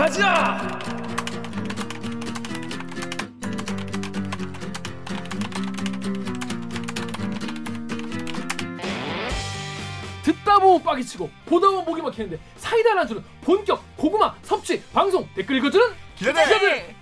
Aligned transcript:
가자! 0.00 0.56
듣다 10.22 10.58
보면 10.58 10.82
빠개치고 10.82 11.28
보다 11.44 11.68
보면 11.68 11.84
목이 11.84 12.00
막히는데 12.00 12.40
사이다를 12.56 13.00
안 13.00 13.08
주는 13.08 13.22
본격 13.42 13.84
고구마 13.98 14.34
섭취 14.40 14.82
방송 14.94 15.28
댓글 15.34 15.56
읽어주는 15.56 15.86
기자들! 16.16 16.44
기자들! 16.44 16.94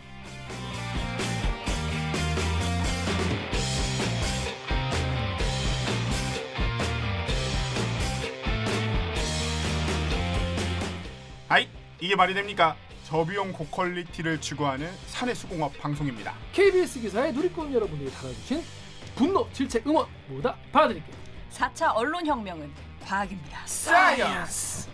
아이 11.48 11.68
이게 12.00 12.16
말이 12.16 12.34
됩니까? 12.34 12.76
저비용 13.08 13.54
고quality를 13.54 14.38
추구하는 14.38 14.92
사내수공업 15.06 15.78
방송입니다. 15.78 16.34
KBS 16.52 17.00
기사의 17.00 17.32
누리꾼 17.32 17.72
여러분들이 17.72 18.12
달아주신 18.12 18.62
분노, 19.16 19.48
질책, 19.50 19.86
응원 19.86 20.06
모두 20.28 20.42
다 20.42 20.54
받아드릴게요. 20.70 21.16
4차 21.50 21.96
언론혁명은 21.96 22.70
과학입니다. 23.02 23.62
Science! 23.64 24.90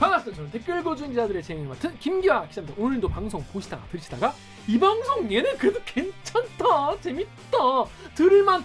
반갑습니다. 0.00 0.36
저는 0.36 0.50
댓글 0.50 0.82
읽어주는 0.82 1.10
기자들의 1.10 1.40
진행을 1.44 1.68
맡은 1.68 1.96
김기화 2.00 2.48
기자입니다. 2.48 2.82
오늘도 2.82 3.08
방송 3.08 3.44
보시다가 3.52 3.86
들으시다가 3.86 4.34
이 4.66 4.76
방송 4.76 5.32
얘네 5.32 5.58
그래도 5.58 5.80
괜찮다 5.84 7.00
재밌다 7.00 7.58
들을만 8.16 8.64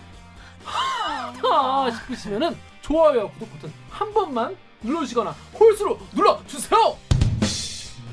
하다 0.63 1.91
싶으시면은 1.91 2.57
좋아요와 2.81 3.29
구독 3.33 3.51
버튼 3.51 3.71
한 3.91 4.11
번만 4.11 4.57
눌러주시거나 4.81 5.29
홀수로 5.59 5.99
눌러주세요 6.15 7.12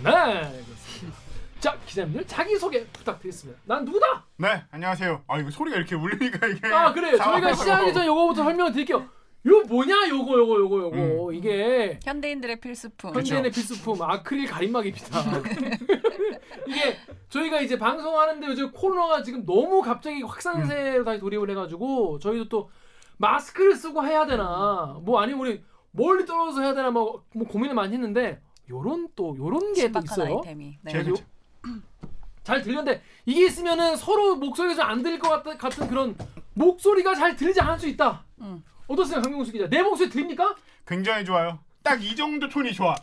네 0.02 0.62
그렇습니다. 0.64 1.18
자 1.58 1.76
기자님들 1.86 2.26
자기 2.26 2.56
소개 2.56 2.86
부탁드리겠습니다. 2.86 3.60
난 3.64 3.84
누구다? 3.84 4.24
네 4.38 4.62
안녕하세요. 4.70 5.24
아 5.26 5.38
이거 5.38 5.50
소리가 5.50 5.76
이렇게 5.76 5.94
울리니까 5.94 6.46
이게 6.46 6.66
아 6.68 6.92
그래요. 6.92 7.16
저희가 7.18 7.52
시작하기 7.54 7.92
전에 7.92 8.06
요거부터 8.06 8.44
설명을 8.44 8.72
드릴게요. 8.72 9.06
요 9.46 9.62
뭐냐? 9.68 10.08
요거 10.08 10.38
요거 10.38 10.58
요거 10.58 10.80
요거. 10.80 11.32
이게 11.32 11.98
현대인들의 12.04 12.60
필수품. 12.60 13.12
그렇죠. 13.12 13.34
현대인의 13.34 13.50
필수품 13.52 14.02
아크릴 14.02 14.46
가림막입니다. 14.48 15.22
이게 16.66 16.96
저희가 17.30 17.60
이제 17.60 17.78
방송하는데 17.78 18.46
요즘 18.46 18.70
코로나가 18.72 19.22
지금 19.22 19.44
너무 19.46 19.82
갑자기 19.82 20.22
확산세로 20.22 21.04
다시 21.04 21.20
돌입을 21.20 21.50
해가지고 21.50 22.18
저희도 22.18 22.48
또 22.48 22.70
마스크를 23.18 23.76
쓰고 23.76 24.04
해야 24.04 24.26
되나? 24.26 24.98
뭐 25.02 25.20
아니면 25.20 25.40
우리 25.40 25.64
멀리 25.90 26.24
떨어져서 26.24 26.62
해야 26.62 26.74
되나? 26.74 26.90
뭐, 26.90 27.24
뭐 27.34 27.46
고민을 27.46 27.74
많이 27.74 27.92
했는데 27.94 28.40
요런 28.70 29.08
또 29.16 29.36
요런 29.36 29.74
게 29.74 29.90
또 29.92 30.00
있어요. 30.04 30.36
아이템이. 30.38 30.78
네. 30.82 31.04
좋죠. 31.04 31.22
잘 32.44 32.62
들렸는데 32.62 33.02
이게 33.26 33.46
있으면은 33.46 33.96
서로 33.96 34.36
목소리가 34.36 34.74
좀 34.82 34.90
안 34.90 35.02
들릴 35.02 35.18
것 35.18 35.28
같, 35.28 35.58
같은 35.58 35.88
그런 35.88 36.16
목소리가 36.54 37.14
잘 37.14 37.36
들리지 37.36 37.60
않을 37.60 37.78
수 37.78 37.86
있다. 37.88 38.24
음. 38.40 38.62
어떻습니까 38.86 39.22
강명수 39.22 39.52
기자? 39.52 39.68
내 39.68 39.82
목소리 39.82 40.08
들립니까? 40.08 40.56
굉장히 40.86 41.24
좋아요. 41.24 41.58
딱 41.82 42.00
이 42.02 42.14
정도 42.14 42.48
톤이 42.48 42.72
좋아. 42.74 42.94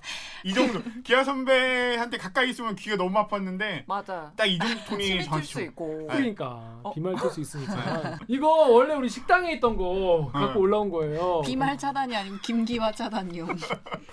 이 0.43 0.53
정도. 0.53 0.81
기아 1.03 1.23
선배한테 1.23 2.17
가까이 2.17 2.49
있으면 2.51 2.75
귀가 2.75 2.95
너무 2.95 3.17
아팠는데 3.19 3.83
맞아. 3.87 4.31
딱 4.35 4.45
이 4.45 4.57
정도 4.59 4.83
톤이 4.85 5.19
튈수 5.23 5.53
좋아. 5.53 5.61
있고. 5.63 5.97
네. 6.09 6.15
그러니까 6.15 6.45
어? 6.83 6.93
비말 6.93 7.15
칠수 7.17 7.41
있으니까 7.41 8.19
이거 8.27 8.47
원래 8.69 8.93
우리 8.93 9.09
식당에 9.09 9.51
있던 9.53 9.75
거 9.77 10.29
갖고 10.31 10.59
어. 10.59 10.61
올라온 10.61 10.89
거예요. 10.89 11.41
비말 11.45 11.77
차단이 11.77 12.15
아니고 12.15 12.37
김기화 12.43 12.91
차단이요. 12.91 13.47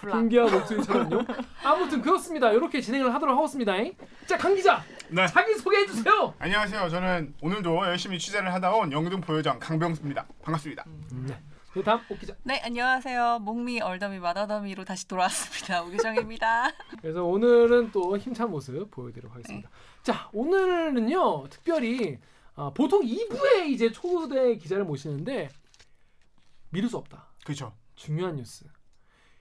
플라. 0.00 0.14
김기아 0.16 0.44
목소리처럼요. 0.44 1.20
아무튼 1.62 2.00
그렇습니다. 2.02 2.50
이렇게 2.50 2.80
진행을 2.80 3.12
하도록 3.14 3.36
하겠습니다. 3.36 3.72
자 4.26 4.36
강 4.38 4.54
기자 4.54 4.82
네. 5.10 5.26
자기 5.26 5.54
소개해 5.54 5.86
주세요. 5.86 6.32
안녕하세요. 6.38 6.88
저는 6.88 7.34
오늘도 7.42 7.86
열심히 7.86 8.18
취재를 8.18 8.52
하다 8.54 8.72
온 8.74 8.90
영등포 8.92 9.36
요정 9.36 9.58
강병수입니다. 9.58 10.24
반갑습니다. 10.42 10.84
네. 11.12 11.36
그 11.74 11.82
다음 11.82 12.00
옥 12.08 12.20
기자. 12.20 12.36
네 12.44 12.60
안녕하세요. 12.64 13.40
목미 13.40 13.80
얼더미 13.80 14.20
마다더미로 14.20 14.84
다시 14.84 15.08
돌아왔습니다. 15.08 15.82
우기정입니다. 15.82 16.70
그래서 17.02 17.24
오늘은 17.24 17.90
또 17.90 18.16
힘찬 18.16 18.48
모습 18.52 18.88
보여드리도록 18.92 19.34
하겠습니다. 19.34 19.68
자 20.04 20.30
오늘은요 20.32 21.48
특별히 21.48 22.20
아, 22.54 22.70
보통 22.72 23.02
2부에 23.02 23.66
이제 23.70 23.90
초대 23.90 24.54
기자를 24.56 24.84
모시는데 24.84 25.48
미룰 26.70 26.88
수 26.88 26.96
없다. 26.96 27.26
그렇죠. 27.44 27.72
중요한 27.96 28.36
뉴스. 28.36 28.66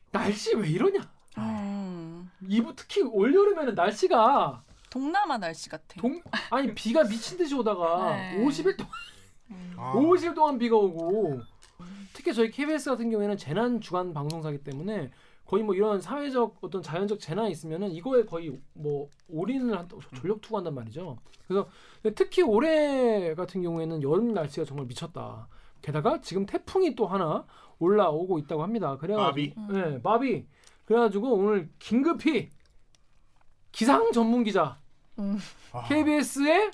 날씨 0.10 0.56
왜 0.56 0.68
이러냐? 0.70 1.02
음, 1.38 2.32
2부 2.42 2.74
특히 2.76 3.04
올 3.04 3.32
여름에는 3.36 3.76
날씨가 3.76 4.64
동남아 4.90 5.38
날씨 5.38 5.70
같아. 5.70 6.02
동 6.02 6.20
아니 6.50 6.74
비가 6.74 7.04
미친 7.04 7.38
듯이 7.38 7.54
오다가 7.54 8.16
네. 8.16 8.44
50일 8.44 8.76
동안 8.76 8.92
아, 9.78 9.94
50일 9.94 10.34
동안 10.34 10.58
비가 10.58 10.76
오고 10.78 11.53
특히 12.14 12.34
저희 12.34 12.50
KBS 12.52 12.92
같은 12.92 13.10
경우에는 13.10 13.38
재난 13.38 13.82
주간 13.82 14.14
방송사기 14.14 14.60
때문에 14.60 15.12
거의 15.46 15.64
뭐 15.64 15.76
이런 15.76 16.00
사회적 16.00 16.58
어떤 16.62 16.82
자연적 16.82 17.20
재난이 17.20 17.52
있으면은 17.52 17.92
이거에 17.92 18.24
거의 18.24 18.58
뭐 18.74 19.10
올인을 19.28 19.78
한 19.78 19.88
전력 20.16 20.42
투구한단 20.42 20.74
말이죠. 20.74 21.18
그래서 21.48 21.68
특히 22.16 22.42
올해 22.42 23.36
같은 23.36 23.62
경우에는 23.62 24.02
여름 24.04 24.34
날씨가 24.34 24.66
정말 24.66 24.86
미쳤다. 24.86 25.48
게다가 25.82 26.22
지금 26.22 26.46
태풍이 26.46 26.96
또 26.96 27.06
하나 27.06 27.46
올라오고 27.80 28.40
있다고 28.40 28.64
합니다. 28.64 28.98
그래가지고 28.98 29.62
마비. 29.68 29.74
네, 29.74 30.00
마비. 30.02 30.48
그래가지고 30.86 31.34
오늘 31.34 31.70
긴급히 31.80 32.50
기상 33.72 34.12
전문 34.12 34.44
기자 34.44 34.80
아, 35.18 35.84
KBS의 35.88 36.72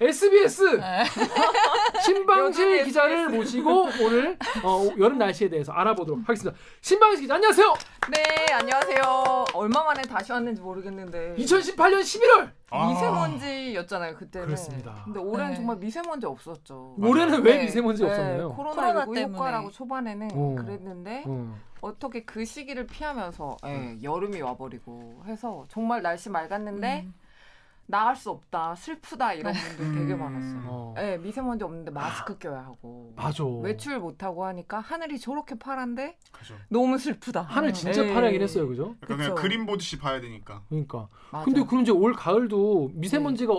SBS 0.00 0.76
네. 0.78 1.04
신방실 2.04 2.84
기자를 2.84 3.28
모시고 3.30 3.88
오늘 4.00 4.38
어, 4.62 4.88
여름 4.96 5.18
날씨에 5.18 5.48
대해서 5.48 5.72
알아보도록 5.72 6.20
하겠습니다. 6.22 6.56
신방실 6.80 7.22
기자 7.22 7.34
안녕하세요. 7.34 7.74
네, 8.12 8.52
안녕하세요. 8.52 9.44
얼마 9.54 9.82
만에 9.82 10.02
다시 10.02 10.30
왔는지 10.30 10.62
모르겠는데. 10.62 11.34
2018년 11.36 12.00
11월 12.00 12.50
아. 12.70 12.88
미세먼지였잖아요, 12.88 14.14
그때는. 14.16 14.46
그렇습니다. 14.46 15.02
근데 15.04 15.18
올해는 15.18 15.50
네. 15.50 15.56
정말 15.56 15.76
미세먼지 15.78 16.26
없었죠. 16.26 16.94
올해는 16.96 17.42
왜 17.42 17.56
네, 17.56 17.64
미세먼지 17.64 18.04
네, 18.04 18.08
없었나요? 18.08 18.52
코로나 18.52 19.04
코로나19 19.04 19.14
때문에. 19.14 19.22
효과라고 19.34 19.70
초반에는 19.72 20.28
어. 20.32 20.54
그랬는데 20.60 21.24
어. 21.26 21.58
어떻게 21.80 22.24
그 22.24 22.44
시기를 22.44 22.86
피하면서 22.86 23.56
예, 23.66 23.68
음. 23.68 24.00
여름이 24.00 24.40
와버리고 24.42 25.24
해서 25.26 25.66
정말 25.68 26.02
날씨 26.02 26.30
맑았는데 26.30 27.02
음. 27.04 27.14
나갈 27.90 28.14
수 28.16 28.30
없다, 28.30 28.74
슬프다 28.74 29.32
이런 29.32 29.54
분들 29.54 29.94
되게 29.98 30.12
음. 30.12 30.18
많았어요. 30.18 30.62
어. 30.66 30.94
예, 30.98 31.16
미세먼지 31.16 31.64
없는데 31.64 31.90
마스크 31.90 32.36
껴야 32.36 32.58
하고 32.58 33.14
맞아. 33.16 33.44
외출 33.44 33.98
못 33.98 34.22
하고 34.22 34.44
하니까 34.44 34.78
하늘이 34.80 35.18
저렇게 35.18 35.58
파란데 35.58 36.18
그죠. 36.30 36.54
너무 36.68 36.98
슬프다. 36.98 37.40
하늘 37.42 37.72
진짜 37.72 38.06
예. 38.06 38.12
파랗긴 38.12 38.42
했어요, 38.42 38.68
그죠? 38.68 38.94
약간 39.02 39.16
그냥. 39.16 39.34
그림 39.34 39.64
보듯이 39.64 39.98
봐야 39.98 40.20
되니까. 40.20 40.62
그러니까. 40.68 41.08
맞아. 41.32 41.44
근데 41.46 41.64
그럼 41.64 41.82
이제 41.82 41.90
올 41.90 42.12
가을도 42.12 42.90
미세먼지가 42.92 43.54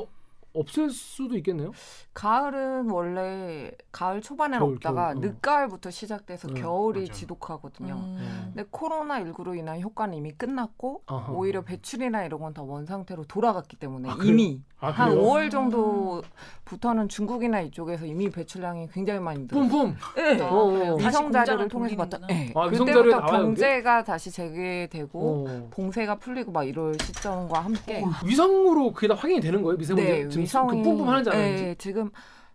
없을 0.53 0.89
수도 0.89 1.37
있겠네요. 1.37 1.71
가을은 2.13 2.89
원래 2.89 3.71
가을 3.91 4.19
초반에는 4.21 4.59
겨울, 4.59 4.73
없다가 4.75 5.13
겨울, 5.13 5.17
어. 5.17 5.19
늦가을부터 5.29 5.89
시작돼서 5.91 6.47
음, 6.49 6.53
겨울이 6.55 7.01
맞아요. 7.01 7.11
지독하거든요. 7.13 7.93
음. 7.93 8.51
근데 8.53 8.67
코로나 8.71 9.21
19로 9.23 9.57
인한 9.57 9.79
효과는 9.79 10.15
이미 10.15 10.31
끝났고 10.31 11.03
어허. 11.07 11.33
오히려 11.33 11.61
배출이나 11.61 12.25
이런 12.25 12.39
건 12.41 12.53
다 12.53 12.63
원 12.63 12.85
상태로 12.85 13.25
돌아갔기 13.25 13.77
때문에 13.77 14.09
아? 14.09 14.17
이미 14.23 14.59
아, 14.79 14.89
한 14.89 15.09
그래요? 15.11 15.23
5월 15.23 15.51
정도부터는 15.51 17.09
중국이나 17.09 17.61
이쪽에서 17.61 18.05
이미 18.05 18.29
배출량이 18.29 18.89
굉장히 18.91 19.19
많이 19.19 19.41
늘었어요. 19.41 19.67
뿜뿜. 19.69 19.95
네. 20.15 20.41
어, 20.41 20.55
어. 20.55 20.97
다시 20.97 21.07
위성 21.07 21.31
자료를 21.31 21.67
통해서 21.67 21.95
봤다. 21.95 22.19
네. 22.27 22.51
아, 22.55 22.67
그때부터? 22.69 23.25
경제가 23.25 24.03
다시 24.03 24.31
재개되고 24.31 25.45
어. 25.47 25.67
봉쇄가 25.71 26.15
풀리고 26.19 26.51
막 26.51 26.63
이럴 26.63 26.95
시점과 27.01 27.59
함께 27.61 28.03
위성으로 28.25 28.91
그게 28.93 29.07
다 29.07 29.15
확인이 29.15 29.39
되는 29.41 29.61
거예요, 29.61 29.77
미세먼지? 29.77 30.11
네, 30.11 30.27
위성이 30.39 30.77
그 30.77 30.89
뿜뿜하는지 30.89 31.29
안 31.29 31.35
하는지? 31.35 31.63
네, 31.63 31.75
지금 31.75 32.09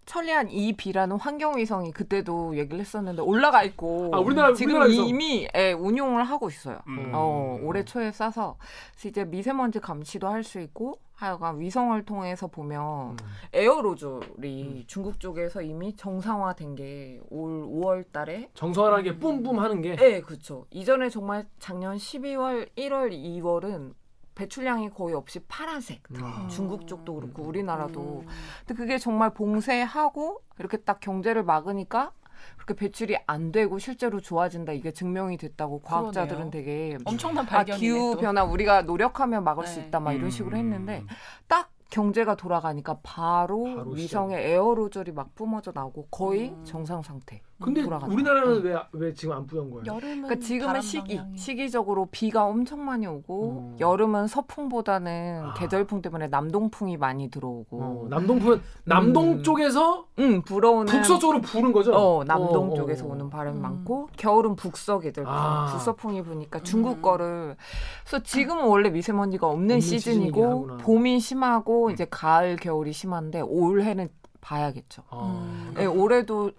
천리안 0.06 0.48
2B라는 0.48 1.18
환경 1.18 1.56
위성이 1.56 1.90
그때도 1.90 2.58
얘기를 2.58 2.78
했었는데 2.80 3.22
올라가 3.22 3.62
있고 3.62 4.10
아, 4.12 4.18
우리나라- 4.18 4.52
지금 4.54 4.72
우리나라 4.74 4.90
위성. 4.90 5.06
이미 5.08 5.48
예, 5.56 5.72
운용을 5.72 6.24
하고 6.24 6.48
있어요. 6.50 6.78
음. 6.88 7.10
어, 7.14 7.58
올해 7.62 7.84
초에 7.86 8.12
싸서 8.12 8.56
그래서 8.92 9.08
이제 9.08 9.24
미세먼지 9.24 9.80
감시도 9.80 10.28
할 10.28 10.44
수 10.44 10.60
있고 10.60 10.98
하여간 11.14 11.58
위성을 11.60 12.04
통해서 12.04 12.48
보면 12.48 13.12
음. 13.12 13.16
에어로졸이 13.54 14.84
중국 14.86 15.20
쪽에서 15.20 15.62
이미 15.62 15.94
정상화된 15.96 16.74
게 16.74 17.20
올 17.30 17.62
5월 17.66 18.04
달에 18.12 18.50
정서하는 18.54 19.04
게 19.04 19.18
뿜뿜 19.18 19.58
하는 19.58 19.80
게 19.80 19.96
네, 19.96 20.20
그렇죠. 20.20 20.66
이전에 20.70 21.08
정말 21.08 21.46
작년 21.58 21.96
12월, 21.96 22.68
1월, 22.76 23.10
2월은 23.12 23.94
배출량이 24.34 24.90
거의 24.90 25.14
없이 25.14 25.40
파란색. 25.40 26.02
다. 26.12 26.42
음. 26.42 26.48
중국 26.48 26.86
쪽도 26.86 27.14
그렇고 27.14 27.42
우리나라도. 27.42 28.24
음. 28.26 28.26
근데 28.66 28.74
그게 28.74 28.98
정말 28.98 29.30
봉쇄하고 29.32 30.40
이렇게 30.58 30.76
딱 30.78 31.00
경제를 31.00 31.44
막으니까 31.44 32.12
그렇게 32.56 32.74
배출이 32.74 33.16
안 33.26 33.52
되고 33.52 33.78
실제로 33.78 34.20
좋아진다 34.20 34.72
이게 34.72 34.92
증명이 34.92 35.36
됐다고 35.38 35.80
과학자들은 35.80 36.50
그러네요. 36.50 36.50
되게 36.50 36.98
엄청난 37.04 37.44
아, 37.44 37.48
발견이네. 37.48 37.80
기후 37.80 38.14
또. 38.16 38.20
변화 38.20 38.44
우리가 38.44 38.82
노력하면 38.82 39.44
막을 39.44 39.66
수 39.66 39.80
네. 39.80 39.86
있다 39.86 40.00
막 40.00 40.12
이런 40.12 40.26
음. 40.26 40.30
식으로 40.30 40.56
했는데 40.56 41.04
딱 41.46 41.70
경제가 41.90 42.34
돌아가니까 42.34 42.98
바로, 43.02 43.62
바로 43.64 43.90
위성에 43.92 44.36
에어로졸이 44.36 45.12
막 45.12 45.34
뿜어져 45.34 45.70
나오고 45.74 46.08
거의 46.10 46.50
음. 46.50 46.64
정상 46.64 47.02
상태. 47.02 47.40
근데 47.60 47.82
돌아갔다. 47.82 48.12
우리나라는 48.12 48.64
응. 48.64 48.82
왜왜 48.92 49.14
지금 49.14 49.34
안 49.36 49.46
뿌연 49.46 49.70
거예요? 49.70 49.84
여름은 49.86 50.22
그러니까 50.22 50.34
지금은 50.44 50.80
시기 50.80 51.18
방향이- 51.18 51.38
시기적으로 51.38 52.08
비가 52.10 52.44
엄청 52.44 52.84
많이 52.84 53.06
오고 53.06 53.48
음. 53.74 53.76
여름은 53.80 54.26
서풍보다는 54.26 55.42
아. 55.44 55.54
계절풍 55.54 56.02
때문에 56.02 56.26
남동풍이 56.28 56.96
많이 56.96 57.30
들어오고 57.30 57.78
어, 57.80 58.06
남동풍은 58.10 58.60
남동 58.84 59.32
음. 59.34 59.42
쪽에서 59.42 60.06
응 60.18 60.42
불어오는 60.42 60.86
북서쪽으로 60.86 61.40
부는 61.42 61.72
거죠? 61.72 61.92
어 61.94 62.24
남동 62.24 62.72
어, 62.72 62.74
쪽에서 62.74 63.06
어. 63.06 63.12
오는 63.12 63.30
바람이 63.30 63.56
음. 63.58 63.62
많고 63.62 64.08
겨울은 64.16 64.56
북서 64.56 64.98
계절풍 64.98 65.32
아. 65.32 65.66
북서풍이 65.70 66.22
부니까 66.22 66.60
중국 66.62 66.98
음. 66.98 67.02
거를 67.02 67.56
그래서 68.04 68.22
지금은 68.22 68.64
원래 68.66 68.90
미세먼지가 68.90 69.46
없는 69.46 69.76
없는 69.76 69.80
시즌이고. 69.80 70.76
봄이 70.78 71.20
심하고 71.20 71.90
이제 71.90 72.06
가을 72.10 72.56
겨울이 72.56 72.92
심한데 72.92 73.40
올해는 73.42 74.08
봐야겠죠. 74.40 75.02
어. 75.10 75.42
음. 75.46 75.74
예, 75.78 75.86
올해도 75.86 76.50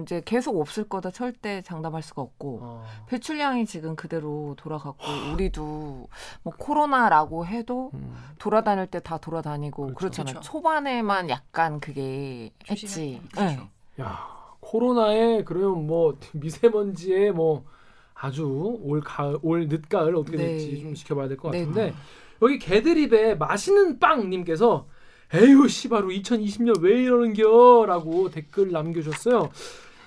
이제 0.00 0.20
계속 0.24 0.60
없을 0.60 0.84
거다 0.88 1.10
절대 1.12 1.62
장담할 1.62 2.02
수가 2.02 2.20
없고 2.22 2.58
어. 2.62 2.84
배출량이 3.08 3.64
지금 3.64 3.94
그대로 3.94 4.54
돌아갔고 4.58 5.04
우리도 5.32 6.08
뭐 6.42 6.52
코로나라고 6.58 7.46
해도 7.46 7.90
음. 7.94 8.14
돌아다닐 8.38 8.86
때 8.88 8.98
다 9.04 9.18
돌아다니고 9.18 9.82
그렇죠. 9.88 9.94
그렇잖아요 9.98 10.32
그렇죠. 10.34 10.50
초반에만 10.50 11.28
약간 11.30 11.78
그게 11.78 12.50
했지. 12.68 12.86
조심했죠. 12.86 13.68
예. 13.98 14.02
야 14.02 14.26
코로나에 14.60 15.44
그러면 15.44 15.86
뭐 15.86 16.18
미세먼지에 16.32 17.30
뭐 17.30 17.64
아주 18.14 18.78
올 18.82 19.00
가을 19.00 19.38
올 19.42 19.68
늦가을 19.68 20.16
어떻게 20.16 20.36
네. 20.38 20.44
될지 20.46 20.80
좀 20.80 20.94
지켜봐야 20.94 21.28
될것 21.28 21.52
네. 21.52 21.60
같은데 21.60 21.94
여기 22.42 22.58
개드립에 22.58 23.34
맛있는 23.36 23.98
빵님께서 24.00 24.86
에휴 25.34 25.68
씨바로 25.68 26.08
2020년 26.08 26.80
왜 26.80 27.02
이러는겨라고 27.02 28.30
댓글 28.30 28.70
남겨주셨어요. 28.72 29.50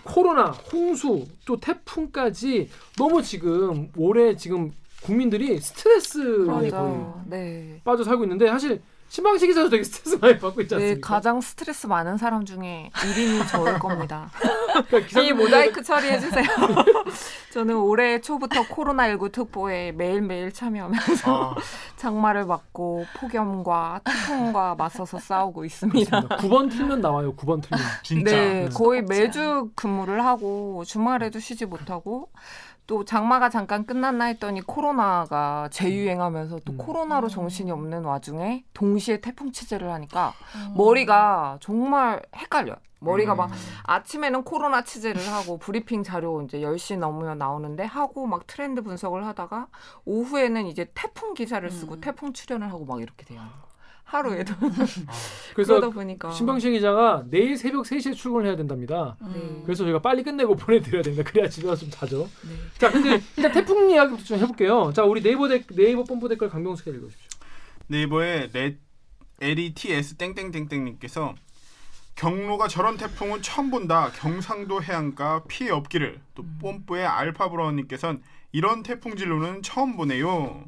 코로나, 0.07 0.45
홍수, 0.45 1.25
또 1.45 1.59
태풍까지 1.59 2.69
너무 2.97 3.21
지금 3.21 3.91
올해 3.97 4.35
지금 4.35 4.71
국민들이 5.03 5.59
스트레스에. 5.59 6.45
네. 7.27 7.81
빠져 7.83 8.03
살고 8.03 8.23
있는데 8.23 8.47
사실 8.47 8.81
신방식 9.09 9.47
기자도 9.47 9.69
되게 9.69 9.83
스트레스 9.83 10.17
많이 10.19 10.37
받고 10.37 10.61
있지 10.61 10.75
네, 10.75 10.81
않습니까? 10.83 11.13
가장 11.15 11.39
스트레스 11.41 11.87
많은 11.87 12.17
사람 12.17 12.43
중에 12.45 12.91
1인이 12.93 13.47
저일 13.47 13.79
겁니다. 13.79 14.29
그러니까 14.89 15.21
이 15.21 15.31
모자이크 15.31 15.81
처리해 15.81 16.19
주세요. 16.19 16.45
저는 17.53 17.75
올해 17.77 18.19
초부터 18.19 18.63
코로나19 18.63 19.31
특보에 19.31 19.93
매일매일 19.93 20.51
참여하면서 20.51 21.53
아, 21.53 21.55
장마를 21.95 22.45
맞고 22.45 23.05
폭염과 23.15 24.01
태풍과 24.03 24.75
맞서서 24.75 25.19
싸우고 25.19 25.63
있습니다. 25.63 26.21
9번 26.27 26.69
틀면 26.69 26.99
나와요. 26.99 27.33
9번 27.35 27.61
틀면. 27.63 27.85
진짜. 28.03 28.31
네, 28.31 28.63
네. 28.65 28.69
거의 28.69 29.01
매주 29.03 29.71
근무를 29.75 30.25
하고 30.25 30.83
주말에도 30.85 31.39
쉬지 31.39 31.65
못하고 31.65 32.29
또 32.87 33.03
장마가 33.03 33.49
잠깐 33.49 33.85
끝났나 33.85 34.25
했더니 34.25 34.61
코로나가 34.61 35.67
재유행하면서 35.71 36.59
또 36.65 36.73
음. 36.73 36.77
코로나로 36.77 37.27
음. 37.27 37.29
정신이 37.29 37.69
없는 37.69 38.05
와중에 38.05 38.63
동시에 38.73 39.19
태풍 39.19 39.51
취재를 39.51 39.91
하니까 39.91 40.33
음. 40.55 40.73
머리가 40.75 41.57
정말 41.61 42.21
헷갈려요. 42.35 42.77
머리가 42.99 43.35
막 43.35 43.51
음. 43.51 43.55
아침에는 43.83 44.43
코로나 44.43 44.83
취재를 44.83 45.21
하고 45.27 45.57
브리핑 45.57 46.01
자료 46.01 46.41
이제 46.41 46.61
10시 46.61 46.97
넘으면 46.97 47.37
나오는데 47.37 47.83
하고 47.83 48.25
막 48.25 48.47
트렌드 48.47 48.81
분석을 48.81 49.25
하다가 49.27 49.67
오후에는 50.05 50.65
이제 50.65 50.89
태풍 50.95 51.33
기사를 51.33 51.69
쓰고 51.69 51.95
음. 51.95 52.01
태풍 52.01 52.33
출연을 52.33 52.71
하고 52.71 52.85
막 52.85 53.01
이렇게 53.01 53.25
돼요. 53.25 53.41
하루에도 54.07 54.53
그래서 55.53 55.75
그러다 55.75 55.89
보니까 55.89 56.31
신방식 56.31 56.71
기자가 56.71 57.25
내일 57.29 57.57
새벽 57.57 57.83
3시에 57.83 58.15
출근을 58.15 58.45
해야 58.47 58.55
된답니다. 58.55 59.17
음. 59.21 59.33
네. 59.33 59.61
그래서 59.65 59.83
저희가 59.83 59.99
빨리 59.99 60.23
끝내고 60.23 60.55
보내드려야 60.57 61.03
됩니다. 61.03 61.29
그래야 61.29 61.49
집에 61.49 61.67
가서 61.67 61.81
좀 61.81 61.89
자죠. 61.91 62.29
네. 62.47 62.55
자, 62.77 62.89
근데 62.89 63.21
일단 63.35 63.51
태풍 63.51 63.89
이야기부터 63.91 64.23
좀 64.23 64.39
해볼게요. 64.39 64.93
자, 64.93 65.03
우리 65.03 65.21
네이버 65.21 65.49
댓 65.49 65.67
네이버 65.75 66.05
뽐뿌 66.05 66.29
댓글 66.29 66.49
강병수 66.49 66.85
기자 66.85 66.95
읽어주십시오. 66.95 67.27
네이버에 67.87 68.49
레, 68.53 68.77
LETS 69.41 70.15
땡땡땡땡님께서 70.15 71.35
경로가 72.15 72.69
저런 72.69 72.95
태풍은 72.97 73.41
처음 73.41 73.69
본다. 73.69 74.09
경상도 74.15 74.81
해안가 74.81 75.43
피해 75.49 75.69
없기를. 75.69 76.19
또 76.33 76.45
뽐뿌의 76.61 77.05
알파브라운님께서는 77.05 78.21
이런 78.57 78.81
태풍 78.81 79.15
진로는 79.15 79.61
처음 79.61 79.95
보네요. 79.95 80.63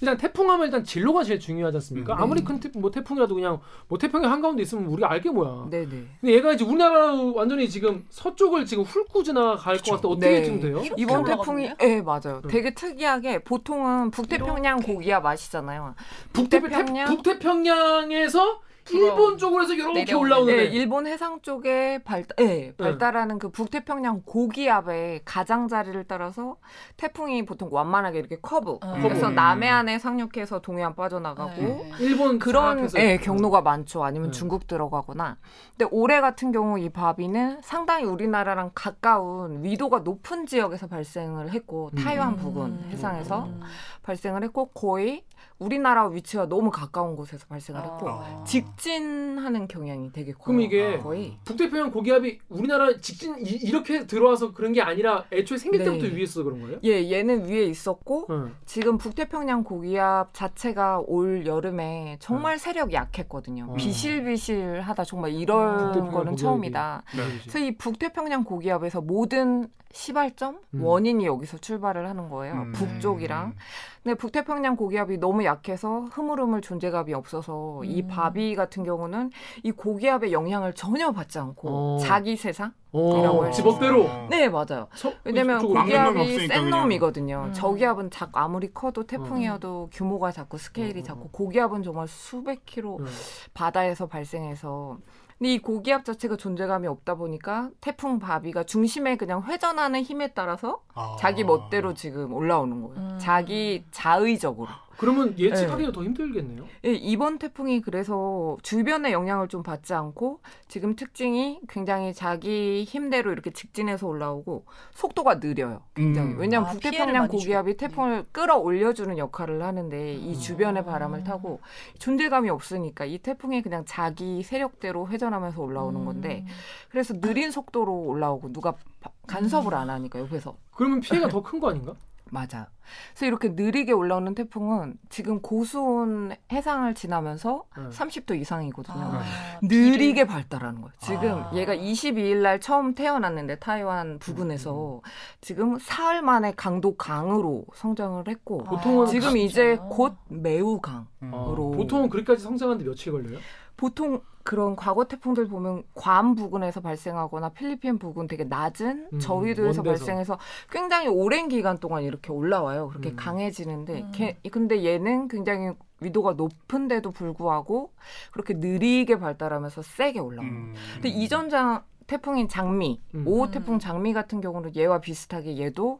일단 0.00 0.16
태풍하면 0.16 0.68
일단 0.68 0.82
진로가 0.82 1.22
제일 1.22 1.38
중요하지 1.38 1.76
않습니까? 1.76 2.14
음. 2.14 2.22
아무리 2.22 2.42
큰 2.42 2.58
태풍, 2.58 2.80
뭐 2.80 2.90
태풍이라도 2.90 3.34
그냥 3.34 3.60
뭐 3.88 3.98
태평양 3.98 4.32
한가운데 4.32 4.62
있으면 4.62 4.86
우리가 4.86 5.12
알게 5.12 5.28
뭐야. 5.28 5.68
네네. 5.68 5.86
근데 6.20 6.32
얘가 6.32 6.52
이제 6.54 6.64
우리나라 6.64 7.12
완전히 7.34 7.68
지금 7.68 8.06
서쪽을 8.08 8.64
지금 8.64 8.84
훑고 8.84 9.22
지나갈 9.22 9.76
것 9.76 9.82
그쵸. 9.82 9.96
같아. 9.96 10.08
어떻게 10.08 10.30
네. 10.30 10.44
좀 10.46 10.60
돼요? 10.60 10.82
이번? 10.96 11.24
태풍이 11.24 11.70
예 11.82 12.00
맞아요. 12.00 12.40
네. 12.42 12.48
되게 12.48 12.72
특이하게 12.72 13.40
보통은 13.40 14.12
북태평양 14.12 14.80
아시잖아요. 15.22 15.94
북태평, 16.32 16.70
북태평양? 16.70 17.06
북태평양에서. 17.08 18.60
일본 18.92 19.38
쪽으로 19.38 19.62
해서 19.62 19.74
이렇게 19.74 20.04
내려오는. 20.04 20.26
올라오는데 20.26 20.62
예, 20.62 20.64
일본 20.66 21.06
해상 21.06 21.40
쪽에 21.40 21.98
발, 22.04 22.24
예, 22.40 22.72
발달하는 22.76 23.38
그 23.38 23.50
북태평양 23.50 24.22
고기압의 24.24 25.22
가장자리를 25.24 26.04
따라서 26.04 26.56
태풍이 26.96 27.44
보통 27.44 27.68
완만하게 27.70 28.18
이렇게 28.18 28.36
커브. 28.40 28.78
어. 28.82 28.98
그래서 29.02 29.28
음. 29.28 29.34
남해안에 29.34 29.98
상륙해서 29.98 30.60
동해안 30.60 30.94
빠져나가고 30.94 31.62
네. 31.62 31.92
일본 32.00 32.38
그런 32.38 32.88
예, 32.96 33.18
경로가 33.18 33.62
많죠. 33.62 34.04
아니면 34.04 34.30
네. 34.30 34.38
중국 34.38 34.66
들어가거나. 34.66 35.38
근데 35.76 35.88
올해 35.90 36.20
같은 36.20 36.52
경우 36.52 36.78
이 36.78 36.88
바비는 36.88 37.60
상당히 37.62 38.04
우리나라랑 38.04 38.70
가까운 38.74 39.62
위도가 39.62 40.00
높은 40.00 40.46
지역에서 40.46 40.86
발생을 40.86 41.50
했고 41.50 41.90
음. 41.92 41.98
타이완 42.02 42.36
부근 42.36 42.62
음. 42.62 42.88
해상에서 42.90 43.44
음. 43.44 43.60
발생을 44.02 44.42
했고 44.44 44.66
거의 44.68 45.24
우리나라 45.58 46.06
위치와 46.08 46.46
너무 46.46 46.70
가까운 46.70 47.16
곳에서 47.16 47.46
발생을 47.48 47.82
했고 47.82 48.08
아. 48.10 48.44
직진하는 48.44 49.66
경향이 49.68 50.12
되게 50.12 50.32
커요. 50.32 50.44
그럼 50.44 50.60
이게 50.60 50.98
거의 50.98 51.38
북태평양 51.44 51.90
고기압이 51.90 52.40
우리나라 52.48 53.00
직진 53.00 53.36
이, 53.38 53.70
렇게 53.70 54.06
들어와서 54.06 54.52
그런 54.52 54.72
게 54.72 54.82
아니라 54.82 55.24
애초에 55.32 55.56
생길 55.58 55.78
네. 55.80 55.84
때부터 55.86 56.14
위에 56.14 56.22
있어 56.22 56.42
그런 56.44 56.60
거예요? 56.60 56.78
예 56.84 57.10
얘는 57.10 57.48
위에 57.48 57.64
있었고 57.64 58.26
응. 58.30 58.54
지금 58.66 58.98
북태평양 58.98 59.64
고기압 59.64 60.34
자체가 60.34 61.02
올 61.06 61.46
여름에 61.46 62.18
정말 62.20 62.58
세력이 62.58 62.94
약했거든요. 62.94 63.68
어. 63.70 63.74
비실비실하다 63.74 65.04
정말 65.04 65.32
이럴 65.32 65.76
북태평양 65.78 66.10
거는 66.12 66.32
고기압이. 66.32 66.36
처음이다. 66.36 67.02
네. 67.16 67.22
그래서 67.40 67.58
이 67.58 67.76
북태평양 67.76 68.44
고기압에서 68.44 69.00
모든 69.00 69.68
시발점 69.96 70.58
음. 70.74 70.84
원인이 70.84 71.24
여기서 71.24 71.56
출발을 71.58 72.06
하는 72.06 72.28
거예요. 72.28 72.54
음. 72.54 72.72
북쪽이랑. 72.72 73.54
근데 74.02 74.14
북태평양 74.14 74.76
고기압이 74.76 75.16
너무 75.18 75.42
약해서 75.44 76.00
흐물흐물 76.12 76.60
존재감이 76.60 77.14
없어서 77.14 77.80
이 77.84 78.02
음. 78.02 78.06
바비 78.08 78.54
같은 78.56 78.84
경우는 78.84 79.30
이 79.62 79.72
고기압의 79.72 80.32
영향을 80.32 80.74
전혀 80.74 81.10
받지 81.12 81.38
않고 81.38 81.68
어. 81.70 81.98
자기 81.98 82.36
세상? 82.36 82.72
어, 82.92 83.18
이라고 83.18 83.44
할 83.44 83.52
지멋대로. 83.52 84.04
어. 84.04 84.26
네 84.30 84.48
맞아요. 84.50 84.86
서- 84.94 85.12
왜냐면 85.24 85.60
고기압이 85.66 86.46
센. 86.46 86.68
놈이거든요. 86.70 87.44
음. 87.48 87.52
저기압은 87.54 88.10
작 88.10 88.30
아무리 88.34 88.72
커도 88.72 89.06
태풍이어도 89.06 89.88
규모가 89.92 90.30
작고 90.30 90.58
스케일이. 90.58 91.02
작고 91.02 91.30
고기압은 91.32 91.82
정말 91.82 92.06
수백 92.06 92.66
킬로 92.66 92.98
응. 93.00 93.06
바다에서 93.54 94.06
발생해서 94.06 94.98
근데 95.38 95.52
이 95.52 95.58
고기압 95.58 96.04
자체가 96.04 96.36
존재감이 96.36 96.86
없다 96.86 97.16
보니까 97.16 97.70
태풍 97.80 98.18
바비가 98.18 98.64
중심에 98.64 99.16
그냥 99.16 99.42
회전하는 99.44 100.02
힘에 100.02 100.28
따라서 100.28 100.82
아. 100.94 101.16
자기 101.18 101.44
멋대로 101.44 101.92
지금 101.92 102.32
올라오는 102.32 102.80
거예요. 102.82 102.96
음. 102.96 103.18
자기 103.18 103.84
자의적으로. 103.90 104.68
그러면 104.98 105.34
네. 105.36 105.44
예측하기가 105.44 105.92
더 105.92 106.02
힘들겠네요. 106.04 106.64
예, 106.84 106.92
이번 106.92 107.38
태풍이 107.38 107.80
그래서 107.82 108.56
주변의 108.62 109.12
영향을 109.12 109.48
좀 109.48 109.62
받지 109.62 109.92
않고 109.94 110.40
지금 110.68 110.96
특징이 110.96 111.60
굉장히 111.68 112.14
자기 112.14 112.84
힘대로 112.84 113.30
이렇게 113.32 113.50
직진해서 113.50 114.06
올라오고 114.06 114.64
속도가 114.94 115.38
느려요. 115.40 115.82
굉장히. 115.94 116.32
음. 116.34 116.38
왜냐하면 116.38 116.70
아, 116.70 116.72
북태평양 116.72 117.28
고기압이. 117.28 117.76
태풍을 117.76 118.24
끌어올려주는 118.32 119.18
역할을 119.18 119.62
하는데 119.62 120.14
이 120.14 120.34
음. 120.34 120.40
주변의 120.40 120.84
바람을 120.84 121.24
타고 121.24 121.60
존재감이 121.98 122.48
없으니까 122.50 123.04
이 123.04 123.18
태풍이 123.18 123.62
그냥 123.62 123.84
자기 123.86 124.42
세력대로 124.42 125.08
회전하면서 125.08 125.60
올라오는 125.60 126.04
건데 126.04 126.44
음. 126.46 126.52
그래서 126.90 127.12
느린 127.20 127.50
속도로 127.50 127.92
올라오고 127.92 128.52
누가 128.52 128.72
바- 129.00 129.10
간섭을 129.26 129.74
안 129.74 129.90
하니까 129.90 130.20
옆에서 130.20 130.56
그러면 130.74 131.00
피해가 131.00 131.28
더 131.28 131.42
큰 131.42 131.60
거 131.60 131.70
아닌가? 131.70 131.94
맞아. 132.30 132.68
그래서 133.14 133.26
이렇게 133.26 133.48
느리게 133.50 133.92
올라오는 133.92 134.34
태풍은 134.34 134.94
지금 135.08 135.40
고수온 135.40 136.34
해상을 136.52 136.94
지나면서 136.94 137.64
네. 137.76 137.88
30도 137.90 138.38
이상이거든요. 138.40 138.96
아, 138.96 139.22
느리게 139.62 140.26
발달하는 140.26 140.80
거예요. 140.82 140.92
지금 141.00 141.42
아. 141.42 141.50
얘가 141.54 141.74
22일 141.74 142.36
날 142.42 142.60
처음 142.60 142.94
태어났는데 142.94 143.58
타이완 143.58 144.18
부근에서 144.18 145.00
지금 145.40 145.78
사흘 145.78 146.22
만에 146.22 146.52
강도 146.56 146.96
강으로 146.96 147.64
성장을 147.74 148.24
했고 148.28 148.62
아, 148.66 148.70
보통은 148.70 149.06
지금 149.06 149.30
진짜요? 149.30 149.44
이제 149.44 149.76
곧 149.88 150.16
매우 150.28 150.80
강. 150.80 151.06
음. 151.22 151.30
어, 151.32 151.52
으로. 151.52 151.70
보통은 151.72 152.08
그렇게까지 152.08 152.42
성장하는데 152.42 152.84
며칠 152.88 153.12
걸려요? 153.12 153.38
보통 153.76 154.20
그런 154.42 154.76
과거 154.76 155.04
태풍들 155.04 155.48
보면 155.48 155.82
괌 155.94 156.36
부근에서 156.36 156.80
발생하거나 156.80 157.48
필리핀 157.48 157.98
부근 157.98 158.28
되게 158.28 158.44
낮은 158.44 159.08
음, 159.12 159.18
저위도에서. 159.18 159.82
발생해서 159.82 160.38
굉장히 160.70 161.08
오랜 161.08 161.48
기간 161.48 161.78
동안 161.78 162.04
이렇게 162.04 162.32
올라와요. 162.32 162.88
그렇게 162.88 163.10
음. 163.10 163.16
강해지는데 163.16 164.02
음. 164.02 164.12
걔- 164.14 164.38
근데 164.52 164.84
얘는 164.84 165.26
굉장히 165.28 165.72
위도가 166.00 166.34
높은데도 166.34 167.10
불구하고 167.10 167.90
그렇게 168.30 168.54
느리게 168.54 169.18
발달하면서 169.18 169.82
세게 169.82 170.20
올라와요. 170.20 170.50
음. 170.52 170.74
근데 170.94 171.08
이전 171.08 171.50
장 171.50 171.82
태풍인 172.06 172.48
장미, 172.48 173.00
음. 173.16 173.24
오 173.26 173.38
5호 173.38 173.46
음. 173.48 173.50
태풍 173.50 173.78
장미 173.80 174.12
같은 174.12 174.40
경우는 174.40 174.76
얘와 174.76 175.00
비슷하게 175.00 175.58
얘도 175.58 175.98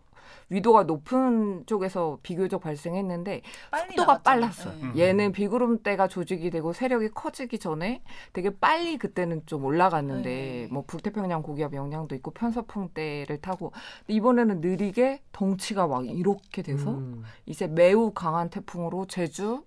위도가 0.49 0.85
높은 0.85 1.65
쪽에서 1.67 2.19
비교적 2.23 2.61
발생했는데 2.61 3.43
속도가 3.89 4.13
나갔잖아요. 4.13 4.23
빨랐어요. 4.23 4.75
네. 4.75 4.83
음. 4.83 4.93
얘는 4.97 5.33
비구름대가 5.33 6.09
조직이 6.09 6.51
되고 6.51 6.73
세력이 6.73 7.11
커지기 7.11 7.59
전에 7.59 8.03
되게 8.33 8.51
빨리 8.51 8.97
그때는 8.97 9.43
좀 9.47 9.65
올라갔는데 9.65 10.31
네. 10.31 10.69
뭐 10.71 10.85
북태평양 10.87 11.43
고기압 11.43 11.75
영향도 11.75 12.15
있고 12.17 12.31
편서풍 12.31 12.91
때를 12.95 13.41
타고 13.41 13.73
근데 14.01 14.15
이번에는 14.15 14.61
느리게 14.61 15.23
덩치가 15.33 15.87
막 15.89 16.07
이렇게 16.07 16.63
돼서 16.63 16.91
음. 16.91 17.25
이제 17.47 17.67
매우 17.67 18.13
강한 18.13 18.49
태풍으로 18.51 19.07
제주 19.07 19.65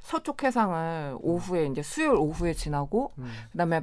서쪽 0.00 0.42
해상을 0.42 1.16
오후에 1.20 1.66
이제 1.66 1.82
수요일 1.82 2.16
오후에 2.16 2.54
지나고 2.54 3.12
음. 3.18 3.30
그다음에 3.52 3.82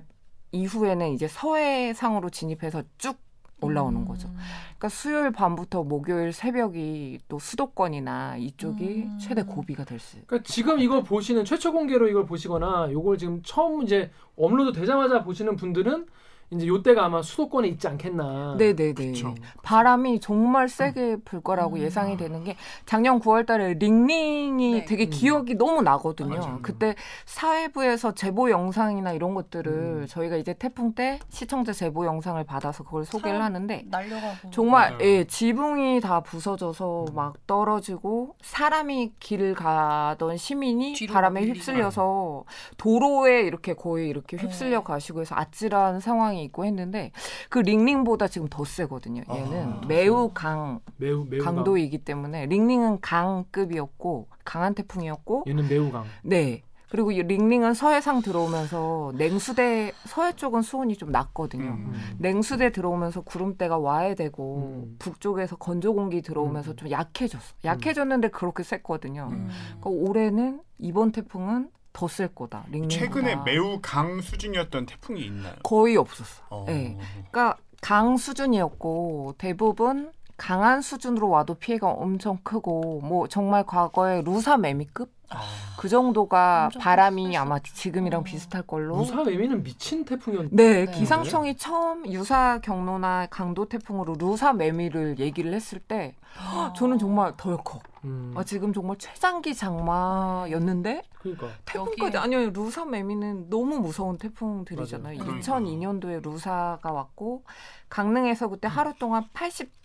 이후에는 0.52 1.12
이제 1.12 1.28
서해상으로 1.28 2.30
진입해서 2.30 2.84
쭉 2.98 3.18
올라오는 3.66 4.02
음. 4.02 4.08
거죠. 4.08 4.30
그러니까 4.78 4.90
수요일 4.90 5.32
밤부터 5.32 5.84
목요일 5.84 6.32
새벽이 6.34 7.20
또 7.28 7.40
수도권이나 7.40 8.38
이쪽이 8.38 9.04
음. 9.08 9.18
최대 9.20 9.44
고비가 9.44 9.84
될 9.84 10.00
수. 10.00 10.18
그러니까 10.26 10.48
지금 10.50 10.80
이거 10.80 11.04
보시는 11.04 11.46
최초 11.46 11.72
공개로 11.72 12.08
이걸 12.08 12.26
보시거나 12.26 12.88
이걸 12.92 13.18
지금 13.18 13.42
처음 13.44 13.84
이제 13.84 14.12
업로드 14.38 14.78
되자마자 14.78 15.24
보시는 15.24 15.56
분들은 15.56 16.06
이제 16.52 16.68
요때가 16.68 17.06
아마 17.06 17.22
수도권에 17.22 17.68
있지 17.70 17.88
않겠나. 17.88 18.56
네네네. 18.58 18.94
그쵸. 18.94 19.34
바람이 19.64 20.20
정말 20.20 20.70
세게 20.70 21.18
불 21.26 21.42
거라고 21.42 21.76
음. 21.78 21.82
예상이 21.82 22.18
되는 22.18 22.44
게 22.44 22.56
작년 22.86 23.20
9월달에 23.20 23.80
링링이 23.80 24.72
네. 24.74 24.86
되게 24.86 25.06
음. 25.06 25.10
기억이 25.10 25.56
너무 25.56 25.82
나거든요. 25.82 26.38
맞아요. 26.38 26.60
그때 26.62 26.96
사회부에서 27.26 28.14
제보 28.14 28.52
영상이나 28.52 29.14
이런 29.14 29.34
것들을 29.34 29.72
음. 29.72 30.06
저희가 30.08 30.36
이제 30.38 30.54
태풍 30.54 30.94
때 30.94 31.20
시청자 31.30 31.74
제보 31.74 32.06
영상을 32.06 32.42
받아서 32.44 32.84
그걸 32.84 33.06
소개를 33.06 33.42
하는데 33.42 33.84
날려가고 33.88 34.52
정말 34.52 34.92
맞아요. 34.92 35.04
예, 35.04 35.24
지붕이 35.26 36.00
다 36.02 36.22
부서져서 36.22 37.06
음. 37.10 37.16
막 37.16 37.48
떨어지고 37.48 38.36
사람이 38.42 39.14
길을 39.20 39.56
가던 39.56 40.38
시민이 40.38 40.96
바람에. 41.12 41.42
휩쓸려서 41.46 42.44
도로에 42.78 43.42
이렇게 43.42 43.74
거의 43.74 44.10
이렇게 44.10 44.38
네. 44.38 44.44
휩쓸려 44.44 44.84
가시고 44.84 45.22
해서 45.22 45.36
아찔한 45.36 46.00
상황이 46.00 46.35
있고 46.44 46.66
했는데 46.66 47.12
그 47.50 47.60
링링보다 47.60 48.28
지금 48.28 48.48
더 48.50 48.66
세거든요. 48.66 49.24
얘는 49.30 49.64
아, 49.64 49.82
매우 49.88 50.32
강 50.34 50.80
매우 50.98 51.26
매우 51.30 51.42
강도이기 51.44 52.00
때문에 52.00 52.46
링링은 52.48 53.02
강급이었고 53.02 54.28
강한 54.44 54.74
태풍이었고 54.74 55.44
강. 55.44 55.52
얘는 55.52 55.70
매우 55.70 55.92
강. 55.92 56.06
네. 56.24 56.64
그리고 56.90 57.12
이 57.12 57.22
링링은 57.22 57.74
서해상 57.74 58.22
들어오면서 58.22 59.12
냉수대 59.18 59.92
서해 60.06 60.34
쪽은 60.34 60.62
수온이 60.62 60.96
좀 60.96 61.12
낮거든요. 61.12 61.64
음. 61.66 61.92
음. 61.94 62.16
냉수대 62.20 62.72
들어오면서 62.72 63.22
구름대가 63.22 63.78
와해되고 63.78 64.84
음. 64.86 64.96
북쪽에서 65.00 65.58
건조 65.58 65.94
공기 65.94 66.22
들어오면서 66.22 66.72
음. 66.72 66.76
좀 66.78 66.92
약해졌어. 66.92 67.54
약해졌는데 67.66 68.30
그렇게 68.30 68.64
셌거든요. 68.64 69.30
음. 69.32 69.50
그러니까 69.82 69.90
올해는 69.90 70.62
이번 70.78 71.12
태풍은 71.12 71.70
더셀 71.96 72.28
거다. 72.36 72.66
링링보다. 72.70 73.00
최근에 73.00 73.36
매우 73.46 73.80
강 73.82 74.20
수준이었던 74.20 74.86
태풍이 74.86 75.22
있나요? 75.22 75.56
거의 75.64 75.96
없었어. 75.96 76.44
어. 76.50 76.66
네. 76.68 76.98
그러니까 77.32 77.58
강 77.82 78.18
수준이었고 78.18 79.36
대부분 79.38 80.12
강한 80.38 80.82
수준으로 80.82 81.30
와도 81.30 81.56
피해가 81.56 81.88
엄청 81.90 82.38
크고 82.44 83.02
뭐 83.02 83.28
정말 83.28 83.66
과거에 83.66 84.22
루사 84.22 84.58
매미급 84.58 85.10
아. 85.30 85.42
그 85.78 85.90
정도가 85.90 86.70
바람이 86.80 87.36
아마 87.38 87.60
지금이랑 87.60 88.22
어. 88.22 88.24
비슷할 88.24 88.64
걸로 88.64 88.96
무사 88.98 89.24
매미는 89.24 89.64
미친 89.64 90.06
태풍이었. 90.06 90.48
네, 90.52 90.86
네. 90.86 90.92
기상청이 90.92 91.58
처음 91.58 92.12
유사 92.12 92.60
경로나 92.62 93.28
강도 93.30 93.66
태풍으로 93.66 94.16
루사 94.20 94.54
매미를 94.54 95.20
얘기를 95.20 95.54
했을 95.54 95.80
때 95.80 96.16
아. 96.38 96.74
저는 96.76 97.00
정말 97.00 97.34
덜컥. 97.38 97.84
음. 98.04 98.34
아, 98.36 98.44
지금 98.44 98.72
정말 98.72 98.98
최장기 99.00 99.56
장마였는데 99.56 101.02
그러니까. 101.20 101.48
태풍까지 101.66 102.18
아니요 102.18 102.50
루사 102.52 102.86
매미는 102.86 103.50
너무 103.50 103.80
무서운 103.80 104.18
태풍들이잖아요. 104.18 105.18
맞아요. 105.18 105.40
2002년도에 105.40 106.22
루사가 106.24 106.92
왔고 106.92 107.44
강릉에서 107.90 108.50
그때 108.50 108.68
하루 108.68 108.94
동안 109.00 109.26
80 109.34 109.85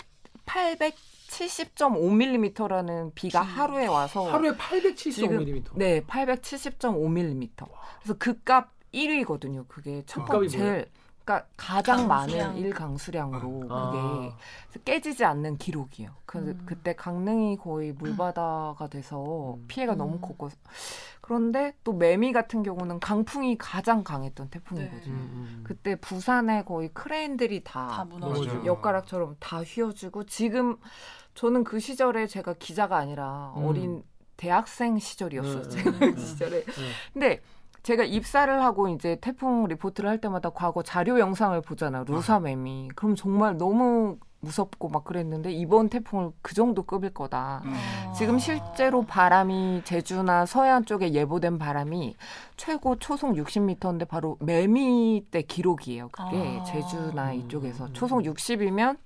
870.5mm라는 0.50 3.12
비가 3.14 3.42
비. 3.42 3.48
하루에 3.48 3.86
와서 3.86 4.30
하루에 4.30 4.52
875mm. 4.52 5.64
네 5.74 6.00
870.5mm. 6.02 7.48
그래서 8.02 8.18
그값 8.18 8.68
1위거든요. 8.92 9.66
그게 9.68 10.02
첫그 10.06 10.32
값이 10.32 10.34
번째? 10.34 10.58
제일 10.58 10.86
그러니까 11.30 11.46
가장 11.56 12.08
강수량. 12.08 12.48
많은 12.48 12.56
일 12.58 12.72
강수량으로 12.72 13.66
아. 13.70 13.90
그게 13.90 14.34
그래서 14.68 14.84
깨지지 14.84 15.24
않는 15.24 15.58
기록이에요. 15.58 16.10
그 16.26 16.38
음. 16.38 16.62
그때 16.66 16.94
강릉이 16.94 17.58
거의 17.58 17.92
물바다가 17.92 18.88
돼서 18.88 19.54
음. 19.54 19.64
피해가 19.68 19.92
음. 19.92 19.98
너무 19.98 20.20
컸고 20.20 20.50
그런데 21.20 21.74
또 21.84 21.92
매미 21.92 22.32
같은 22.32 22.64
경우는 22.64 22.98
강풍이 22.98 23.56
가장 23.56 24.02
강했던 24.02 24.50
태풍이거든요. 24.50 25.14
음, 25.14 25.30
음. 25.32 25.60
그때 25.64 25.94
부산에 25.94 26.64
거의 26.64 26.88
크레인들이 26.92 27.62
다 27.62 27.86
다. 27.86 28.66
엿가락처럼 28.66 29.36
다 29.38 29.62
휘어지고 29.62 30.24
지금 30.26 30.76
저는 31.34 31.62
그 31.62 31.78
시절에 31.78 32.26
제가 32.26 32.54
기자가 32.54 32.96
아니라 32.96 33.52
음. 33.56 33.64
어린 33.64 34.02
대학생 34.36 34.98
시절이었어요. 34.98 35.62
네, 35.62 35.68
제가 35.68 35.90
네, 35.92 35.98
그 35.98 36.04
네. 36.16 36.26
시절에. 36.26 36.64
네. 36.64 36.72
근데 37.12 37.42
제가 37.82 38.04
입사를 38.04 38.62
하고 38.62 38.88
이제 38.88 39.16
태풍 39.20 39.66
리포트를 39.66 40.08
할 40.08 40.20
때마다 40.20 40.50
과거 40.50 40.82
자료 40.82 41.18
영상을 41.18 41.60
보잖아요. 41.62 42.04
루사매미. 42.06 42.90
그럼 42.94 43.14
정말 43.14 43.56
너무 43.56 44.18
무섭고 44.40 44.88
막 44.88 45.04
그랬는데 45.04 45.52
이번 45.52 45.88
태풍을 45.90 46.30
그 46.42 46.54
정도 46.54 46.82
급일 46.82 47.12
거다. 47.12 47.60
음. 47.64 47.74
지금 48.16 48.38
실제로 48.38 49.02
바람이 49.02 49.82
제주나 49.84 50.46
서해안 50.46 50.84
쪽에 50.86 51.12
예보된 51.12 51.58
바람이 51.58 52.16
최고 52.56 52.96
초속 52.96 53.34
60m인데 53.34 54.08
바로 54.08 54.38
매미 54.40 55.26
때 55.30 55.42
기록이에요. 55.42 56.08
그게 56.08 56.58
아. 56.60 56.64
제주나 56.64 57.32
음. 57.32 57.40
이쪽에서 57.40 57.92
초속 57.92 58.22
60이면 58.22 58.96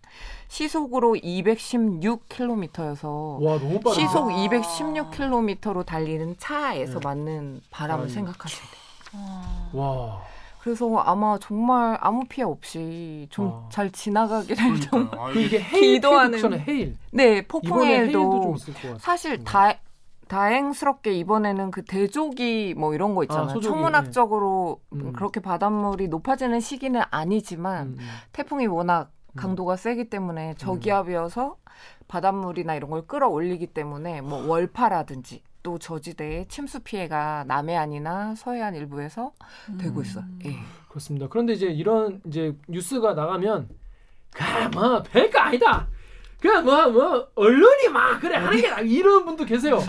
시속으로 0.48 1.14
216km여서 1.14 3.42
와. 3.42 3.58
시속 3.92 4.30
아. 4.30 4.34
216km로 4.34 5.84
달리는 5.84 6.36
차에서 6.38 7.00
네. 7.00 7.04
맞는 7.04 7.60
바람을 7.70 8.02
바람이. 8.04 8.12
생각하셔야 8.12 8.60
돼요. 8.62 8.80
아. 9.14 9.70
와. 9.72 10.22
그래서 10.64 10.96
아마 10.96 11.38
정말 11.38 11.98
아무 12.00 12.24
피해 12.26 12.42
없이 12.42 13.26
좀 13.28 13.48
아. 13.52 13.68
잘 13.70 13.90
지나가기를 13.90 14.56
좀 14.80 15.10
그러니까요. 15.10 15.20
아, 15.20 15.30
그 15.30 15.38
이게 15.42 15.60
헤일 15.60 16.00
기도하는- 16.00 16.58
헤일. 16.66 16.96
네, 17.12 17.46
폭풍해도 17.46 18.54
같아. 18.54 18.98
사실 18.98 19.34
음. 19.40 19.44
다 19.44 19.74
다행스럽게 20.26 21.12
이번에는 21.18 21.70
그 21.70 21.84
대조기 21.84 22.76
뭐 22.78 22.94
이런 22.94 23.14
거 23.14 23.24
있잖아요. 23.24 23.44
아, 23.44 23.48
소조기, 23.48 23.66
천문학적으로 23.66 24.80
음. 24.94 25.12
그렇게 25.12 25.40
바닷물이 25.40 26.08
높아지는 26.08 26.60
시기는 26.60 27.02
아니지만 27.10 27.88
음, 27.88 27.96
음. 28.00 28.06
태풍이 28.32 28.66
워낙 28.66 29.10
음. 29.34 29.36
강도가 29.36 29.76
세기 29.76 30.08
때문에 30.08 30.54
저기압이어서 30.56 31.56
바닷물이나 32.08 32.74
이런 32.74 32.88
걸 32.88 33.06
끌어올리기 33.06 33.66
때문에 33.66 34.22
뭐 34.22 34.46
월파라든지 34.48 35.42
또 35.64 35.78
저지대에 35.78 36.44
침수 36.46 36.80
피해가 36.80 37.44
남해안이나 37.48 38.34
서해안 38.36 38.74
일부에서 38.76 39.32
되고 39.80 40.02
있어요. 40.02 40.22
음. 40.24 40.38
예. 40.44 40.56
그렇습니다. 40.88 41.26
그런데 41.28 41.54
이제 41.54 41.66
이런 41.66 42.20
이제 42.26 42.54
뉴스가 42.68 43.14
나가면 43.14 43.70
그뭐 44.30 45.02
별거 45.04 45.38
아니다. 45.40 45.88
그냥 46.38 46.64
뭐뭐 46.66 47.28
언론이 47.34 47.88
막 47.88 48.20
그래 48.20 48.36
하는 48.36 48.60
게 48.60 48.68
나- 48.68 48.80
이런 48.80 49.24
분도 49.24 49.46
계세요. 49.46 49.80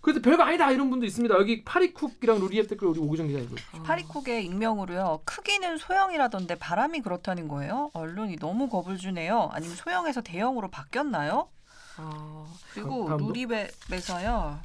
그래서 0.00 0.20
별거 0.22 0.44
아니다 0.44 0.70
이런 0.70 0.88
분도 0.88 1.04
있습니다. 1.04 1.34
여기 1.34 1.64
파리쿡이랑 1.64 2.38
루리앱 2.38 2.68
댓글 2.68 2.86
우리 2.88 3.00
오기정 3.00 3.26
기자 3.26 3.40
이거. 3.40 3.56
파리쿡의 3.82 4.44
익명으로요. 4.46 5.22
크기는 5.24 5.76
소형이라던데 5.78 6.54
바람이 6.56 7.00
그렇다는 7.00 7.48
거예요. 7.48 7.90
언론이 7.92 8.36
너무 8.36 8.68
겁을 8.68 8.98
주네요. 8.98 9.48
아니면 9.52 9.74
소형에서 9.74 10.20
대형으로 10.20 10.68
바뀌었나요? 10.70 11.48
아, 11.96 12.44
그리고 12.72 13.06
다음도? 13.08 13.26
누리맵에서요. 13.26 14.60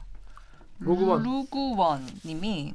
로그원. 0.80 1.24
루구원님이 1.24 2.74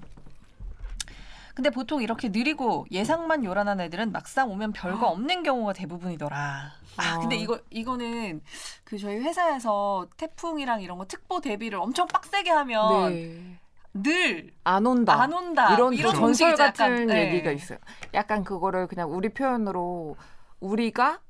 근데 1.55 1.71
보통 1.71 2.03
이렇게 2.03 2.29
느리고 2.31 2.85
예상만 2.91 3.45
요란한 3.45 3.81
애들은 3.81 4.11
막상 4.11 4.51
오면 4.51 4.73
별거 4.73 5.07
없는 5.07 5.45
경우가 5.45 5.73
대부분이더라. 5.73 6.37
아, 6.37 6.73
아. 6.97 7.19
근데 7.21 7.37
이거 7.37 7.61
이거는 7.71 8.43
그 8.83 8.99
저희 8.99 9.19
회사에서 9.19 10.07
태풍이랑 10.17 10.83
이런 10.83 10.99
거 10.99 11.07
특보 11.07 11.41
대비를 11.41 11.79
엄청 11.79 12.09
빡세게 12.09 12.51
하면 12.51 13.13
네. 13.13 13.61
늘안 13.95 14.85
온다. 14.85 15.23
안 15.23 15.33
온다. 15.33 15.73
이런, 15.75 15.95
이런 15.95 16.13
전설 16.13 16.53
약간, 16.53 16.73
같은 16.73 17.07
네. 17.07 17.29
얘기가 17.29 17.53
있어요. 17.53 17.79
약간 18.13 18.43
그거를 18.43 18.89
그냥 18.89 19.13
우리 19.13 19.29
표현으로 19.29 20.17
우리가 20.59 21.21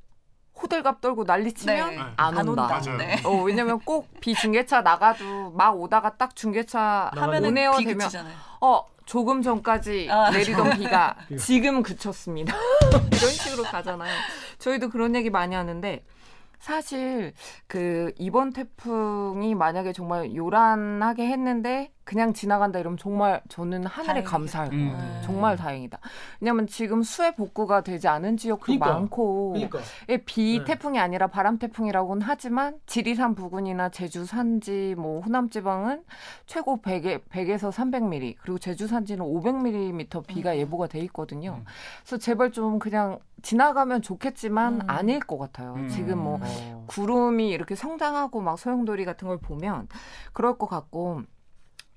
호들갑 0.60 1.00
떨고 1.00 1.24
난리치면 1.24 1.90
네. 1.90 1.98
안, 2.16 2.38
안 2.38 2.48
온다. 2.48 2.62
온다. 2.76 2.96
네. 2.96 3.20
어, 3.24 3.42
왜냐면 3.42 3.80
꼭 3.80 4.08
비중계차 4.20 4.82
나가도 4.82 5.50
막 5.52 5.78
오다가 5.78 6.16
딱 6.16 6.34
중계차 6.36 7.10
하면은 7.14 7.50
오네어 7.50 7.76
비 7.78 7.84
되면 7.84 7.98
그치잖아요. 7.98 8.34
어 8.60 8.86
조금 9.04 9.42
전까지 9.42 10.08
아. 10.10 10.30
내리던 10.30 10.78
비가 10.78 11.16
비가. 11.28 11.36
지금 11.38 11.82
그쳤습니다. 11.82 12.54
이런 12.90 13.30
식으로 13.30 13.64
가잖아요. 13.64 14.12
저희도 14.58 14.90
그런 14.90 15.14
얘기 15.16 15.28
많이 15.28 15.54
하는데 15.54 16.04
사실 16.60 17.34
그 17.66 18.12
이번 18.18 18.52
태풍이 18.52 19.54
만약에 19.54 19.92
정말 19.92 20.34
요란하게 20.34 21.26
했는데 21.26 21.92
그냥 22.04 22.34
지나간다 22.34 22.78
이러면 22.78 22.98
정말 22.98 23.40
저는 23.48 23.86
하늘에 23.86 24.22
다행이다. 24.22 24.30
감사할 24.30 24.68
것 24.68 24.76
음. 24.76 24.92
같아요. 24.92 25.22
정말 25.22 25.56
다행이다. 25.56 25.98
왜냐면 26.40 26.66
지금 26.66 27.02
수해 27.02 27.34
복구가 27.34 27.80
되지 27.80 28.08
않은 28.08 28.36
지역도 28.36 28.64
그러니까. 28.64 28.92
많고 28.92 29.52
그러니까 29.52 29.78
예, 30.10 30.18
비 30.18 30.58
네. 30.58 30.64
태풍이 30.64 30.98
아니라 31.00 31.28
바람 31.28 31.58
태풍이라고는 31.58 32.22
하지만 32.22 32.78
지리산 32.86 33.34
부근이나 33.34 33.88
제주 33.88 34.26
산지 34.26 34.94
뭐 34.98 35.20
호남 35.20 35.48
지방은 35.48 36.04
최고 36.46 36.80
100에 36.80 37.22
100에서 37.30 37.72
300mm 37.72 38.36
그리고 38.42 38.58
제주 38.58 38.86
산지는 38.86 39.24
500mm 39.24 40.26
비가 40.26 40.52
음. 40.52 40.56
예보가 40.56 40.88
돼 40.88 41.00
있거든요. 41.00 41.56
음. 41.58 41.64
그래서 42.02 42.18
제발 42.18 42.52
좀 42.52 42.78
그냥 42.78 43.18
지나가면 43.42 44.02
좋겠지만 44.02 44.74
음. 44.74 44.80
아닐 44.86 45.20
것 45.20 45.38
같아요. 45.38 45.74
음. 45.74 45.88
지금 45.88 46.18
뭐 46.18 46.38
어. 46.42 46.84
구름이 46.86 47.48
이렇게 47.48 47.74
성장하고 47.74 48.40
막 48.40 48.58
소용돌이 48.58 49.04
같은 49.04 49.28
걸 49.28 49.38
보면 49.38 49.88
그럴 50.32 50.58
것 50.58 50.66
같고 50.66 51.22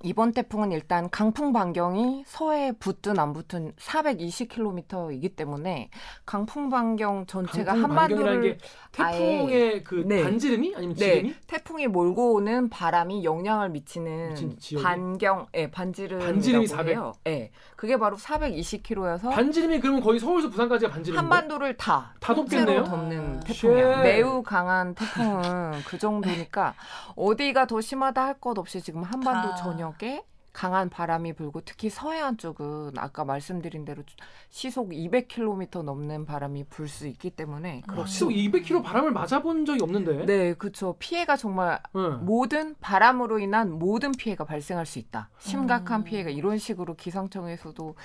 이번 0.04 0.32
태풍은 0.32 0.72
일단 0.72 1.10
강풍 1.10 1.51
반경이 1.51 2.24
서해 2.27 2.72
붙든 2.72 3.18
안 3.18 3.34
붙든 3.34 3.72
420km이기 3.77 5.36
때문에 5.36 5.89
강풍 6.24 6.70
반경 6.70 7.25
전체가 7.25 7.72
강풍 7.74 7.89
한반도를 7.89 8.42
게 8.42 8.58
태풍의 8.92 9.84
그 9.84 10.04
네. 10.06 10.24
반지름이 10.24 10.75
아니면 10.75 10.96
지름이 10.96 11.30
네, 11.30 11.36
태풍이 11.48 11.88
몰고 11.88 12.34
오는 12.36 12.70
바람이 12.70 13.24
영향을 13.24 13.70
미치는? 13.70 14.36
반경, 14.84 15.48
예, 15.56 15.72
반지름. 15.72 16.20
반지름이 16.20 16.68
400? 16.68 16.94
해요. 16.96 17.13
예, 17.25 17.50
그게 17.75 17.98
바로 17.98 18.18
420km여서 18.18 19.32
반지름이 19.32 19.80
그러면 19.80 20.01
거의 20.01 20.20
서울에서 20.20 20.50
부산까지가 20.51 20.92
반지름. 20.92 21.18
한반도를 21.18 21.75
다, 21.77 22.13
다 22.20 22.36
덮겠네요? 22.36 22.84
덮는 22.84 23.38
아, 23.38 23.39
태풍이야. 23.39 23.96
Shit. 23.98 24.03
매우 24.04 24.44
강한 24.44 24.94
태풍은 24.94 25.72
그 25.88 25.98
정도니까 25.98 26.75
어디가 27.16 27.66
더 27.66 27.82
심하다 27.82 28.24
할 28.25 28.38
것 28.39 28.56
없이 28.60 28.80
지금 28.84 29.01
한반도 29.01 29.50
다. 29.50 29.56
전역 29.56 29.87
에 30.03 30.24
강한 30.53 30.89
바람이 30.89 31.34
불고 31.34 31.62
특히 31.62 31.88
서해안 31.88 32.38
쪽은 32.38 32.94
아까 32.98 33.24
말씀드린 33.24 33.86
대로 33.86 34.01
시속 34.50 34.89
200km 34.89 35.84
넘는 35.84 36.25
바람이 36.25 36.63
불 36.63 36.88
수 36.88 37.06
있기 37.06 37.29
때문에 37.29 37.84
아. 37.86 38.06
시속 38.08 38.29
200km 38.29 38.82
바람을 38.82 39.12
맞아본 39.12 39.65
적이 39.65 39.84
없는데. 39.84 40.25
네, 40.25 40.53
그렇죠. 40.56 40.96
피해가 40.98 41.38
정말 41.38 41.79
응. 41.96 42.25
모든 42.25 42.75
바람으로 42.82 43.38
인한 43.38 43.72
모든 43.77 44.12
피해가 44.12 44.46
발생할 44.46 44.88
수 44.88 44.98
있다. 44.98 45.29
심각한 45.38 46.01
음. 46.01 46.03
피해가 46.06 46.32
이런 46.32 46.58
식으로 46.58 46.96
기상청에서도 46.96 47.96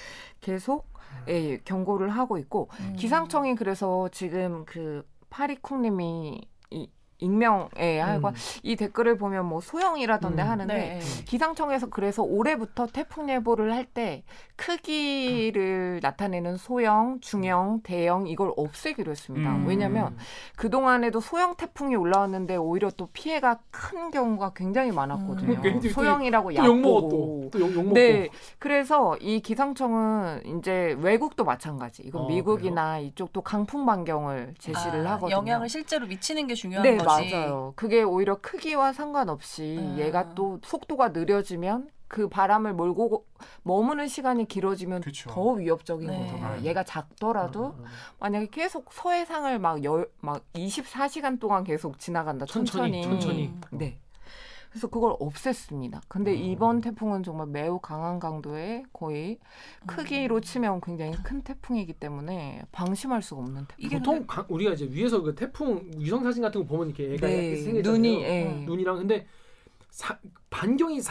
계속 0.43 0.93
예, 1.29 1.57
경고를 1.59 2.11
하고 2.11 2.37
있고 2.37 2.69
음. 2.81 2.97
기상청이 2.99 3.55
그래서 3.55 4.11
지금 4.12 4.65
그 4.67 5.07
파리쿵님이 5.31 6.39
이 6.39 6.52
익명에 7.23 8.00
하고 8.00 8.29
음. 8.29 8.35
이 8.62 8.76
댓글을 8.76 9.17
보면 9.17 9.47
뭐 9.47 9.61
소형이라던데 9.61 10.43
음. 10.43 10.49
하는데 10.49 10.75
네. 10.75 11.00
기상청에서 11.25 11.88
그래서 11.91 12.23
올해부터 12.23 12.87
태풍 12.87 13.31
예보를 13.31 13.73
할 13.73 13.83
때 13.95 14.23
크기를 14.57 16.01
나타내는 16.03 16.57
소형, 16.57 17.18
중형, 17.20 17.81
대형 17.83 18.27
이걸 18.27 18.53
없애기로 18.57 19.11
했습니다. 19.11 19.51
음. 19.51 19.66
왜냐하면 19.66 20.16
그 20.57 20.70
동안에도 20.70 21.20
소형 21.20 21.57
태풍이 21.57 21.97
올라왔는데 21.97 22.57
오히려 22.57 22.90
또 22.97 23.09
피해가 23.12 23.59
큰 23.70 24.11
경우가 24.11 24.53
굉장히 24.55 24.92
많았거든요. 24.92 25.61
음. 25.64 25.81
소형이라고 25.90 26.55
약보고. 26.55 27.51
네, 27.92 28.29
그래서 28.59 29.16
이 29.18 29.40
기상청은 29.40 30.59
이제 30.59 30.97
외국도 31.01 31.44
마찬가지. 31.44 32.03
이건 32.05 32.23
어, 32.23 32.29
미국이나 32.29 32.99
이쪽도 32.99 33.40
강풍 33.42 33.85
반경을 33.85 34.55
제시를 34.59 35.07
아, 35.07 35.12
하거든요. 35.12 35.37
영향을 35.37 35.68
실제로 35.68 36.07
미치는 36.07 36.47
게 36.47 36.55
중요한 36.55 36.83
네, 36.85 36.97
거지. 36.97 37.12
맞아요. 37.20 37.72
그게 37.77 38.03
오히려 38.03 38.40
크기와 38.40 38.92
상관없이 38.92 39.79
아. 39.81 39.98
얘가 39.98 40.35
또 40.35 40.59
속도가 40.64 41.09
느려지면 41.11 41.88
그 42.09 42.29
바람을 42.29 42.75
몰고 42.75 43.25
머무는 43.62 44.07
시간이 44.07 44.46
길어지면 44.46 45.01
그쵸. 45.01 45.31
더 45.31 45.53
위협적인 45.53 46.07
네. 46.11 46.18
거잖아요. 46.18 46.61
얘가 46.62 46.83
작더라도 46.85 47.61
어, 47.64 47.66
어, 47.68 47.77
어. 47.79 47.85
만약에 48.20 48.48
계속 48.51 48.92
서해상을 48.92 49.59
막 49.59 49.83
열 49.85 50.11
막 50.20 50.44
24시간 50.55 51.40
동안 51.40 51.64
계속 51.64 51.98
지나간다. 51.98 52.44
천천히, 52.44 53.03
천천히. 53.03 53.20
천천히. 53.20 53.46
음. 53.46 53.79
네. 53.79 53.98
그래서 54.73 54.89
그걸 54.89 55.13
없앴습니다. 55.19 56.01
근데 56.09 56.31
어. 56.31 56.35
이번 56.35 56.81
태풍은 56.81 57.23
정말 57.23 57.47
매우 57.49 57.79
강한 57.79 58.19
강도의 58.19 58.85
거의 58.93 59.39
크기로 59.87 60.37
음. 60.37 60.41
치면 60.41 60.81
굉장히 60.81 61.13
큰 61.23 61.43
태풍이기 61.43 61.93
때문에 61.93 62.63
방심할 62.73 63.21
수가 63.21 63.43
없는 63.43 63.67
태풍. 63.67 63.77
이게 63.85 63.99
보통 63.99 64.27
가- 64.27 64.47
우리가 64.49 64.73
이제 64.73 64.89
위에서 64.91 65.21
그 65.21 65.35
태풍 65.35 65.91
위성 65.99 66.23
사진 66.25 66.43
같은 66.43 66.63
거 66.63 66.67
보면 66.67 66.89
이렇게 66.89 67.13
애가 67.15 67.29
이렇게 67.29 67.57
생겼잖아요. 67.57 67.83
눈이 67.99 68.23
예. 68.23 68.45
눈이랑 68.65 68.97
근데 68.97 69.27
사, 69.91 70.19
반경이 70.49 71.03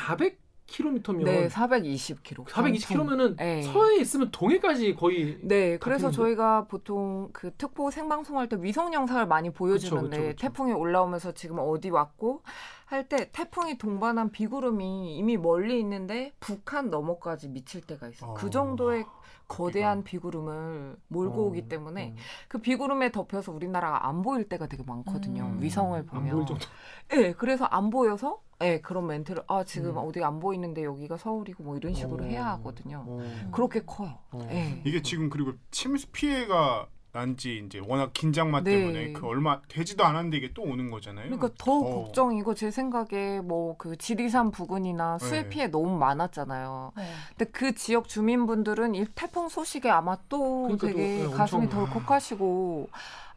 400km면 0.72 1.24
네, 1.26 1.48
420km. 1.48 2.46
420km면은 2.46 3.36
네. 3.38 3.62
서해에 3.62 3.98
있으면 3.98 4.32
동해까지 4.32 4.96
거의 4.96 5.38
네, 5.42 5.78
그래서 5.78 6.08
같은데? 6.08 6.16
저희가 6.16 6.66
보통 6.68 7.30
그 7.34 7.52
특보 7.58 7.92
생방송할 7.92 8.50
때 8.50 8.58
위성 8.60 8.94
영상을 8.94 9.26
많이 9.28 9.50
보여주는데 9.52 10.10
그쵸, 10.10 10.22
그쵸, 10.22 10.36
그쵸. 10.36 10.42
태풍이 10.48 10.72
올라오면서 10.74 11.34
지금 11.34 11.58
어디 11.60 11.90
왔고 11.90 12.42
할 12.86 13.08
때 13.08 13.30
태풍이 13.32 13.78
동반한 13.78 14.32
비구름이 14.32 15.16
이미 15.16 15.38
멀리 15.38 15.80
있는데 15.80 16.34
북한 16.42 16.90
너머까지 16.90 17.48
미칠 17.48 17.82
때가 17.82 18.10
있어. 18.10 18.28
요 18.28 18.32
어. 18.32 18.34
그 18.34 18.50
정도의 18.50 19.06
거대한 19.48 20.04
비구름을 20.04 20.98
몰고 21.08 21.42
어, 21.42 21.46
오기 21.48 21.70
때문에 21.70 22.14
어. 22.16 22.22
그 22.50 22.58
비구름에 22.60 23.12
덮여서 23.12 23.52
우리나라가 23.54 24.08
안 24.08 24.22
보일 24.22 24.48
때가 24.48 24.68
되게 24.68 24.84
많거든요. 24.86 25.44
음. 25.44 25.62
위성을 25.62 25.98
안 26.00 26.06
보면. 26.06 26.32
보일 26.36 26.46
정도. 26.46 26.66
네, 27.10 27.34
그래서 27.34 27.66
안 27.66 27.90
보여서 27.90 28.42
네, 28.62 28.80
그런 28.82 29.08
멘트를 29.08 29.44
아 29.48 29.64
지금 29.64 29.92
음. 29.92 29.98
어디 29.98 30.24
안 30.24 30.40
보이는데 30.40 30.84
여기가 30.84 31.18
서울이고 31.18 31.64
뭐 31.64 31.76
이런 31.78 31.94
식으로 31.94 32.24
어. 32.24 32.28
해야 32.28 32.46
하거든요. 32.52 33.04
어. 33.08 33.50
그렇게 33.52 33.82
커요. 33.86 34.18
어. 34.32 34.46
네. 34.50 34.82
이게 34.86 35.02
지금 35.02 35.30
그리고 35.30 35.54
침수 35.72 36.08
피해가 36.12 36.88
난지 37.14 37.62
이제 37.66 37.82
워낙 37.86 38.12
긴장만 38.14 38.64
네. 38.64 38.72
때문에 38.72 39.12
그 39.12 39.28
얼마 39.28 39.62
되지도 39.68 40.06
않았는데 40.06 40.38
이게 40.38 40.52
또 40.54 40.62
오는 40.62 40.90
거잖아요. 40.90 41.26
그러니까 41.26 41.50
더 41.58 41.74
어. 41.74 42.04
걱정이고 42.06 42.54
제 42.54 42.72
생각에 42.72 43.42
뭐 43.42 43.76
그 43.78 43.98
지리산 43.98 44.52
부근이나 44.52 45.18
수해 45.18 45.44
네. 45.44 45.50
피해 45.50 45.68
너무 45.68 45.98
많았잖아요. 45.98 46.92
네. 46.96 47.04
근데 47.30 47.52
그 47.52 47.74
지역 47.74 48.08
주민분들은 48.08 48.96
이 48.96 49.06
태풍 49.16 49.50
소식에 49.50 49.90
아마 49.90 50.18
또 50.30 50.64
그러니까 50.64 50.88
또, 50.88 50.88
되게 50.88 51.24
네, 51.24 51.28
가슴이 51.30 51.68
덜컥하시고 51.70 52.90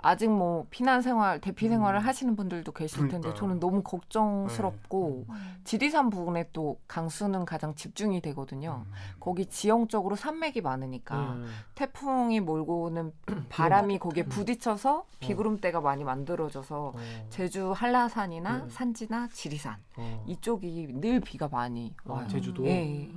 아직 0.05 0.29
뭐 0.29 0.67
피난 0.69 1.01
생활, 1.01 1.41
대피 1.41 1.67
생활을 1.67 1.99
하시는 1.99 2.37
분들도 2.37 2.71
계실 2.73 2.99
텐데 3.09 3.17
음. 3.17 3.21
그러니까요. 3.23 3.41
저는 3.41 3.59
너무 3.59 3.83
걱정스럽고 3.83 5.25
음. 5.27 5.57
지리산 5.65 6.11
부근에 6.11 6.51
또 6.53 6.79
강수는 6.87 7.47
가장 7.47 7.75
집중이 7.75 8.21
되거든요. 8.21 8.85
음. 8.87 8.93
거기 9.19 9.47
지형적으로 9.47 10.15
산맥이 10.15 10.61
많으니까 10.61 11.33
음. 11.33 11.47
태풍이 11.75 12.41
몰고 12.41 12.83
오는 12.83 13.13
바람이 13.49 13.99
거기에 13.99 14.25
부딪혀서 14.27 15.07
비구름대가 15.21 15.81
많이 15.81 16.05
만들어져서 16.05 16.93
어. 16.95 17.27
제주 17.31 17.73
한라산이나 17.73 18.59
네. 18.59 18.69
산지나 18.69 19.29
지리산 19.33 19.77
어. 19.97 20.25
이쪽이 20.29 21.01
늘 21.01 21.21
비가 21.21 21.49
많이 21.49 21.95
아, 22.05 22.13
와요. 22.13 22.29
제주도. 22.29 22.67
예. 22.67 23.11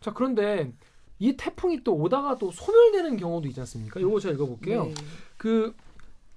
자 0.00 0.10
그런데 0.14 0.72
이 1.18 1.36
태풍이 1.36 1.84
또 1.84 1.94
오다가 1.96 2.38
또 2.38 2.50
소멸되는 2.50 3.18
경우도 3.18 3.46
있지 3.48 3.60
않습니까? 3.60 4.00
요거 4.00 4.20
제가 4.20 4.34
읽어볼게요. 4.34 4.86
네. 4.86 4.94
그 5.36 5.74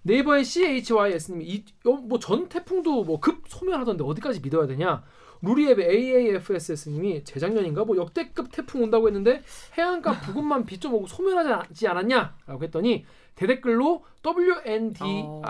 네이버의 0.04 0.44
CHYS님이 0.46 1.46
이 1.46 1.66
뭐전 2.08 2.48
태풍도 2.50 3.04
뭐 3.04 3.20
급 3.20 3.44
소멸하던데 3.48 4.04
어디까지 4.04 4.40
믿어야 4.42 4.68
되냐? 4.68 5.04
루리앱의 5.42 5.86
AAFSS님이 5.88 7.24
재작년인가 7.24 7.86
뭐 7.86 7.96
역대급 7.98 8.52
태풍 8.52 8.82
온다고 8.84 9.08
했는데 9.08 9.44
해안가 9.78 10.22
부근만 10.22 10.66
비 10.66 10.80
좀 10.80 10.94
오고 10.96 11.08
소멸하지 11.08 11.88
않았냐라고 11.88 12.64
했더니 12.64 13.06
대댓글로 13.36 14.04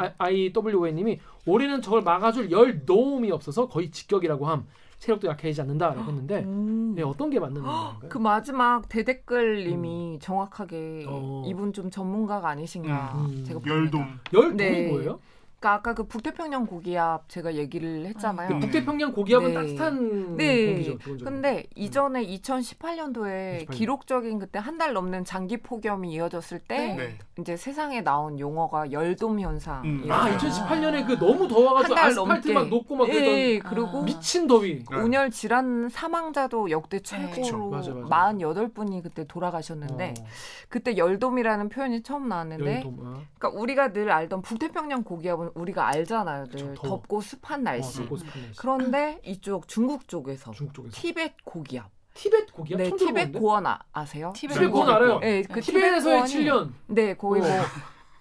WNDIWN님이 0.09 1.19
올해는 1.45 1.81
저걸 1.81 2.01
막아줄 2.01 2.51
열 2.51 2.85
도움이 2.85 3.31
없어서 3.31 3.67
거의 3.69 3.91
직격이라고 3.91 4.45
함. 4.45 4.67
체력도 4.99 5.27
약해지지 5.27 5.61
않는다라고 5.61 6.01
했는데 6.01 6.43
음. 6.43 6.93
네, 6.95 7.03
어떤 7.03 7.29
게 7.29 7.39
맞는 7.39 7.61
건가요? 7.61 8.09
그 8.09 8.17
마지막 8.17 8.89
대댓글님이 8.89 10.17
정확하게 10.21 11.05
어. 11.07 11.43
이분 11.45 11.71
좀 11.73 11.91
전문가가 11.91 12.49
아니신가 12.49 13.13
음. 13.17 13.43
제가 13.45 13.59
열돔. 13.65 13.91
봅니다. 14.01 14.21
열 14.33 14.41
도움이 14.43 14.55
네. 14.57 14.89
뭐예요? 14.89 15.19
그러니까 15.59 15.73
아까 15.73 15.93
그 15.95 16.03
북태평양 16.03 16.67
고기압 16.67 17.29
제가 17.29 17.55
얘기를 17.55 18.05
했잖아요. 18.05 18.49
음. 18.51 18.59
북태평양 18.59 19.11
고기압은 19.11 19.47
네. 19.49 19.53
따뜻한 19.55 20.37
네. 20.37 20.65
공기죠. 20.67 20.97
기본적으로. 20.99 21.31
근데 21.31 21.65
이전에 21.75 22.23
2018년도에 22.27 23.65
2018년. 23.65 23.71
기록적인 23.71 24.39
그때 24.39 24.59
한 24.59 24.77
달 24.77 24.93
넘는 24.93 25.25
장기 25.25 25.57
폭염이 25.57 26.11
이어졌을 26.13 26.59
때 26.59 26.93
네. 26.95 27.17
이제 27.39 27.57
세상에 27.57 28.01
나온 28.01 28.39
용어가 28.39 28.91
열돔 28.91 29.39
현상. 29.39 29.83
음. 29.85 30.05
아 30.11 30.25
아. 30.27 30.37
2018년에 30.37 31.07
그 31.07 31.13
너무 31.17 31.47
더워가지고 31.47 31.95
한달 31.95 32.11
아스팔트 32.11 32.47
넘게. 32.49 32.53
막 32.53 32.69
녹고 32.69 32.95
막 32.95 33.09
예, 33.09 33.57
그리고 33.57 33.87
아. 33.87 34.03
미친 34.03 34.45
더위. 34.45 34.83
네. 34.87 34.95
온열 34.97 35.31
질환 35.31 35.89
사망자도 35.89 36.69
역대. 36.69 36.99
최고로 36.99 37.69
맞아, 37.71 37.91
맞아. 37.91 38.07
48분이 38.33 39.01
그때 39.01 39.25
돌아가셨는데 39.25 40.13
어, 40.19 40.23
그때 40.69 40.95
열돔이라는 40.95 41.69
표현이 41.69 42.03
처음 42.03 42.27
나왔는데 42.29 42.75
열돔. 42.75 42.97
아. 43.01 43.21
그러니까 43.39 43.59
우리가 43.59 43.93
늘 43.93 44.11
알던 44.11 44.43
북태평양 44.43 45.01
고기압은 45.03 45.46
우리가 45.55 45.87
알잖아요. 45.87 46.45
늘 46.45 46.69
그쵸. 46.69 46.81
덥고 46.87 47.21
습한 47.21 47.63
날씨. 47.63 47.99
어, 47.99 48.03
덥고 48.03 48.17
습한 48.17 48.41
날씨. 48.41 48.59
그런데 48.59 49.19
이쪽 49.23 49.67
중국 49.67 50.07
쪽에서 50.07 50.51
중국 50.51 50.73
쪽에서 50.73 50.95
티벳 51.01 51.33
고기압. 51.43 51.89
티벳 52.13 52.51
고기압 52.51 52.77
네, 52.79 52.91
티벳? 52.91 53.31
고원 53.33 53.67
아, 53.67 53.79
아세요? 53.93 54.33
티벳 54.35 54.53
티벳 54.55 54.71
고원 54.71 54.89
알아요. 54.89 55.19
네, 55.19 55.43
그 55.43 55.61
티벳에서의 55.61 56.21
고원이- 56.21 56.25
7년. 56.25 56.71
네, 56.87 57.13
거의 57.15 57.41
뭐 57.41 57.49
어. 57.51 57.63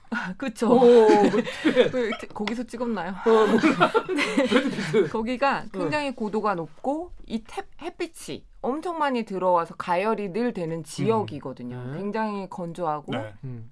그쵸. 0.38 0.70
오, 0.70 0.80
그, 1.08 1.42
티- 2.20 2.28
거기서 2.28 2.62
찍었나요? 2.64 3.10
어. 3.12 3.46
브래드 4.06 4.70
피트. 4.70 5.08
거기가 5.12 5.64
굉장히 5.72 6.14
고도가 6.14 6.54
높고 6.54 7.12
이 7.26 7.42
태, 7.42 7.62
햇빛이 7.82 8.44
엄청 8.62 8.98
많이 8.98 9.24
들어와서 9.24 9.74
가열이 9.76 10.32
늘 10.32 10.52
되는 10.52 10.84
지역이거든요. 10.84 11.90
네. 11.92 11.98
굉장히 11.98 12.48
건조하고. 12.48 13.12
네. 13.12 13.34
음. 13.44 13.70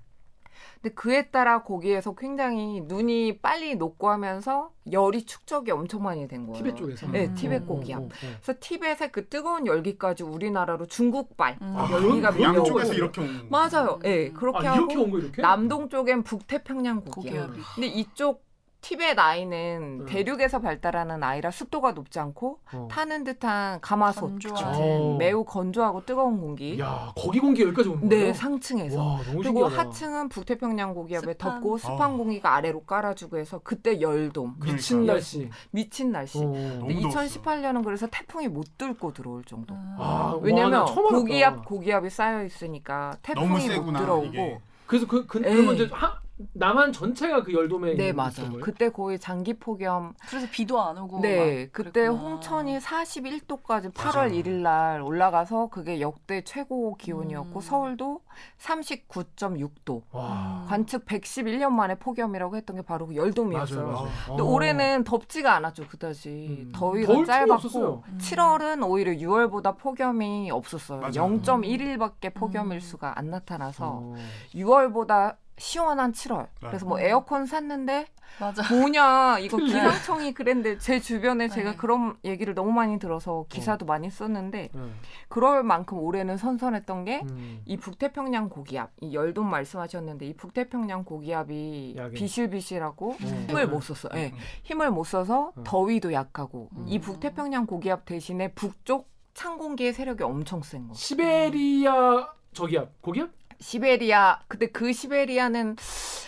근데 0.84 0.94
그에 0.94 1.30
따라 1.30 1.62
거기에서 1.62 2.14
굉장히 2.14 2.82
눈이 2.82 3.38
빨리 3.38 3.74
녹고 3.74 4.10
하면서 4.10 4.70
열이 4.92 5.24
축적이 5.24 5.70
엄청 5.70 6.02
많이 6.02 6.28
된 6.28 6.44
거예요. 6.46 6.58
티벳 6.58 6.76
쪽에서. 6.76 7.06
네, 7.10 7.24
음. 7.26 7.34
티벳 7.34 7.62
어, 7.62 7.64
고기압. 7.64 8.00
어, 8.02 8.04
어. 8.04 8.08
그래서 8.42 8.58
티벳의 8.60 9.10
그 9.10 9.26
뜨거운 9.30 9.66
열기까지 9.66 10.24
우리나라로 10.24 10.84
중국발 10.84 11.56
음. 11.62 11.74
아, 11.74 11.90
열기가 11.90 12.32
그 12.32 12.36
밀려오고. 12.36 12.58
양쪽에서 12.58 12.92
이렇게 12.92 13.22
온 13.22 13.48
맞아요. 13.48 13.98
예, 14.04 14.08
네, 14.08 14.28
음. 14.28 14.34
그렇게 14.34 14.68
아, 14.68 14.72
하고 14.74 14.80
이렇게 14.92 14.96
온 14.96 15.10
거 15.10 15.18
이렇게? 15.20 15.40
남동 15.40 15.88
쪽엔 15.88 16.22
북태평양 16.22 17.04
고기압. 17.06 17.14
고기압이. 17.46 17.60
근데 17.76 17.86
이쪽 17.86 18.44
티벳 18.84 19.18
아이는 19.18 20.00
음. 20.02 20.06
대륙에서 20.06 20.60
발달하는 20.60 21.22
아이라 21.22 21.50
습도가 21.50 21.92
높지 21.92 22.18
않고 22.20 22.58
어. 22.74 22.88
타는 22.90 23.24
듯한 23.24 23.80
가마솥 23.80 24.32
건조한. 24.32 24.62
같은 24.62 24.82
어. 24.82 25.16
매우 25.16 25.42
건조하고 25.42 26.04
뜨거운 26.04 26.38
공기. 26.38 26.78
야, 26.78 27.10
거기 27.16 27.40
공기 27.40 27.62
여기까지 27.62 27.88
오는 27.88 28.06
거예요? 28.06 28.24
네, 28.26 28.32
상층에서. 28.34 28.98
와, 29.02 29.22
너무 29.24 29.38
그리고 29.38 29.60
신기하다. 29.70 29.78
하층은 29.88 30.28
북태평양 30.28 30.92
고기압에 30.92 31.32
습한. 31.32 31.52
덥고 31.54 31.78
습한 31.78 32.02
아. 32.02 32.08
공기가 32.14 32.54
아래로 32.56 32.80
깔아주고 32.82 33.38
해서 33.38 33.58
그때 33.64 34.02
열돔 34.02 34.56
미친 34.62 34.98
그러니까. 34.98 35.12
날씨. 35.14 35.50
미친 35.70 36.12
날씨. 36.12 36.38
어. 36.44 36.50
근데 36.50 36.94
너무 36.94 37.00
더웠어. 37.10 37.40
2018년은 37.40 37.84
그래서 37.84 38.06
태풍이 38.10 38.48
못 38.48 38.76
뚫고 38.76 39.14
들어올 39.14 39.44
정도. 39.44 39.72
음. 39.72 39.96
아, 39.98 40.02
와, 40.02 40.30
나 40.32 40.36
왜냐면 40.42 40.74
알았다. 40.82 40.94
고기압 40.94 41.64
고기압이 41.64 42.10
쌓여 42.10 42.44
있으니까 42.44 43.16
태풍이 43.22 43.48
못 43.48 43.60
세구나 43.60 43.98
들어오고. 44.00 44.26
이게. 44.26 44.58
그래서 44.86 45.06
그, 45.06 45.26
그. 45.26 45.40
그러면 45.40 45.74
이제 45.76 45.88
하, 45.90 46.18
남한 46.52 46.92
전체가 46.92 47.44
그 47.44 47.52
열돔에 47.52 47.94
네 47.94 48.08
있는 48.08 48.16
맞아. 48.16 48.42
거예요? 48.42 48.60
그때 48.60 48.88
거의 48.88 49.20
장기 49.20 49.54
폭염. 49.54 50.14
그래서 50.28 50.48
비도 50.50 50.80
안 50.82 50.98
오고. 50.98 51.20
네, 51.20 51.64
막 51.66 51.72
그때 51.72 51.90
그랬구나. 52.08 52.18
홍천이 52.18 52.78
41도까지 52.78 53.92
8월 53.92 54.14
맞아요. 54.14 54.32
1일 54.32 54.48
날 54.62 55.00
올라가서 55.00 55.68
그게 55.68 56.00
역대 56.00 56.42
최고 56.42 56.96
기온이었고 56.96 57.58
음. 57.58 57.60
서울도 57.60 58.20
39.6도. 58.58 60.02
와. 60.10 60.62
음. 60.64 60.66
관측 60.68 61.06
111년 61.06 61.70
만에 61.70 61.94
폭염이라고 61.96 62.56
했던 62.56 62.76
게 62.76 62.82
바로 62.82 63.06
그 63.06 63.14
열돔이었어요. 63.14 63.86
맞아요, 63.86 63.92
맞아요. 63.92 64.08
근데 64.26 64.42
어. 64.42 64.46
올해는 64.46 65.04
덥지가 65.04 65.54
않았죠 65.54 65.86
그다지 65.86 66.28
음. 66.66 66.72
더위가 66.74 67.24
짧았고 67.24 67.52
없었어요. 67.54 68.02
음. 68.08 68.18
7월은 68.20 68.88
오히려 68.88 69.12
6월보다 69.12 69.78
폭염이 69.78 70.50
없었어요. 70.50 70.98
맞아요. 71.00 71.12
0.1일밖에 71.12 72.34
폭염일 72.34 72.78
음. 72.78 72.80
수가 72.80 73.16
안 73.18 73.30
나타나서 73.30 73.86
어. 73.86 74.14
6월보다 74.52 75.36
시원한 75.56 76.12
7월. 76.12 76.48
네. 76.62 76.68
그래서 76.68 76.86
뭐 76.86 76.98
음. 76.98 77.02
에어컨 77.02 77.46
샀는데 77.46 78.06
맞아. 78.40 78.62
뭐냐 78.74 79.38
이거. 79.38 79.56
기상청이 79.58 80.34
그랬는데 80.34 80.78
제 80.78 80.98
주변에 80.98 81.48
제가 81.48 81.72
네. 81.72 81.76
그런 81.76 82.16
얘기를 82.24 82.54
너무 82.54 82.72
많이 82.72 82.98
들어서 82.98 83.44
기사도 83.48 83.86
많이 83.86 84.10
썼는데 84.10 84.70
네. 84.72 84.80
그럴 85.28 85.62
만큼 85.62 85.98
올해는 85.98 86.36
선선했던 86.36 87.04
게 87.04 87.20
음. 87.30 87.62
이 87.64 87.76
북태평양 87.76 88.48
고기압, 88.48 88.90
이 89.00 89.14
열돔 89.14 89.48
말씀하셨는데 89.48 90.26
이 90.26 90.34
북태평양 90.34 91.04
고기압이 91.04 91.94
약해. 91.96 92.10
비실비실하고 92.14 93.10
어. 93.12 93.16
힘을 93.16 93.68
못 93.68 93.82
썼어. 93.82 94.10
예. 94.16 94.30
음. 94.30 94.38
힘을 94.64 94.90
못 94.90 95.04
써서 95.04 95.52
음. 95.56 95.62
더위도 95.64 96.12
약하고 96.12 96.70
음. 96.76 96.84
이 96.88 96.98
북태평양 96.98 97.66
고기압 97.66 98.04
대신에 98.06 98.52
북쪽 98.54 99.08
찬 99.34 99.58
공기의 99.58 99.92
세력이 99.92 100.22
엄청 100.24 100.62
센 100.62 100.88
거. 100.88 100.94
시베리아 100.94 102.32
저기압 102.52 103.00
고기압? 103.02 103.30
시베리아 103.68 104.40
그때 104.46 104.66
그 104.66 104.92
시베리아는 104.92 105.76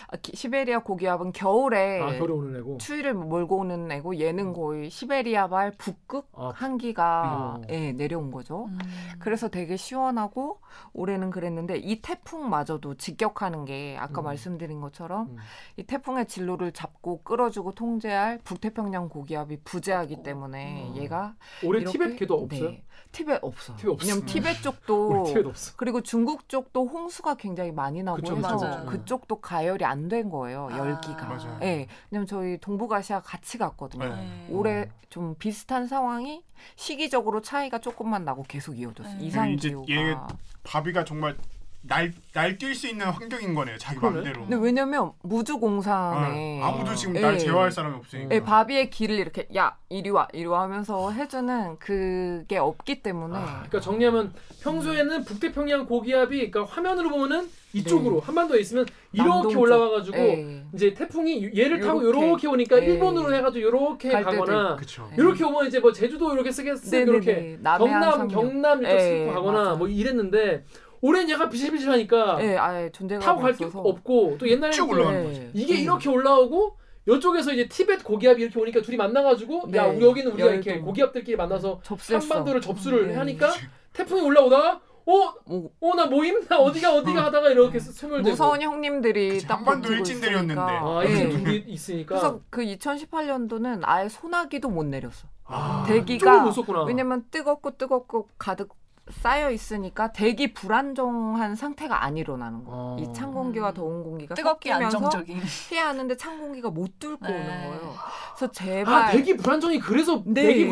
아, 0.09 0.15
기- 0.17 0.35
시베리아 0.35 0.79
고기압은 0.79 1.33
겨울에 1.33 2.01
아 2.01 2.17
겨울에 2.17 2.33
오는 2.33 2.59
애고. 2.59 2.77
추위를 2.79 3.13
몰고 3.13 3.57
오는 3.57 3.91
애고 3.91 4.19
얘는 4.19 4.53
거의 4.53 4.89
시베리아발 4.89 5.73
북극 5.77 6.29
아, 6.33 6.51
한기가 6.55 7.57
어. 7.59 7.61
예, 7.69 7.91
내려온 7.91 8.31
거죠. 8.31 8.65
음. 8.69 8.79
그래서 9.19 9.49
되게 9.49 9.75
시원하고 9.77 10.61
올해는 10.93 11.29
그랬는데 11.29 11.77
이 11.77 12.01
태풍마저도 12.01 12.95
직격하는 12.95 13.65
게 13.65 13.97
아까 13.99 14.21
음. 14.21 14.25
말씀드린 14.25 14.81
것처럼 14.81 15.27
음. 15.31 15.37
이 15.75 15.83
태풍의 15.83 16.25
진로를 16.27 16.71
잡고 16.71 17.21
끌어주고 17.23 17.73
통제할 17.75 18.39
북태평양 18.45 19.09
고기압이 19.09 19.59
부재하기 19.63 20.15
어. 20.21 20.23
때문에 20.23 20.89
음. 20.89 20.95
얘가 20.95 21.35
올해 21.63 21.81
이렇게- 21.81 21.91
티벳 21.99 22.15
걔도 22.17 22.33
없어요? 22.33 22.69
네. 22.71 22.83
티벳 23.11 23.39
없어. 23.43 23.75
티벳 23.75 23.91
없어. 23.91 24.05
왜냐면 24.05 24.25
티벳 24.25 24.61
쪽도 24.63 25.23
티벳 25.27 25.45
없어. 25.45 25.73
그리고 25.77 26.01
중국 26.01 26.47
쪽도 26.49 26.87
홍수가 26.87 27.26
굉장히 27.35 27.71
많이 27.71 28.01
나고 28.03 28.17
그쵸, 28.17 28.35
해서 28.37 28.47
그쵸, 28.57 28.69
그쵸. 28.69 28.85
그쪽도 28.91 29.41
가열이 29.41 29.83
안 29.85 30.07
된 30.07 30.29
거예요. 30.29 30.69
아. 30.71 30.77
열기가. 30.77 31.25
맞아요. 31.25 31.59
예. 31.63 31.87
왜냐면 32.09 32.27
저희 32.27 32.57
동북아시아 32.59 33.21
같이 33.21 33.57
갔거든요. 33.57 34.07
네. 34.15 34.47
올해 34.49 34.89
좀 35.09 35.35
비슷한 35.35 35.85
상황이 35.87 36.43
시기적으로 36.75 37.41
차이가 37.41 37.79
조금만 37.79 38.23
나고 38.23 38.43
계속 38.43 38.77
이어졌어요. 38.79 39.17
네. 39.17 39.25
이상 39.25 39.55
기후가. 39.55 39.91
얘 39.93 40.15
바비가 40.63 41.03
정말 41.03 41.35
날 41.81 42.11
날뛸 42.33 42.75
수 42.75 42.87
있는 42.87 43.05
환경인 43.05 43.53
거네요. 43.55 43.77
자기 43.77 43.97
그러네. 43.99 44.15
마음대로. 44.15 44.41
근데 44.41 44.57
왜냐면 44.57 45.11
무주 45.23 45.57
공산에 45.57 46.61
아, 46.61 46.67
아무도 46.67 46.93
지금 46.95 47.15
예. 47.15 47.21
날 47.21 47.37
제어할 47.39 47.71
사람이 47.71 47.95
없으니까. 47.97 48.35
예, 48.35 48.41
바비의 48.43 48.89
길을 48.89 49.15
이렇게 49.15 49.47
야 49.55 49.77
이리 49.89 50.09
와 50.09 50.27
이리 50.33 50.45
와 50.45 50.63
하면서 50.63 51.11
해주는 51.11 51.77
그게 51.79 52.57
없기 52.57 53.01
때문에 53.03 53.37
아, 53.37 53.45
그러니까 53.67 53.79
정리하면 53.79 54.33
평소에는 54.61 55.23
북태평양 55.23 55.85
고기압이 55.85 56.51
그러니까 56.51 56.65
화면으로 56.65 57.09
보면은 57.09 57.47
이쪽으로 57.73 58.19
한반도에 58.21 58.59
있으면 58.59 58.85
이렇게 59.13 59.29
네. 59.29 59.33
남동 59.35 59.51
쪽. 59.53 59.59
올라와가지고 59.61 60.17
예. 60.17 60.63
이제 60.73 60.93
태풍이 60.93 61.51
얘를 61.55 61.79
타고. 61.79 62.01
이렇게 62.01 62.47
오니까 62.47 62.79
네. 62.79 62.85
일본으로 62.87 63.33
해가지고 63.33 63.67
이렇게 63.67 64.09
가거나. 64.09 64.77
네. 64.77 65.15
이렇게 65.17 65.43
오면 65.45 65.67
이제 65.67 65.79
뭐 65.79 65.93
제주도 65.93 66.33
이렇게 66.33 66.51
쓰게 66.51 66.75
쓰 66.75 66.89
네네네. 66.93 67.11
이렇게 67.11 67.59
경남 67.61 68.11
상륙. 68.17 68.27
경남 68.29 68.83
이쪽 68.83 68.91
예, 68.91 68.99
쓰고 68.99 69.33
가거나 69.33 69.59
맞아요. 69.63 69.77
뭐 69.77 69.87
이랬는데 69.87 70.65
올해는 71.01 71.29
약간 71.29 71.49
비실비실하니까 71.49 72.37
예, 72.43 72.57
아예 72.57 72.89
존재감 72.91 73.23
타고 73.25 73.41
갈 73.41 73.53
게 73.55 73.65
없어서 73.65 73.79
없고 73.81 74.37
또 74.39 74.47
옛날에 74.49 74.71
쭉또 74.71 74.89
올라가는 74.91 75.21
네. 75.21 75.27
거지. 75.27 75.51
이게 75.53 75.75
음. 75.75 75.79
이렇게 75.79 76.09
올라오고 76.09 76.77
이쪽에서 77.09 77.53
이제 77.53 77.67
티벳 77.69 78.03
고기압이 78.03 78.41
이렇게 78.41 78.59
오니까 78.59 78.81
둘이 78.81 78.97
만나가지고 78.97 79.69
야 79.75 79.87
네. 79.87 79.95
우리 79.95 80.05
여기는 80.05 80.31
우리가 80.33 80.49
이렇게 80.49 80.71
열동. 80.71 80.85
고기압들끼리 80.87 81.37
만나서 81.37 81.79
접수했어. 81.83 82.23
한반도를 82.35 82.61
접수를 82.61 83.07
네. 83.07 83.15
하니까 83.15 83.49
태풍이 83.93 84.21
올라오다가 84.21 84.81
어? 85.09 85.33
뭐, 85.45 85.69
어나 85.79 86.05
모임? 86.07 86.45
나 86.49 86.57
어디가 86.59 86.93
어디가 86.95 87.25
하다가 87.27 87.49
이렇게 87.51 87.79
소멸되고 87.79 88.29
무서운 88.29 88.61
형님들이 88.61 89.29
그치, 89.29 89.47
딱 89.47 89.59
한반도 89.59 89.83
버티고 89.87 89.95
일진들이었는데. 89.99 90.53
있으니까. 90.61 90.81
아 90.81 91.01
예. 91.05 91.09
이렇게 91.09 91.43
둘이 91.43 91.57
있으니까 91.67 92.07
그래서 92.19 92.41
그 92.49 92.61
2018년도는 92.63 93.81
아예 93.85 94.09
소나기도 94.09 94.69
못 94.69 94.83
내렸어. 94.85 95.27
아, 95.45 95.85
대기가- 95.87 96.85
왜냐면 96.87 97.23
뜨겁고 97.31 97.77
뜨겁고 97.77 98.27
가득 98.37 98.69
쌓여 99.09 99.49
있으니까 99.51 100.11
대기 100.11 100.53
불안정한 100.53 101.55
상태가 101.55 102.03
안 102.03 102.17
일어나는 102.17 102.63
거예요. 102.65 102.77
어. 102.81 102.97
이찬 102.99 103.31
공기와 103.33 103.69
음. 103.69 103.73
더운 103.73 104.03
공기가 104.03 104.35
뜨겁게 104.35 104.71
안정적인. 104.71 105.39
해야 105.71 105.87
하는데 105.89 106.15
찬 106.17 106.39
공기가 106.39 106.69
못 106.69 106.99
뚫고 106.99 107.25
네. 107.25 107.33
오는 107.33 107.45
거예요. 107.45 107.93
그래서 108.35 108.51
제발 108.51 108.93
아 108.93 109.11
대기 109.11 109.37
불안정이 109.37 109.79
그래서 109.79 110.21
네, 110.25 110.43
대기 110.43 110.65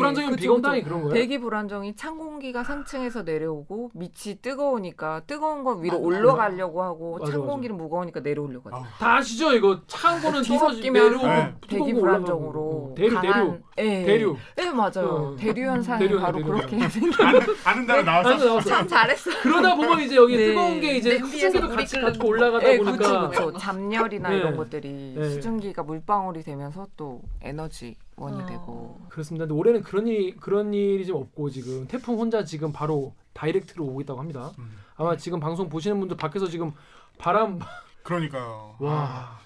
온다는 0.48 0.78
게 0.78 0.82
그런 0.84 1.02
거예요? 1.02 1.14
대기 1.14 1.38
불안정이 1.38 1.96
찬 1.96 2.18
공기가 2.18 2.62
상층에서 2.62 3.22
내려오고 3.22 3.90
밑이 3.94 4.40
뜨거우니까 4.42 5.22
뜨거운 5.26 5.64
건 5.64 5.82
위로 5.82 5.98
맞아. 5.98 6.06
올라가려고 6.06 6.82
하고 6.82 7.18
맞아, 7.18 7.32
찬 7.32 7.40
맞아. 7.40 7.50
공기는 7.52 7.76
무거우니까 7.76 8.20
내려오려고 8.20 8.70
하죠. 8.70 8.76
아우, 8.76 8.84
다 8.98 9.16
아시죠 9.16 9.52
이거 9.54 9.80
차가운 9.86 10.20
거는 10.20 10.42
떨어지 10.42 10.50
뒤섞이면서 10.52 11.08
내려오고 11.08 11.26
네. 11.26 11.54
뜨거운 11.68 11.86
대기 11.86 11.92
거 11.94 12.00
불안정으로. 12.00 12.94
대류 12.96 13.20
대류 13.20 13.58
예. 13.78 14.04
대류 14.04 14.36
네 14.56 14.70
맞아요. 14.70 15.32
어. 15.32 15.36
대류 15.38 15.66
현상이 15.66 15.98
대류, 16.06 16.20
바로 16.20 16.38
대류. 16.38 16.50
그렇게 16.52 16.88
생겨. 16.88 17.24
아는, 17.24 17.40
아는 17.64 17.86
단어 17.86 18.02
나왔 18.02 18.25
나왔어. 18.30 18.60
참 18.68 18.88
잘했어. 18.88 19.30
그러다 19.42 19.74
보면 19.76 20.00
이제 20.00 20.16
여기 20.16 20.36
네. 20.36 20.46
뜨거운 20.46 20.80
게 20.80 20.96
이제 20.96 21.18
수증기도 21.18 21.68
같이 21.68 22.00
가지고 22.00 22.28
올라가다 22.28 22.66
네, 22.66 22.78
보니까 22.78 22.96
그렇죠, 22.96 23.28
그렇죠. 23.30 23.58
잡열이나 23.58 24.28
네. 24.30 24.36
이런 24.36 24.56
것들이 24.56 25.14
네. 25.16 25.30
수증기가 25.30 25.82
물방울이 25.82 26.42
되면서 26.42 26.86
또 26.96 27.22
에너지 27.42 27.96
원이 28.16 28.42
어. 28.42 28.46
되고. 28.46 29.00
그렇습니다. 29.08 29.44
근데 29.46 29.58
올해는 29.58 29.82
그런 29.82 30.06
일 30.06 30.36
그런 30.36 30.72
일이 30.74 31.04
좀 31.06 31.16
없고 31.16 31.50
지금 31.50 31.86
태풍 31.86 32.18
혼자 32.18 32.44
지금 32.44 32.72
바로 32.72 33.14
다이렉트로 33.34 33.84
오고 33.84 34.00
있다고 34.02 34.18
합니다. 34.20 34.52
음, 34.58 34.76
아마 34.96 35.16
지금 35.16 35.40
방송 35.40 35.68
보시는 35.68 35.98
분들 36.00 36.16
밖에서 36.16 36.46
지금 36.48 36.72
바람 37.18 37.58
그러니까요. 38.02 38.76
와. 38.78 39.38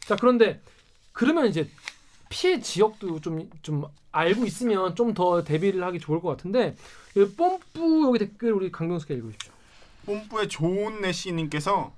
자 0.00 0.16
그런데 0.16 0.60
그러면 1.12 1.46
이제 1.46 1.68
피해 2.32 2.60
지역도 2.60 3.20
좀 3.20 3.50
좀 3.62 3.84
알고 4.12 4.44
있으면 4.44 4.94
좀 4.94 5.14
더 5.14 5.42
대비를 5.44 5.82
하기 5.84 5.98
좋을 6.00 6.20
것 6.20 6.28
같은데 6.30 6.74
이 7.16 7.24
뽐뿌 7.36 8.06
여기 8.08 8.18
댓글 8.18 8.52
우리 8.52 8.70
강병수께 8.72 9.14
읽어주십시오. 9.14 9.52
뽐뿌의 10.06 10.48
좋은 10.48 11.00
내씨님께서 11.00 11.92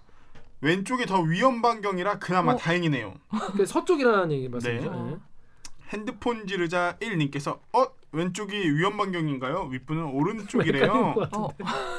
왼쪽이 0.61 1.07
더 1.07 1.20
위험 1.20 1.61
반경이라 1.62 2.18
그나마 2.18 2.53
어? 2.53 2.57
다행이네요. 2.57 3.14
그 3.57 3.66
서쪽이라는 3.66 4.33
얘기 4.33 4.49
말씀이죠. 4.49 4.90
네. 4.92 5.11
네. 5.11 5.16
핸드폰 5.92 6.47
지르자 6.47 6.97
1님께서 7.01 7.59
어 7.73 7.87
왼쪽이 8.12 8.57
위험 8.75 8.97
반경인가요? 8.97 9.68
윗분은 9.70 10.05
오른쪽이래요. 10.05 11.14
것 11.14 11.33
어, 11.33 11.49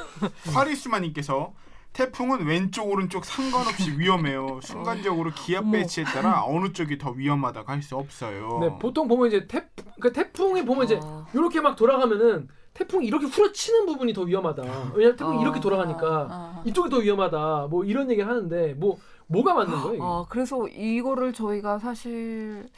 파리수마님께서 0.52 1.52
태풍은 2.00 2.46
왼쪽 2.46 2.90
오른쪽 2.90 3.24
상관없이 3.24 3.98
위험해요. 3.98 4.60
순간적으로 4.62 5.30
기압 5.34 5.70
배치에 5.70 6.04
따라 6.04 6.44
어느 6.44 6.70
쪽이 6.70 6.98
더 6.98 7.10
위험하다고 7.10 7.72
할 7.72 7.82
수 7.82 7.96
없어요. 7.96 8.58
네, 8.60 8.78
보통 8.78 9.08
보면 9.08 9.28
이제 9.28 9.46
태풍 9.46 9.86
그 10.00 10.12
태풍이 10.12 10.62
보면 10.64 10.84
이제 10.84 11.00
어. 11.02 11.24
이렇게 11.32 11.60
막 11.62 11.74
돌아가면은 11.76 12.48
태풍이 12.74 13.06
이렇게 13.06 13.24
후려치는 13.26 13.86
부분이 13.86 14.12
더 14.12 14.22
위험하다. 14.22 14.62
왜냐면 14.94 15.16
태풍이 15.16 15.38
어. 15.38 15.40
이렇게 15.40 15.60
돌아가니까 15.60 16.28
어. 16.30 16.62
이쪽이 16.66 16.90
더 16.90 16.98
위험하다. 16.98 17.68
뭐 17.70 17.84
이런 17.84 18.10
얘기를 18.10 18.28
하는데 18.28 18.74
뭐 18.74 18.98
뭐가 19.28 19.54
맞는 19.54 19.80
거예요? 19.82 20.02
아, 20.04 20.26
그래서 20.28 20.68
이거를 20.68 21.32
저희가 21.32 21.78
사실 21.78 22.68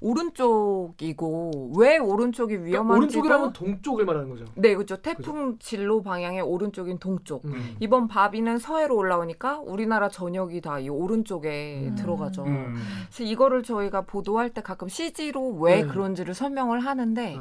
오른쪽이고 0.00 1.72
왜 1.76 1.98
오른쪽이 1.98 2.54
그러니까 2.56 2.70
위험한지도 2.82 2.98
오른쪽이라면 3.20 3.52
동쪽을 3.52 4.04
말하는 4.04 4.28
거죠. 4.30 4.44
네, 4.54 4.74
그렇죠. 4.74 4.96
태풍 4.96 5.58
진로 5.58 6.02
방향의 6.02 6.40
오른쪽인 6.42 6.98
동쪽. 6.98 7.44
음. 7.44 7.76
이번 7.80 8.08
바비는 8.08 8.58
서해로 8.58 8.96
올라오니까 8.96 9.60
우리나라 9.60 10.08
전역이 10.08 10.60
다 10.62 10.78
이 10.78 10.88
오른쪽에 10.88 11.88
음. 11.88 11.94
들어가죠. 11.96 12.44
음. 12.44 12.76
그래서 13.08 13.24
이거를 13.24 13.64
저희가 13.64 14.02
보도할 14.02 14.50
때 14.50 14.60
가끔 14.60 14.88
CG로 14.88 15.54
왜 15.60 15.82
네. 15.82 15.88
그런지를 15.88 16.34
설명을 16.34 16.78
하는데 16.80 17.30
네. 17.30 17.38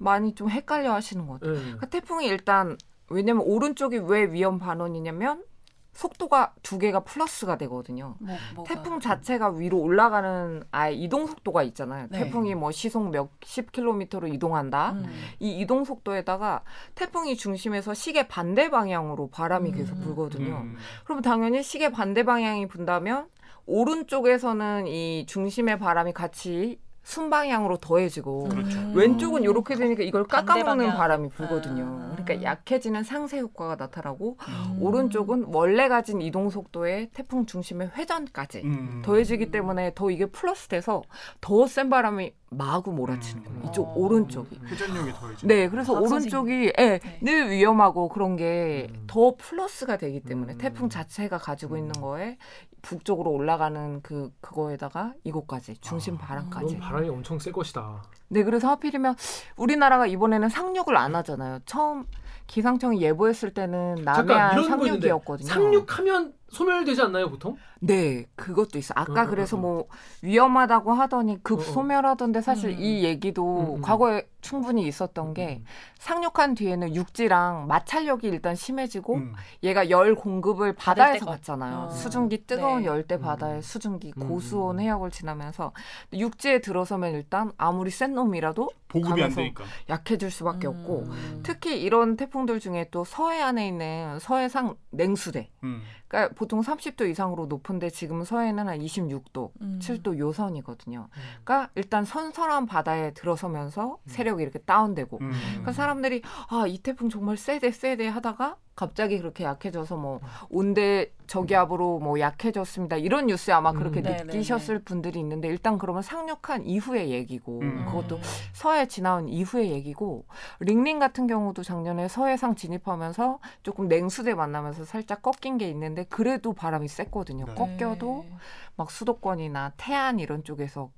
많이 0.00 0.34
좀 0.34 0.48
헷갈려 0.50 0.92
하시는 0.92 1.26
것 1.26 1.34
같아요. 1.34 1.54
네. 1.54 1.60
그러니까 1.62 1.86
태풍이 1.86 2.26
일단 2.26 2.76
왜냐면 3.08 3.44
오른쪽이 3.46 3.98
왜 3.98 4.24
위험 4.24 4.58
반원이냐면 4.58 5.44
속도가 5.92 6.54
두 6.62 6.78
개가 6.78 7.00
플러스가 7.00 7.58
되거든요. 7.58 8.16
뭐, 8.18 8.36
뭐가. 8.54 8.74
태풍 8.74 8.98
자체가 8.98 9.50
위로 9.50 9.78
올라가는 9.78 10.62
아예 10.70 10.94
이동 10.94 11.26
속도가 11.26 11.62
있잖아요. 11.64 12.08
네. 12.10 12.18
태풍이 12.18 12.54
뭐 12.54 12.70
시속 12.70 13.10
몇십 13.10 13.72
킬로미터로 13.72 14.28
이동한다. 14.28 14.92
음. 14.92 15.04
이 15.38 15.60
이동 15.60 15.84
속도에다가 15.84 16.62
태풍이 16.94 17.36
중심에서 17.36 17.94
시계 17.94 18.26
반대 18.26 18.70
방향으로 18.70 19.28
바람이 19.28 19.70
음. 19.70 19.74
계속 19.76 20.00
불거든요. 20.00 20.62
음. 20.62 20.76
그럼 21.04 21.20
당연히 21.20 21.62
시계 21.62 21.90
반대 21.90 22.22
방향이 22.22 22.68
분다면 22.68 23.28
오른쪽에서는 23.66 24.86
이 24.86 25.26
중심의 25.26 25.78
바람이 25.78 26.12
같이 26.12 26.80
순방향으로 27.02 27.78
더해지고 27.78 28.44
그렇죠. 28.44 28.78
음. 28.78 28.92
왼쪽은 28.94 29.42
이렇게 29.42 29.74
되니까 29.74 30.02
이걸 30.02 30.24
깎아먹는. 30.24 30.90
바람이 30.94 31.28
불거든요. 31.30 31.84
아. 31.84 32.14
그러니까 32.16 32.42
약해지는 32.42 33.02
상쇄 33.02 33.40
효과가 33.40 33.76
나타나고 33.76 34.36
음. 34.48 34.76
오른쪽은 34.80 35.46
원래 35.48 35.88
가진 35.88 36.20
이동 36.22 36.48
속도의 36.50 37.10
태풍 37.12 37.46
중심의 37.46 37.90
회전까지 37.96 38.62
음. 38.64 39.02
더해지기 39.04 39.50
때문에 39.50 39.92
더 39.94 40.10
이게 40.10 40.26
플러스 40.26 40.68
돼서 40.68 41.02
더 41.40 41.66
센 41.66 41.88
바람이 41.90 42.32
마구 42.56 42.92
몰아치는 42.92 43.44
거예요. 43.44 43.58
음. 43.60 43.66
이쪽 43.68 43.88
어. 43.88 43.92
오른쪽이. 43.96 44.60
회전력이 44.66 45.12
더해져. 45.12 45.46
네, 45.46 45.68
그래서 45.68 45.94
박사님. 45.94 46.12
오른쪽이 46.12 46.72
예, 46.78 46.98
네. 46.98 47.18
늘 47.22 47.50
위험하고 47.50 48.08
그런 48.08 48.36
게 48.36 48.88
음. 48.90 49.04
더 49.06 49.34
플러스가 49.36 49.96
되기 49.96 50.20
때문에 50.20 50.54
음. 50.54 50.58
태풍 50.58 50.88
자체가 50.88 51.38
가지고 51.38 51.76
있는 51.76 51.92
음. 51.96 52.02
거에 52.02 52.38
북쪽으로 52.82 53.30
올라가는 53.30 54.00
그 54.02 54.32
그거에다가 54.40 55.14
이곳까지 55.24 55.76
중심 55.80 56.14
아, 56.16 56.18
바람까지. 56.18 56.66
그럼 56.66 56.80
바람이 56.80 57.08
엄청 57.08 57.38
셀 57.38 57.52
것이다. 57.52 58.02
네, 58.28 58.42
그래서 58.44 58.68
하필이면 58.68 59.14
우리나라가 59.56 60.06
이번에는 60.06 60.48
상륙을 60.48 60.96
안 60.96 61.14
하잖아요. 61.16 61.60
처음 61.66 62.06
기상청이 62.46 63.00
예보했을 63.00 63.54
때는 63.54 63.96
남해안 64.04 64.64
상륙이었거든요. 64.64 65.48
상륙하면 65.48 66.34
소멸되지 66.52 67.00
않나요 67.00 67.30
보통? 67.30 67.56
네, 67.80 68.26
그것도 68.36 68.78
있어. 68.78 68.92
아까 68.94 69.22
어, 69.22 69.24
어, 69.24 69.26
그래서 69.26 69.56
어. 69.56 69.60
뭐 69.60 69.86
위험하다고 70.22 70.92
하더니 70.92 71.42
급 71.42 71.58
어, 71.58 71.62
어. 71.62 71.64
소멸하던데 71.64 72.42
사실 72.42 72.70
음. 72.70 72.76
이 72.78 73.02
얘기도 73.04 73.60
음, 73.60 73.76
음. 73.76 73.82
과거에 73.82 74.28
충분히 74.40 74.86
있었던 74.86 75.34
게 75.34 75.60
음. 75.60 75.64
상륙한 75.98 76.54
뒤에는 76.54 76.94
육지랑 76.94 77.66
마찰력이 77.66 78.28
일단 78.28 78.54
심해지고 78.54 79.14
음. 79.14 79.32
얘가 79.62 79.88
열 79.90 80.14
공급을 80.14 80.74
바다에서 80.74 81.26
받잖아요. 81.26 81.76
어. 81.78 81.90
수증기 81.90 82.46
뜨거운 82.46 82.80
네. 82.82 82.86
열대 82.86 83.16
음. 83.16 83.20
바다의 83.22 83.62
수증기 83.62 84.12
음. 84.16 84.28
고수온 84.28 84.78
해역을 84.78 85.10
지나면서 85.10 85.72
육지에 86.12 86.60
들어서면 86.60 87.14
일단 87.14 87.50
아무리 87.56 87.90
센 87.90 88.14
놈이라도 88.14 88.68
보급이 88.88 89.12
안 89.12 89.16
가면서 89.18 89.36
되니까. 89.36 89.64
약해질 89.88 90.30
수밖에 90.30 90.68
음. 90.68 90.76
없고 90.76 91.06
특히 91.42 91.80
이런 91.82 92.16
태풍들 92.16 92.60
중에 92.60 92.88
또 92.90 93.04
서해안에 93.04 93.66
있는 93.66 94.18
서해상 94.20 94.76
냉수대 94.90 95.48
음. 95.64 95.82
그러니까 96.12 96.34
보통 96.34 96.60
30도 96.60 97.08
이상으로 97.08 97.46
높은데 97.46 97.88
지금 97.88 98.22
서해는 98.22 98.68
한 98.68 98.78
26도, 98.80 99.50
음. 99.62 99.78
7도 99.80 100.18
요선이거든요. 100.18 101.08
음. 101.10 101.20
그러니까 101.42 101.70
일단 101.74 102.04
선선한 102.04 102.66
바다에 102.66 103.14
들어서면서 103.14 103.96
세력이 104.06 104.42
이렇게 104.42 104.58
다운되고 104.58 105.18
음. 105.22 105.30
그러니까 105.48 105.72
사람들이 105.72 106.20
아 106.50 106.66
이 106.68 106.78
태풍 106.78 107.08
정말 107.08 107.36
세대 107.38 107.70
세대 107.70 108.06
하다가 108.08 108.56
갑자기 108.74 109.18
그렇게 109.18 109.44
약해져서 109.44 109.96
뭐 109.96 110.20
온대 110.48 111.10
저기압으로 111.26 111.98
뭐 111.98 112.18
약해졌습니다 112.18 112.96
이런 112.96 113.26
뉴스에 113.26 113.52
아마 113.52 113.72
그렇게 113.72 114.00
음. 114.00 114.04
느끼셨을 114.04 114.80
분들이 114.80 115.18
있는데 115.20 115.48
일단 115.48 115.78
그러면 115.78 116.02
상륙한 116.02 116.64
이후의 116.64 117.10
얘기고 117.10 117.60
음. 117.60 117.86
그것도 117.86 118.18
서해 118.52 118.86
지나온 118.88 119.28
이후의 119.28 119.70
얘기고 119.72 120.24
링링 120.60 120.98
같은 120.98 121.26
경우도 121.26 121.62
작년에 121.62 122.08
서해상 122.08 122.54
진입하면서 122.54 123.38
조금 123.62 123.88
냉수대 123.88 124.34
만나면서 124.34 124.84
살짝 124.84 125.22
꺾인 125.22 125.58
게 125.58 125.68
있는데 125.68 126.04
그래도 126.04 126.52
바람이 126.52 126.88
셌거든요. 126.88 127.44
네. 127.46 127.54
꺾여도 127.54 128.24
네. 128.28 128.36
막 128.76 128.90
수도권이나 128.90 129.72
태안 129.76 130.18
이런 130.18 130.44
쪽에서 130.44 130.90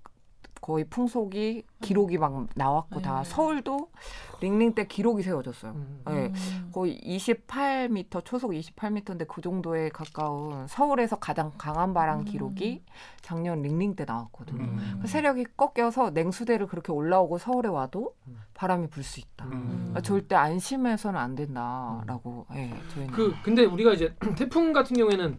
거의 0.65 0.85
풍속이 0.85 1.63
기록이 1.83 2.17
막 2.17 2.47
나왔고 2.55 3.03
다 3.03 3.23
네. 3.23 3.31
서울도 3.31 3.91
링링 4.41 4.75
때 4.75 4.87
기록이 4.87 5.23
세워졌어요. 5.23 5.73
음. 5.73 6.03
네. 6.07 6.33
음. 6.35 6.71
거의 6.73 6.99
28m 7.05 8.25
초속 8.25 8.53
28m인데 8.53 9.29
그 9.29 9.43
정도에 9.43 9.91
가까운 9.91 10.67
서울에서 10.67 11.17
가장 11.17 11.53
강한 11.59 11.93
바람 11.93 12.21
음. 12.21 12.25
기록이 12.25 12.83
작년 13.21 13.61
링링 13.61 13.95
때 13.95 14.07
나왔거든요. 14.07 14.65
음. 14.65 14.99
그 15.03 15.07
세력이 15.07 15.45
꺾여서 15.55 16.11
냉수대를 16.11 16.67
그렇게 16.67 16.93
올라오고 16.93 17.37
서울에 17.37 17.69
와도 17.69 18.15
음. 18.27 18.41
바람이 18.55 18.87
불 18.89 19.05
수 19.05 19.21
있다. 19.21 19.45
음. 19.45 19.75
그러니까 19.81 20.01
절대 20.01 20.35
안심해서는 20.35 21.21
안 21.21 21.35
된다라고. 21.35 22.47
예, 22.55 22.73
저희는. 22.95 23.13
그 23.13 23.35
근데 23.43 23.67
우리가 23.67 23.93
이제 23.93 24.15
태풍 24.39 24.73
같은 24.73 24.97
경우에는 24.97 25.39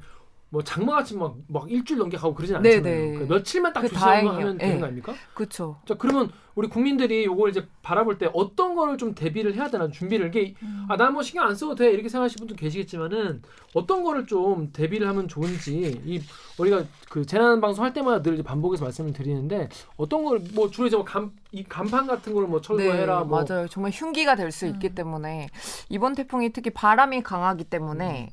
뭐 0.49 0.63
장마같이 0.63 1.17
막, 1.17 1.35
막 1.47 1.69
일주일 1.69 1.99
넘게 1.99 2.17
가고 2.17 2.33
그러진 2.33 2.61
네, 2.61 2.77
않잖아요. 2.77 2.95
네. 2.99 3.11
그러니까 3.13 3.33
며칠만 3.35 3.73
딱그 3.73 3.89
주시하면 3.89 4.13
다행이에요. 4.13 4.33
하면 4.35 4.57
되는 4.57 4.73
네. 4.75 4.79
거 4.79 4.85
아닙니까? 4.85 5.13
그렇죠. 5.33 5.81
자 5.85 5.95
그러면 5.95 6.31
우리 6.53 6.69
국민들이 6.69 7.23
이걸 7.23 7.49
이제 7.49 7.67
바라볼 7.81 8.17
때 8.17 8.29
어떤 8.31 8.75
거를 8.75 8.97
좀 8.97 9.13
대비를 9.13 9.55
해야 9.55 9.69
되나 9.69 9.89
준비를 9.89 10.27
이게 10.27 10.53
음. 10.61 10.85
아나 10.87 11.09
뭐 11.09 11.21
신경 11.21 11.45
안 11.47 11.55
써도 11.55 11.75
돼 11.75 11.91
이렇게 11.91 12.07
생각하시는 12.07 12.47
분도 12.47 12.55
계시겠지만은 12.55 13.41
어떤 13.73 14.03
거를 14.03 14.25
좀 14.27 14.71
대비를 14.71 15.05
하면 15.09 15.27
좋은지 15.27 16.01
이 16.05 16.21
우리가 16.57 16.85
그 17.09 17.25
재난 17.25 17.59
방송 17.59 17.83
할 17.83 17.91
때마다 17.91 18.21
늘 18.21 18.35
이제 18.35 18.43
반복해서 18.43 18.85
말씀을 18.85 19.11
드리는데 19.11 19.67
어떤 19.97 20.23
걸 20.23 20.39
뭐 20.53 20.69
주로 20.69 20.87
이제 20.87 20.95
뭐감이 20.95 21.65
간판 21.67 22.07
같은 22.07 22.33
걸 22.33 22.45
뭐 22.47 22.61
철거해라 22.61 23.23
뭐 23.25 23.43
네, 23.43 23.53
맞아요. 23.53 23.67
정말 23.67 23.91
흉기가 23.91 24.35
될수 24.35 24.67
있기 24.67 24.87
음. 24.89 24.95
때문에 24.95 25.49
이번 25.89 26.15
태풍이 26.15 26.53
특히 26.53 26.69
바람이 26.69 27.23
강하기 27.23 27.65
때문에 27.65 28.29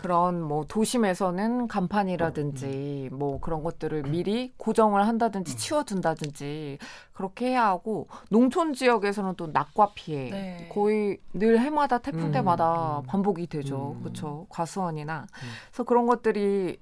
그런 0.00 0.42
뭐 0.42 0.64
도심에서는 0.66 1.68
간판이라든지 1.68 3.10
뭐 3.12 3.40
그런 3.40 3.62
것들을 3.62 4.02
미리 4.04 4.52
고정을 4.56 5.06
한다든지 5.06 5.56
치워둔다든지 5.56 6.78
그렇게 7.12 7.48
해야 7.48 7.66
하고 7.66 8.08
농촌 8.28 8.74
지역에서는 8.74 9.34
또 9.36 9.48
낙과 9.48 9.92
피해 9.94 10.30
네. 10.30 10.68
거의 10.72 11.18
늘 11.32 11.60
해마다 11.60 11.98
태풍 11.98 12.26
음, 12.26 12.32
때마다 12.32 12.98
음. 13.00 13.06
반복이 13.06 13.46
되죠. 13.46 13.96
음. 13.96 14.02
그렇죠. 14.02 14.46
과수원이나 14.48 15.22
음. 15.22 15.48
그래서 15.70 15.84
그런 15.84 16.06
것들이 16.06 16.78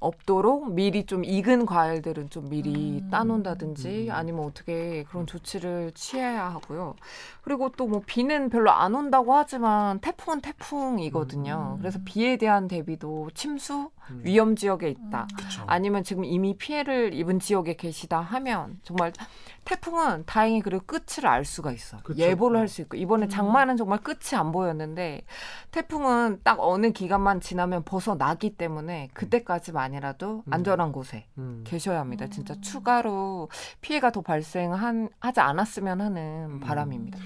없도록 0.00 0.72
미리 0.72 1.06
좀 1.06 1.24
익은 1.24 1.66
과일들은 1.66 2.30
좀 2.30 2.48
미리 2.50 3.00
음. 3.00 3.10
따놓는다든지 3.10 4.08
음. 4.08 4.14
아니면 4.14 4.44
어떻게 4.44 5.04
그런 5.04 5.26
조치를 5.26 5.92
취해야 5.94 6.46
하고요. 6.50 6.94
그리고 7.42 7.70
또 7.70 7.84
뭐 7.86 8.02
비는 8.04 8.48
별로 8.48 8.70
안 8.70 8.94
온다고 8.94 9.34
하지만 9.34 9.98
태풍은 10.00 10.40
태풍이거든요. 10.40 11.74
음. 11.76 11.78
그래서 11.78 11.98
비에 12.04 12.36
대한 12.36 12.66
대비도 12.68 13.30
침수 13.34 13.90
음. 14.10 14.20
위험 14.24 14.56
지역에 14.56 14.88
있다. 14.88 15.26
그렇죠. 15.36 15.64
아니면 15.66 16.02
지금 16.02 16.24
이미 16.24 16.56
피해를 16.56 17.14
입은 17.14 17.38
지역에 17.38 17.74
계시다 17.76 18.20
하면 18.20 18.78
정말 18.82 19.12
태풍은 19.64 20.24
다행히 20.26 20.60
그리고 20.60 20.84
끝을 20.84 21.26
알 21.26 21.44
수가 21.44 21.72
있어. 21.72 21.98
그쵸. 22.02 22.18
예보를 22.20 22.60
할 22.60 22.68
수 22.68 22.82
있고 22.82 22.96
이번에 22.96 23.26
음. 23.26 23.28
장마는 23.28 23.76
정말 23.76 24.00
끝이 24.00 24.36
안 24.36 24.52
보였는데 24.52 25.22
태풍은 25.70 26.40
딱 26.42 26.58
어느 26.60 26.90
기간만 26.90 27.40
지나면 27.40 27.84
벗어나기 27.84 28.56
때문에 28.56 29.08
그때까지만이라도 29.14 30.42
음. 30.46 30.52
안전한 30.52 30.92
곳에 30.92 31.26
음. 31.38 31.62
계셔야 31.66 32.00
합니다. 32.00 32.26
음. 32.26 32.30
진짜 32.30 32.54
추가로 32.60 33.48
피해가 33.80 34.10
더 34.10 34.20
발생한 34.20 35.08
하지 35.20 35.40
않았으면 35.40 36.00
하는 36.00 36.46
음. 36.50 36.60
바람입니다. 36.60 37.18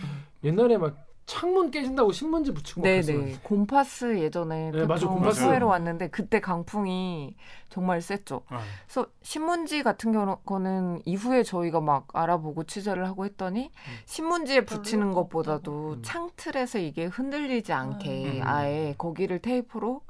옛날에 0.45 0.77
막 0.79 1.08
창문 1.29 1.71
깨진다고 1.71 2.11
신문지 2.11 2.53
붙이고. 2.55 2.81
네네. 2.81 3.41
곰파스 3.43 4.19
예전에 4.19 4.71
네, 4.71 4.87
맞아, 4.87 5.01
태풍 5.03 5.17
곰파스. 5.17 5.43
서해로 5.43 5.69
왔는데 5.69 6.09
그때 6.09 6.41
강풍이 6.41 7.37
정말 7.69 8.01
셌죠. 8.01 8.43
아, 8.49 8.63
그래서 8.87 9.07
신문지 9.23 9.83
같은 9.83 10.11
경우는 10.11 11.03
이후에 11.05 11.43
저희가 11.43 11.81
막 11.83 12.09
알아보고 12.15 12.65
취재를 12.65 13.07
하고 13.07 13.27
했더니 13.27 13.71
신문지에 14.07 14.65
붙이는 14.65 15.13
것보다도 15.13 15.97
음. 15.99 16.03
창틀에서 16.03 16.79
이게 16.79 17.05
흔들리지 17.05 17.75
않게 17.75 18.41
음. 18.41 18.43
아예 18.45 18.95
거기를 18.97 19.41
테이프로 19.41 20.01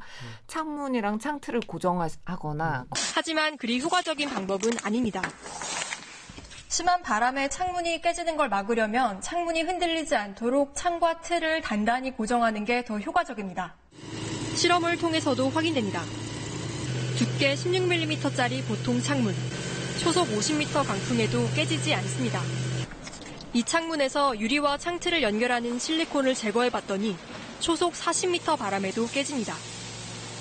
창문이랑 0.47 1.19
창틀을 1.19 1.63
고정하거나 1.67 2.87
하지만 3.17 3.57
그리 3.57 3.81
효과적인 3.81 4.29
방법은 4.31 4.71
아닙니다. 4.85 5.21
심한 6.69 7.03
바람에 7.03 7.49
창문이 7.49 8.03
깨지는 8.03 8.37
걸 8.37 8.49
막으려면 8.51 9.21
창문이 9.23 9.63
흔들리지 9.63 10.15
않도록 10.15 10.73
창과 10.75 11.23
틀을 11.23 11.63
단단히 11.63 12.11
고정하는 12.11 12.65
게 12.65 12.83
더 12.85 12.99
효과적입니다. 12.99 13.75
실험을 14.55 14.99
통해서도 14.99 15.49
확인됩니다. 15.51 16.03
두께 17.17 17.55
16mm짜리 17.55 18.67
보통 18.67 19.01
창문, 19.01 19.35
초속 20.01 20.29
50m 20.29 20.87
강풍에도 20.87 21.49
깨지지 21.55 21.95
않습니다. 21.95 22.41
이 23.55 23.65
창문에서 23.65 24.39
유리와 24.39 24.77
창틀을 24.79 25.23
연결하는 25.23 25.79
실리콘을 25.79 26.35
제거해 26.35 26.71
봤더니 26.71 27.17
초속 27.61 27.95
40m 27.95 28.59
바람에도 28.59 29.07
깨집니다. 29.09 29.55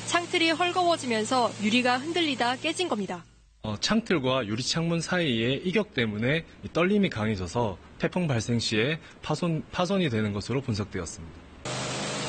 창틀이 0.08 0.52
헐거워지면서 0.52 1.52
유리가 1.64 1.98
흔들리다 1.98 2.58
깨진 2.58 2.88
겁니다. 2.90 3.24
어, 3.68 3.76
창틀과 3.82 4.48
유리 4.48 4.64
창문 4.64 5.02
사이의 5.02 5.62
이격 5.66 5.94
때문에 5.94 6.46
이 6.64 6.70
떨림이 6.72 7.10
강해져서 7.10 7.78
태풍 8.00 8.26
발생 8.26 8.60
시에 8.60 8.98
파손, 9.22 9.62
파손이 9.74 10.10
되는 10.10 10.32
것으로 10.32 10.62
분석되었습니다. 10.62 11.38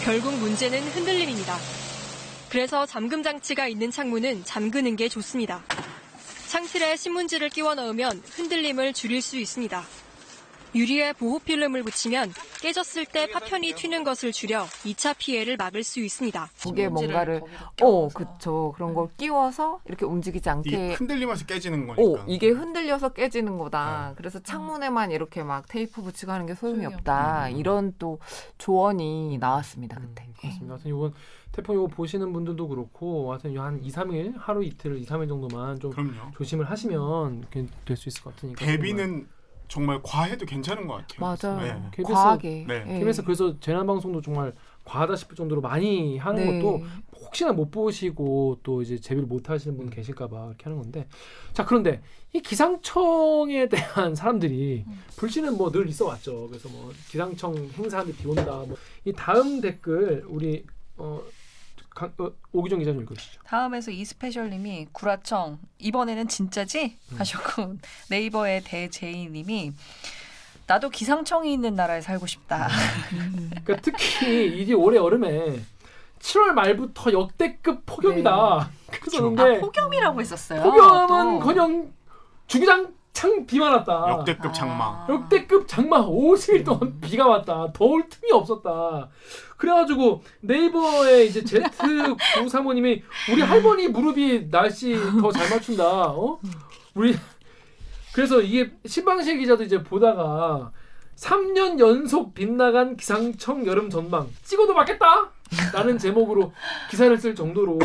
결국 0.02 0.36
문제는 0.36 0.80
흔들림입니다. 0.80 1.56
그래서 2.48 2.84
잠금 2.86 3.22
장치가 3.22 3.68
있는 3.68 3.92
창문은 3.92 4.42
잠그는 4.46 4.96
게 4.96 5.08
좋습니다. 5.08 5.62
창틀에 6.48 6.96
신문지를 6.96 7.50
끼워 7.50 7.76
넣으면 7.76 8.20
흔들림을 8.30 8.92
줄일 8.92 9.22
수 9.22 9.38
있습니다. 9.38 9.84
유리에 10.74 11.12
보호 11.14 11.38
필름을 11.38 11.82
붙이면 11.82 12.32
깨졌을 12.60 13.06
때 13.06 13.28
파편이 13.30 13.72
튀는 13.74 14.04
것을 14.04 14.32
줄여 14.32 14.64
2차 14.84 15.16
피해를 15.18 15.56
막을 15.56 15.82
수 15.82 16.00
있습니다. 16.00 16.50
그게 16.62 16.82
신문지를 16.84 16.90
뭔가를 17.14 17.42
어. 17.82 18.08
그쵸 18.08 18.72
그런 18.76 18.94
걸 18.94 19.08
끼워서 19.16 19.80
이렇게 19.86 20.04
움직이지 20.04 20.48
않게 20.48 20.94
흔들리면서 20.94 21.46
깨지는 21.46 21.86
거니까. 21.86 22.02
오 22.02 22.18
이게 22.26 22.48
흔들려서 22.50 23.10
깨지는 23.10 23.58
거다. 23.58 24.08
네. 24.10 24.14
그래서 24.16 24.38
창문에만 24.40 25.10
이렇게 25.10 25.42
막 25.42 25.66
테이프 25.68 26.02
붙이고 26.02 26.30
하는 26.32 26.46
게 26.46 26.54
소용이 26.54 26.78
소용이 26.78 26.86
없다. 26.94 26.98
없다. 26.98 27.48
이런 27.50 27.94
또 27.98 28.18
조언이 28.58 29.38
나왔습니다 29.38 29.98
그때. 30.00 30.24
음, 30.26 30.34
그렇습니다. 30.38 30.74
하여튼 30.74 30.90
이건 30.90 31.14
태풍 31.52 31.74
이거 31.76 31.86
보시는 31.86 32.32
분들도 32.32 32.68
그렇고 32.68 33.32
하여튼 33.32 33.56
한 33.58 33.82
2, 33.82 33.90
3일 33.90 34.34
하루 34.36 34.62
이틀 34.62 34.98
2, 34.98 35.06
3일 35.06 35.28
정도만 35.28 35.80
좀 35.80 35.90
그럼요. 35.92 36.32
조심을 36.36 36.70
하시면 36.70 37.46
될 37.50 37.96
수 37.96 38.08
있을 38.08 38.22
것 38.22 38.34
같으니까. 38.36 38.64
대비는 38.64 39.26
정말 39.68 40.00
과해도 40.02 40.46
괜찮은 40.46 40.86
것 40.86 41.06
같아요. 41.06 41.36
맞아요. 41.52 41.60
네. 41.62 41.82
KBS 41.92 42.12
과하게. 42.12 42.64
네. 42.66 42.84
예. 42.88 42.98
KBS 42.98 43.22
그래서 43.22 43.58
재난 43.60 43.86
방송도 43.86 44.22
정말 44.22 44.54
과하다 44.84 45.16
싶을 45.16 45.36
정도로 45.36 45.60
많이 45.60 46.16
하는 46.16 46.44
네. 46.46 46.62
것도 46.62 46.82
혹시나 47.20 47.52
못 47.52 47.70
보시고 47.70 48.58
또 48.62 48.80
이제 48.80 48.98
제비를 48.98 49.26
못 49.28 49.50
하시는 49.50 49.76
분 49.76 49.90
계실까봐 49.90 50.46
이렇게 50.46 50.64
하는 50.64 50.78
건데 50.78 51.06
자 51.52 51.66
그런데 51.66 52.00
이 52.32 52.40
기상청에 52.40 53.68
대한 53.68 54.14
사람들이 54.14 54.84
음. 54.86 55.02
불씨는 55.16 55.58
뭐늘 55.58 55.88
있어 55.88 56.06
왔죠 56.06 56.48
그래서 56.48 56.70
뭐 56.70 56.90
기상청 57.10 57.54
행사하는데 57.76 58.16
비 58.16 58.28
온다 58.28 58.44
뭐 58.66 58.76
이 59.08 59.12
다음 59.12 59.60
댓글 59.60 60.24
우리 60.28 60.64
어, 60.96 61.20
강, 61.98 62.12
어 62.18 62.30
오기정 62.52 62.78
기자님 62.78 63.02
읽어주시죠 63.02 63.40
다음에서 63.42 63.90
이스페셜님이 63.90 64.86
구라청 64.92 65.58
이번에는 65.78 66.28
진짜지 66.28 66.96
음. 67.12 67.18
하셨고 67.18 67.74
네이버의 68.08 68.62
대제이님이 68.62 69.72
나도 70.68 70.90
기상청이 70.90 71.52
있는 71.52 71.74
나라에 71.74 72.02
살고 72.02 72.26
싶다. 72.26 72.68
그러니까 73.64 73.76
특히 73.80 74.46
이게 74.46 74.74
올해 74.74 74.98
여름에 74.98 75.60
7월 76.20 76.52
말부터 76.52 77.10
역대급 77.12 77.84
폭염이다 77.86 78.70
그래서 78.86 79.00
그렇죠. 79.00 79.22
근데 79.34 79.56
아 79.56 79.60
폭염이라고 79.60 80.20
했었어요. 80.20 80.62
폭염은 80.62 81.40
또. 81.40 81.46
그냥 81.46 81.92
주구장 82.46 82.94
창 83.12 83.46
비만 83.46 83.72
왔다. 83.72 84.06
역대급 84.10 84.54
장마. 84.54 84.84
아. 84.84 85.06
역대급 85.08 85.66
장마 85.66 86.06
50일 86.06 86.64
동안 86.64 87.00
비가 87.00 87.26
왔다. 87.26 87.66
더울 87.72 88.08
틈이 88.08 88.30
없었다. 88.32 89.08
그래가지고 89.56 90.22
네이버에 90.40 91.24
이제 91.24 91.42
Z9 91.42 92.48
사모님이 92.48 93.02
우리 93.32 93.42
할머니 93.42 93.88
무릎이 93.88 94.48
날씨 94.50 94.94
더 95.20 95.32
잘 95.32 95.50
맞춘다. 95.50 95.84
어? 96.12 96.38
우리 96.94 97.16
그래서 98.14 98.40
이게 98.40 98.72
신방실 98.86 99.38
기자도 99.38 99.64
이제 99.64 99.82
보다가 99.82 100.70
3년 101.16 101.80
연속 101.80 102.34
빗나간 102.34 102.96
기상청 102.96 103.66
여름 103.66 103.90
전망 103.90 104.28
찍어도 104.44 104.74
맞겠다. 104.74 105.32
라는 105.72 105.98
제목으로 105.98 106.52
기사를 106.90 107.16
쓸 107.16 107.34
정도로 107.34 107.78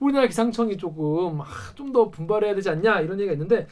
우리나라 0.00 0.26
기상청이 0.26 0.76
조금 0.78 1.40
아, 1.40 1.44
좀더 1.74 2.10
분발해야 2.10 2.54
되지 2.56 2.70
않냐 2.70 3.00
이런 3.02 3.18
얘기가 3.20 3.34
있는데 3.34 3.68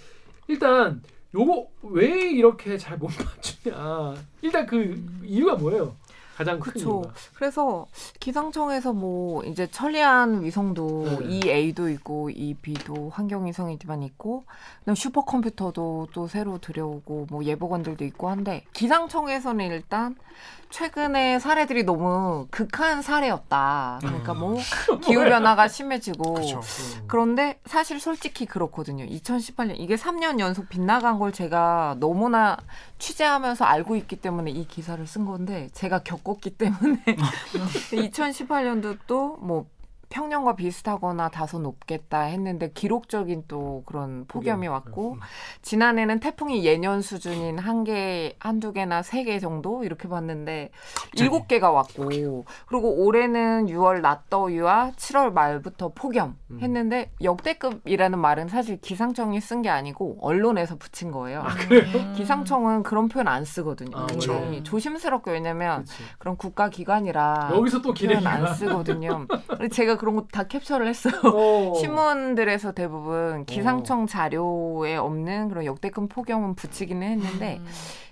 일단 0.48 1.02
요거 1.34 1.66
왜 1.82 2.30
이렇게 2.30 2.76
잘 2.78 2.96
못 2.98 3.10
맞추냐 3.18 4.14
일단 4.42 4.66
그 4.66 5.02
이유가 5.24 5.54
뭐예요 5.56 5.96
가장. 6.36 6.58
이유가 7.00 7.12
그래서 7.34 7.86
기상청에서 8.18 8.92
뭐 8.92 9.44
이제 9.44 9.68
천리안 9.68 10.42
위성도 10.42 11.04
네. 11.20 11.40
EA도 11.46 11.88
있고 11.90 12.28
EB도 12.30 13.10
환경 13.10 13.46
위성이지만 13.46 14.02
있고 14.02 14.42
그다음 14.80 14.96
슈퍼컴퓨터도 14.96 16.08
또 16.12 16.26
새로 16.26 16.58
들여오고 16.58 17.28
뭐 17.30 17.44
예보관들도 17.44 18.04
있고 18.06 18.28
한데 18.30 18.64
기상청에서는 18.72 19.64
일단 19.66 20.16
최근에 20.74 21.38
사례들이 21.38 21.84
너무 21.84 22.48
극한 22.50 23.00
사례였다. 23.00 23.98
그러니까 24.00 24.34
뭐 24.34 24.56
기후 25.04 25.22
변화가 25.24 25.68
심해지고 25.68 26.34
그렇죠. 26.34 26.58
음. 26.58 27.04
그런데 27.06 27.60
사실 27.64 28.00
솔직히 28.00 28.44
그렇거든요. 28.44 29.06
2018년 29.06 29.76
이게 29.78 29.94
3년 29.94 30.40
연속 30.40 30.68
빗나간 30.68 31.20
걸 31.20 31.30
제가 31.30 31.94
너무나 32.00 32.56
취재하면서 32.98 33.64
알고 33.64 33.94
있기 33.94 34.16
때문에 34.16 34.50
이 34.50 34.66
기사를 34.66 35.06
쓴 35.06 35.26
건데 35.26 35.68
제가 35.74 36.00
겪었기 36.00 36.50
때문에 36.58 36.98
2018년도 37.92 38.98
또 39.06 39.36
뭐 39.40 39.66
평년과 40.18 40.54
비슷하거나 40.54 41.28
다소 41.30 41.58
높겠다 41.58 42.20
했는데 42.20 42.70
기록적인 42.72 43.44
또 43.48 43.82
그런 43.84 44.26
폭염이 44.28 44.68
폭염. 44.68 44.72
왔고 44.72 45.12
음. 45.14 45.20
지난해는 45.62 46.20
태풍이 46.20 46.64
예년 46.64 47.02
수준인 47.02 47.58
한 47.58 47.82
개, 47.82 48.36
한두 48.38 48.72
개나 48.72 49.02
세 49.02 49.24
개 49.24 49.40
정도 49.40 49.82
이렇게 49.84 50.06
봤는데 50.08 50.70
일곱 51.14 51.48
개가 51.48 51.70
왔고 51.72 52.04
그리고 52.66 52.94
올해는 53.04 53.66
6월 53.66 54.02
낮더위와 54.02 54.92
7월 54.96 55.32
말부터 55.32 55.92
폭염 55.94 56.36
음. 56.50 56.60
했는데 56.60 57.10
역대급이라는 57.22 58.18
말은 58.18 58.48
사실 58.48 58.80
기상청이 58.80 59.40
쓴 59.40 59.62
게 59.62 59.70
아니고 59.70 60.18
언론에서 60.20 60.76
붙인 60.76 61.10
거예요. 61.10 61.40
아, 61.40 61.48
그래요? 61.54 61.82
음. 61.98 62.12
기상청은 62.14 62.82
그런 62.82 63.08
표현 63.08 63.26
안 63.28 63.44
쓰거든요. 63.44 63.96
아, 63.96 64.06
그쵸. 64.06 64.32
굉장히 64.34 64.62
조심스럽게 64.62 65.30
왜냐면. 65.32 65.86
그런 66.18 66.36
국가 66.36 66.68
기관이라 66.68 67.50
여기서 67.54 67.78
또 67.78 67.94
표현 67.94 67.94
기대기가 67.94 68.30
안 68.30 68.54
쓰거든요. 68.54 69.26
제가 69.72 69.96
그런 70.04 70.16
거 70.16 70.26
다 70.30 70.44
캡처를 70.44 70.86
했어요. 70.86 71.14
어. 71.24 71.74
신문들에서 71.80 72.72
대부분 72.72 73.44
기상청 73.46 74.06
자료에 74.06 74.96
없는 74.96 75.48
그런 75.48 75.64
역대급 75.64 76.08
폭염은 76.10 76.54
붙이기는 76.54 77.06
했는데 77.06 77.56
음. 77.58 77.66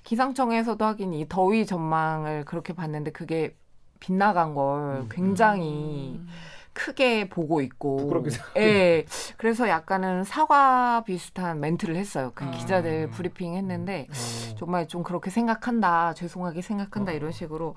기상청에서도 0.05 0.83
하긴 0.85 1.13
이 1.15 1.29
더위 1.29 1.67
전망을 1.67 2.45
그렇게 2.45 2.73
봤는데 2.73 3.13
그게 3.13 3.55
빗나간 4.01 4.55
걸 4.55 5.03
음. 5.03 5.09
굉장히 5.11 6.15
음. 6.19 6.29
크게 6.75 7.29
보고 7.29 7.61
있고 7.61 7.99
부끄럽게. 7.99 8.31
예. 8.57 9.05
그래서 9.37 9.69
약간은 9.69 10.25
사과 10.25 11.05
비슷한 11.05 11.61
멘트를 11.61 11.97
했어요. 11.97 12.33
그 12.35 12.45
음. 12.45 12.51
기자들 12.53 13.11
브리핑 13.11 13.55
했는데 13.55 14.07
어. 14.11 14.55
정말 14.59 14.89
좀 14.89 15.03
그렇게 15.03 15.29
생각한다. 15.31 16.15
죄송하게 16.15 16.63
생각한다. 16.63 17.13
어. 17.13 17.15
이런 17.15 17.31
식으로 17.31 17.75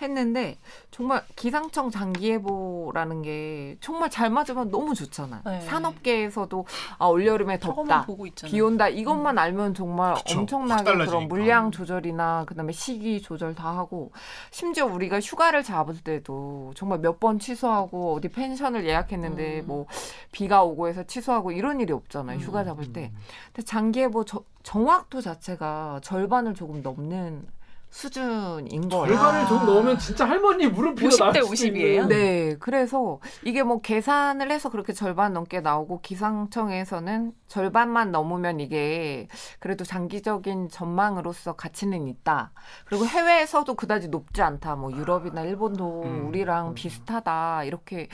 했는데 0.00 0.56
정말 0.90 1.24
기상청 1.36 1.90
장기예보라는 1.90 3.22
게 3.22 3.76
정말 3.80 4.10
잘 4.10 4.30
맞으면 4.30 4.70
너무 4.70 4.94
좋잖아요. 4.94 5.42
네. 5.44 5.60
산업계에서도 5.62 6.66
아 6.98 7.06
올여름에 7.06 7.58
덥다. 7.58 8.06
비 8.46 8.60
온다 8.60 8.88
이것만 8.88 9.38
알면 9.38 9.74
정말 9.74 10.14
그쵸. 10.14 10.24
확 10.34 10.38
엄청나게. 10.40 10.84
그런 10.94 11.28
물량 11.28 11.70
조절이나 11.70 12.44
그다음에 12.46 12.72
시기 12.72 13.20
조절 13.20 13.54
다 13.54 13.76
하고 13.76 14.12
심지어 14.50 14.86
우리가 14.86 15.20
휴가를 15.20 15.62
잡을 15.62 15.96
때도 16.02 16.72
정말 16.76 16.98
몇 17.00 17.18
번 17.18 17.40
취소하고 17.40 18.14
어디 18.14 18.28
펜션을 18.28 18.86
예약했는데 18.86 19.60
음. 19.62 19.66
뭐 19.66 19.86
비가 20.30 20.62
오고 20.62 20.86
해서 20.86 21.02
취소하고 21.02 21.50
이런 21.50 21.80
일이 21.80 21.92
없잖아요 21.92 22.38
음. 22.38 22.40
휴가 22.40 22.62
잡을 22.62 22.92
때 22.92 23.10
근데 23.52 23.62
장기예보 23.66 24.24
저- 24.24 24.44
정확도 24.62 25.20
자체가 25.20 25.98
절반을 26.04 26.54
조금 26.54 26.80
넘는 26.82 27.44
수준인 27.90 28.88
거예요. 28.88 29.06
절반을 29.06 29.40
아. 29.40 29.46
좀 29.46 29.66
넣으면 29.66 29.98
진짜 29.98 30.28
할머니 30.28 30.66
무릎 30.66 30.96
50대 30.96 31.42
50 31.42 31.76
이에요? 31.76 32.06
네, 32.06 32.56
그래서 32.60 33.20
이게 33.44 33.62
뭐 33.62 33.80
계산을 33.80 34.50
해서 34.50 34.70
그렇게 34.70 34.92
절반 34.92 35.32
넘게 35.32 35.60
나오고 35.60 36.00
기상청에서는 36.02 37.32
절반만 37.46 38.12
넘으면 38.12 38.60
이게 38.60 39.28
그래도 39.58 39.84
장기적인 39.84 40.68
전망으로서 40.68 41.54
가치는 41.54 42.06
있다. 42.08 42.52
그리고 42.84 43.06
해외에서도 43.06 43.74
그다지 43.74 44.08
높지 44.08 44.42
않다. 44.42 44.76
뭐 44.76 44.92
유럽이나 44.92 45.42
일본도 45.42 46.02
음. 46.02 46.28
우리랑 46.28 46.74
비슷하다. 46.74 47.64
이렇게 47.64 48.08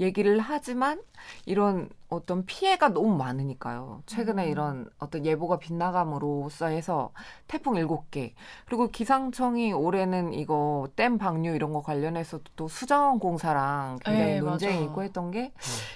얘기를 0.00 0.40
하지만 0.40 1.00
이런 1.46 1.88
어떤 2.10 2.44
피해가 2.44 2.88
너무 2.88 3.16
많으니까요. 3.16 4.02
최근에 4.06 4.46
음. 4.46 4.50
이런 4.50 4.90
어떤 4.98 5.24
예보가 5.24 5.58
빗나감으로써 5.58 6.66
해서 6.66 7.12
태풍 7.46 7.76
일곱 7.76 8.10
개 8.10 8.34
그리고 8.66 8.88
기상청이 8.88 9.72
올해는 9.72 10.34
이거 10.34 10.88
댐 10.96 11.18
방류 11.18 11.54
이런 11.54 11.72
거 11.72 11.82
관련해서 11.82 12.40
또 12.56 12.66
수자원 12.66 13.20
공사랑 13.20 14.00
굉장히 14.04 14.32
네, 14.32 14.40
논쟁이 14.40 14.74
맞아. 14.74 14.84
있고 14.86 15.02
했던 15.04 15.30
게 15.30 15.52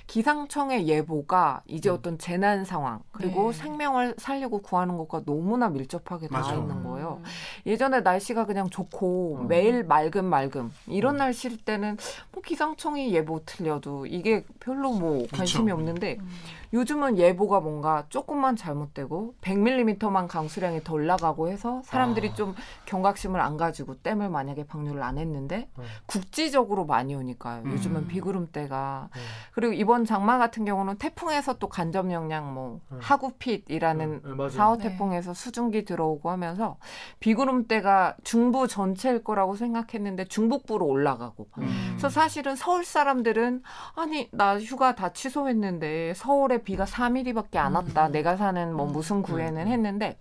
기상청의 0.07 0.87
예보가 0.87 1.63
이제 1.67 1.91
음. 1.91 1.95
어떤 1.95 2.19
재난 2.19 2.65
상황 2.65 3.01
그리고 3.11 3.51
네. 3.51 3.59
생명을 3.59 4.15
살리고 4.17 4.63
구하는 4.63 4.97
것과 4.97 5.23
너무나 5.25 5.69
밀접하게 5.69 6.29
닿아 6.29 6.43
맞아. 6.43 6.55
있는 6.55 6.85
거예요. 6.85 7.21
음. 7.21 7.25
예전에 7.67 8.01
날씨가 8.01 8.47
그냥 8.47 8.71
좋고 8.71 9.39
음. 9.41 9.49
매일 9.49 9.83
맑음 9.83 10.25
맑음 10.25 10.73
이런 10.87 11.17
음. 11.17 11.19
날씨일 11.19 11.65
때는 11.65 11.97
뭐 12.31 12.41
기상청이 12.41 13.13
예보 13.13 13.45
틀려도 13.45 14.07
이게 14.07 14.45
별로 14.61 14.93
뭐 14.93 15.14
관심이 15.33 15.65
그쵸. 15.65 15.75
없는데 15.75 16.17
음. 16.21 16.29
요즘은 16.75 17.19
예보가 17.19 17.61
뭔가 17.61 18.05
조금만 18.09 18.57
잘못되고 18.57 19.37
100mm만 19.41 20.27
강수량이 20.27 20.83
더 20.83 20.95
올라가고 20.95 21.49
해서 21.49 21.81
사람들이 21.85 22.31
아. 22.31 22.35
좀 22.35 22.55
경각심을 22.87 23.41
안 23.41 23.57
가지고 23.57 23.95
댐을 23.99 24.29
만약에 24.29 24.67
방류를 24.67 25.01
안 25.05 25.17
했는데 25.17 25.69
어. 25.77 25.83
국지적으로 26.07 26.85
많이 26.85 27.15
오니까요. 27.15 27.63
음. 27.63 27.73
요즘은 27.73 28.09
비구름대가 28.09 29.09
어. 29.09 29.19
그리고 29.53 29.73
이번 29.73 30.05
장마 30.05 30.37
같은 30.39 30.65
경우는 30.65 30.99
태풍에서 30.99 31.59
또 31.59 31.69
간접 31.69 32.11
영향 32.11 32.53
뭐 32.53 32.81
음. 32.91 32.99
하구핏이라는 33.01 34.23
네, 34.25 34.35
맞아요. 34.35 34.51
사호 34.51 34.77
네. 34.77 34.89
태풍에서 34.89 35.33
수증기 35.33 35.85
들어오고 35.85 36.29
하면서 36.29 36.77
비구름대가 37.21 38.17
중부 38.25 38.67
전체일 38.67 39.23
거라고 39.23 39.55
생각했는데 39.55 40.25
중북부로 40.25 40.85
올라가고 40.85 41.47
음. 41.59 41.87
그래서 41.91 42.09
사실은 42.09 42.57
서울 42.57 42.85
사람들은 42.85 43.63
아니 43.95 44.29
나 44.33 44.59
휴가 44.59 44.97
다 44.97 45.13
취소했는데 45.13 46.15
서울에 46.15 46.64
비가 46.65 46.85
4mm밖에 46.85 47.57
안 47.57 47.75
왔다. 47.75 48.07
음. 48.07 48.13
내가 48.13 48.37
사는 48.37 48.75
뭐 48.75 48.87
음. 48.87 48.93
무슨 48.93 49.23
구에는 49.23 49.63
음. 49.63 49.69
했는데 49.69 50.19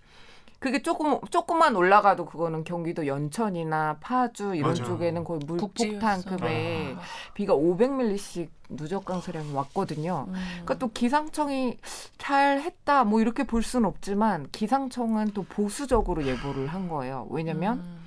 그게 0.60 0.82
조금 0.82 1.20
조금만 1.30 1.76
올라가도 1.76 2.26
그거는 2.26 2.64
경기도 2.64 3.06
연천이나 3.06 3.98
파주 4.00 4.56
이런 4.56 4.70
맞아. 4.70 4.86
쪽에는 4.86 5.24
거의 5.26 5.41
물폭탄급의 5.46 6.96
아. 6.98 7.02
비가 7.34 7.54
500ml씩 7.54 8.48
누적 8.70 9.04
강수량이 9.04 9.52
왔거든요. 9.52 10.26
음. 10.30 10.34
그러니까 10.34 10.76
또 10.76 10.89
기상청이 10.89 11.78
잘 12.18 12.62
했다 12.62 13.04
뭐 13.04 13.20
이렇게 13.20 13.44
볼 13.44 13.62
수는 13.62 13.88
없지만 13.89 14.48
기상청은 14.54 15.32
또 15.34 15.44
보수적으로 15.44 16.26
예보를 16.26 16.68
한 16.68 16.88
거예요. 16.88 17.28
왜냐면 17.30 17.80
음. 17.80 18.03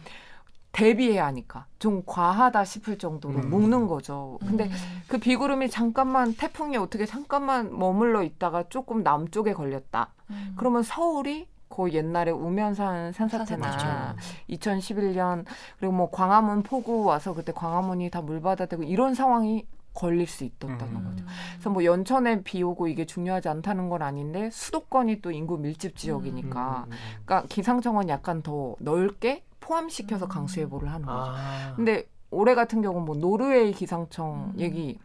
대비해야 0.77 1.25
하니까 1.25 1.65
좀 1.79 2.03
과하다 2.05 2.65
싶을 2.67 2.99
정도로 2.99 3.39
음. 3.39 3.49
묶는 3.49 3.87
거죠. 3.87 4.39
근데 4.41 4.65
음. 4.65 4.71
그 5.09 5.17
비구름이 5.17 5.71
잠깐만 5.71 6.35
태풍이 6.35 6.77
어떻게 6.77 7.07
잠깐만 7.07 7.77
머물러 7.79 8.23
있다가 8.23 8.69
조금 8.69 9.03
남쪽에 9.03 9.55
걸렸다. 9.55 10.13
음. 10.29 10.53
그러면 10.55 10.83
서울이 10.83 11.49
거의 11.71 11.95
옛날에 11.95 12.31
우면산 12.31 13.13
산사태나 13.13 13.71
산사태. 13.71 14.21
2011년 14.51 15.47
그리고 15.79 15.95
뭐 15.95 16.11
광화문 16.11 16.63
폭우 16.63 17.05
와서 17.05 17.33
그때 17.33 17.53
광화문이 17.53 18.11
다 18.11 18.21
물바다되고 18.21 18.83
이런 18.83 19.15
상황이 19.15 19.67
걸릴 19.95 20.27
수 20.27 20.45
있었다는 20.45 20.95
음. 20.95 21.05
거죠. 21.05 21.25
그래서 21.55 21.71
뭐 21.71 21.85
연천에 21.85 22.43
비 22.43 22.63
오고 22.63 22.89
이게 22.89 23.07
중요하지 23.07 23.49
않다는 23.49 23.89
건 23.89 24.03
아닌데 24.03 24.51
수도권이 24.51 25.23
또 25.23 25.31
인구 25.31 25.57
밀집 25.57 25.97
지역이니까 25.97 26.85
음, 26.87 26.93
음, 26.93 26.93
음. 26.93 26.99
그러니까 27.25 27.49
기상청은 27.49 28.11
약간 28.11 28.43
더 28.43 28.77
넓게 28.79 29.46
포함시켜서 29.67 30.27
음. 30.27 30.29
강수 30.29 30.61
예보를 30.61 30.89
하는 30.89 31.07
거죠. 31.07 31.19
아. 31.19 31.75
근데 31.75 32.09
올해 32.31 32.55
같은 32.55 32.83
경우는 32.83 33.05
뭐 33.05 33.17
노르웨이 33.17 33.73
기상청 33.73 34.53
음. 34.55 34.61
얘기 34.61 34.99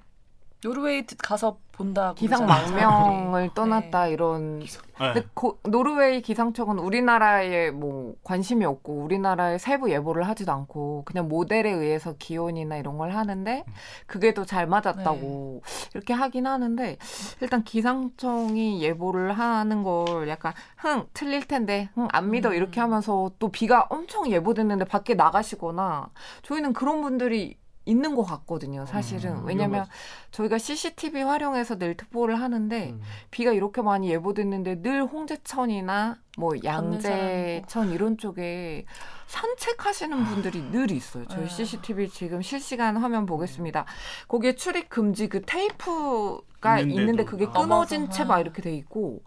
노르웨이 0.64 1.06
가서 1.18 1.58
본다고 1.72 2.14
기상 2.16 2.46
망명을. 2.46 3.50
떠났다 3.56 4.08
이런 4.08 4.60
네. 4.60 4.68
근데 5.14 5.28
고- 5.34 5.58
노르웨이 5.64 6.22
기상청은 6.22 6.78
우리나라에 6.78 7.72
뭐 7.72 8.14
관심이 8.24 8.66
없고 8.66 8.94
우리나라의 9.04 9.58
세부 9.58 9.90
예보를 9.90 10.28
하지도 10.28 10.52
않고 10.52 11.04
그냥 11.06 11.28
모델에 11.28 11.72
의해서 11.72 12.14
기온이나 12.20 12.78
이런 12.78 13.00
걸 13.00 13.12
하는데 13.12 13.64
그게 14.06 14.34
더 14.36 14.46
잘 14.46 14.68
맞았다고 14.68 15.62
이렇게 15.96 16.14
하긴 16.14 16.46
하는데 16.46 16.98
일단 17.40 17.64
기상청이 17.64 18.84
예보를 18.84 19.32
하는 19.34 19.82
걸 19.82 20.28
약간 20.30 20.54
흥 20.78 21.08
틀릴 21.14 21.48
텐데 21.48 21.90
흥안 21.96 22.30
믿어 22.30 22.50
음. 22.50 22.54
이렇게 22.54 22.80
하면서 22.80 23.32
또 23.40 23.50
비가 23.50 23.88
엄청 23.90 24.30
예보됐는데 24.30 24.86
밖에 24.86 25.16
나가시거나 25.16 26.10
저희는 26.44 26.74
그런 26.74 27.02
분들이 27.02 27.58
있는 27.86 28.16
것 28.16 28.24
같거든요 28.24 28.86
사실은 28.86 29.38
음, 29.38 29.46
왜냐면. 29.46 29.86
저희가 30.32 30.58
CCTV 30.58 31.24
활용해서 31.24 31.78
늘 31.78 31.96
특보를 31.96 32.40
하는데 32.40 32.92
음. 32.92 33.02
비가 33.32 33.52
이렇게 33.52 33.82
많이 33.82 34.10
예보됐는데 34.10 34.82
늘 34.82 35.04
홍제천이나 35.04 36.18
뭐 36.38 36.54
양재천 36.64 37.92
이런 37.92 38.18
쪽에 38.18 38.86
산책하시는 39.28 40.26
분들이 40.26 40.62
늘 40.72 40.92
있어요. 40.92 41.26
저희 41.28 41.44
네. 41.44 41.50
CCTV 41.50 42.10
지금 42.10 42.42
실시간 42.42 42.98
화면 42.98 43.26
보겠습니다. 43.26 43.86
거기에 44.28 44.56
출입 44.56 44.90
금지 44.90 45.28
그 45.28 45.42
테이프가 45.42 46.80
있는데도. 46.80 47.00
있는데 47.00 47.26
그게 47.26 47.46
아. 47.46 47.52
끊어진 47.52 48.04
맞아. 48.06 48.14
채막 48.14 48.40
이렇게 48.42 48.62
돼 48.62 48.74
있고. 48.76 49.24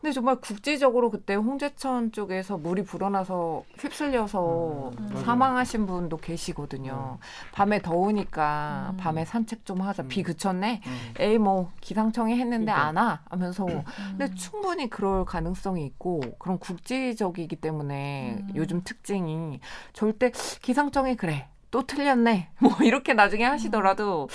근데 0.00 0.12
정말 0.12 0.36
국지적으로 0.36 1.10
그때 1.10 1.34
홍제천 1.34 2.12
쪽에서 2.12 2.56
물이 2.56 2.84
불어나서 2.84 3.64
휩쓸려서 3.80 4.92
음, 4.96 5.06
맞아요. 5.10 5.24
사망하신 5.24 5.86
분도 5.86 6.16
계시거든요. 6.18 7.18
밤에 7.52 7.82
더우니까 7.82 8.90
음. 8.92 8.96
밤에 8.96 9.24
산책 9.24 9.64
좀 9.64 9.80
하자. 9.80 10.04
음. 10.04 10.08
비 10.08 10.22
그쳤네. 10.22 10.82
음. 10.86 10.98
에이 11.18 11.38
뭐 11.38 11.72
기상청이 11.80 12.38
했는데 12.38 12.66
그러니까. 12.72 12.86
안 12.86 12.96
와 12.96 13.20
하면서 13.28 13.66
음. 13.66 13.82
근데 14.16 14.32
충분히 14.34 14.88
그럴 14.88 15.24
가능성이 15.24 15.84
있고 15.86 16.20
그런 16.38 16.58
국지적이기 16.58 17.56
때문에 17.56 18.36
음. 18.40 18.48
요즘 18.54 18.82
특징이 18.84 19.58
절대 19.92 20.30
기상청이 20.62 21.16
그래 21.16 21.48
또 21.70 21.86
틀렸네 21.86 22.50
뭐 22.60 22.72
이렇게 22.82 23.14
나중에 23.14 23.44
하시더라도 23.44 24.28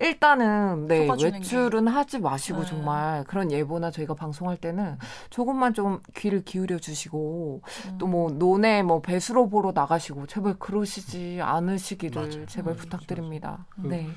일단은 0.00 0.86
네 0.88 1.08
외출은 1.22 1.88
하지 1.88 2.18
마시고 2.18 2.60
네. 2.60 2.66
정말 2.66 3.24
그런 3.24 3.52
예보나 3.52 3.90
저희가 3.90 4.14
방송할 4.14 4.56
때는 4.56 4.98
조금만 5.30 5.74
좀 5.74 6.00
귀를 6.16 6.42
기울여 6.44 6.78
주시고 6.78 7.62
또뭐 7.98 8.30
논에 8.32 8.82
뭐 8.82 9.00
배수로 9.00 9.48
보러 9.48 9.72
나가시고 9.72 10.26
제발 10.26 10.54
그러시지 10.58 11.40
않으시기를 11.42 12.22
맞아요. 12.22 12.46
제발 12.46 12.74
음, 12.74 12.76
부탁드립니다. 12.76 13.66
맞아요. 13.76 13.90
네. 13.90 14.08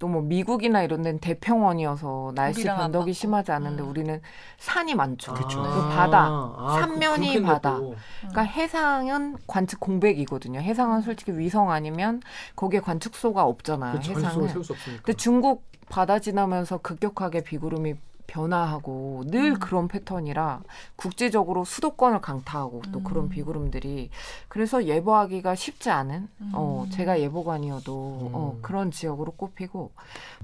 또 0.00 0.08
뭐 0.08 0.22
미국이나 0.22 0.82
이런 0.82 1.02
데는 1.02 1.20
대평원이어서 1.20 2.32
날씨 2.34 2.64
변덕이. 2.64 3.12
심하지 3.12 3.52
않은데 3.52 3.82
음. 3.84 3.90
우리는 3.90 4.20
산이 4.58 4.94
많죠. 4.96 5.34
그쵸. 5.34 5.62
그 5.62 5.88
바다, 5.94 6.24
아, 6.26 6.78
삼면이 6.80 7.28
그렇겠네, 7.34 7.46
바다. 7.46 7.76
또. 7.76 7.94
그러니까 8.20 8.42
해상은 8.42 9.36
관측 9.46 9.78
공백이거든요. 9.78 10.58
해상은 10.60 11.02
솔직히 11.02 11.32
위성 11.38 11.70
아니면 11.70 12.22
거기에 12.56 12.80
관측소가 12.80 13.44
없잖아요. 13.44 13.92
그 13.92 14.00
전수를 14.00 14.26
해상은. 14.28 14.48
세울 14.48 14.64
수 14.64 14.72
없으니까. 14.72 15.02
근데 15.02 15.16
중국 15.16 15.64
바다 15.90 16.18
지나면서 16.18 16.78
급격하게 16.78 17.44
비구름이 17.44 17.94
변화하고 18.30 19.24
늘 19.26 19.54
그런 19.58 19.88
패턴이라 19.88 20.62
국제적으로 20.96 21.64
수도권을 21.64 22.20
강타하고 22.20 22.82
또 22.92 23.02
그런 23.02 23.24
음. 23.24 23.28
비구름들이 23.28 24.10
그래서 24.48 24.84
예보하기가 24.84 25.54
쉽지 25.56 25.90
않은 25.90 26.28
어 26.52 26.84
음. 26.86 26.90
제가 26.90 27.20
예보관이어도 27.20 27.92
어 28.32 28.52
음. 28.56 28.62
그런 28.62 28.90
지역으로 28.90 29.32
꼽히고 29.32 29.90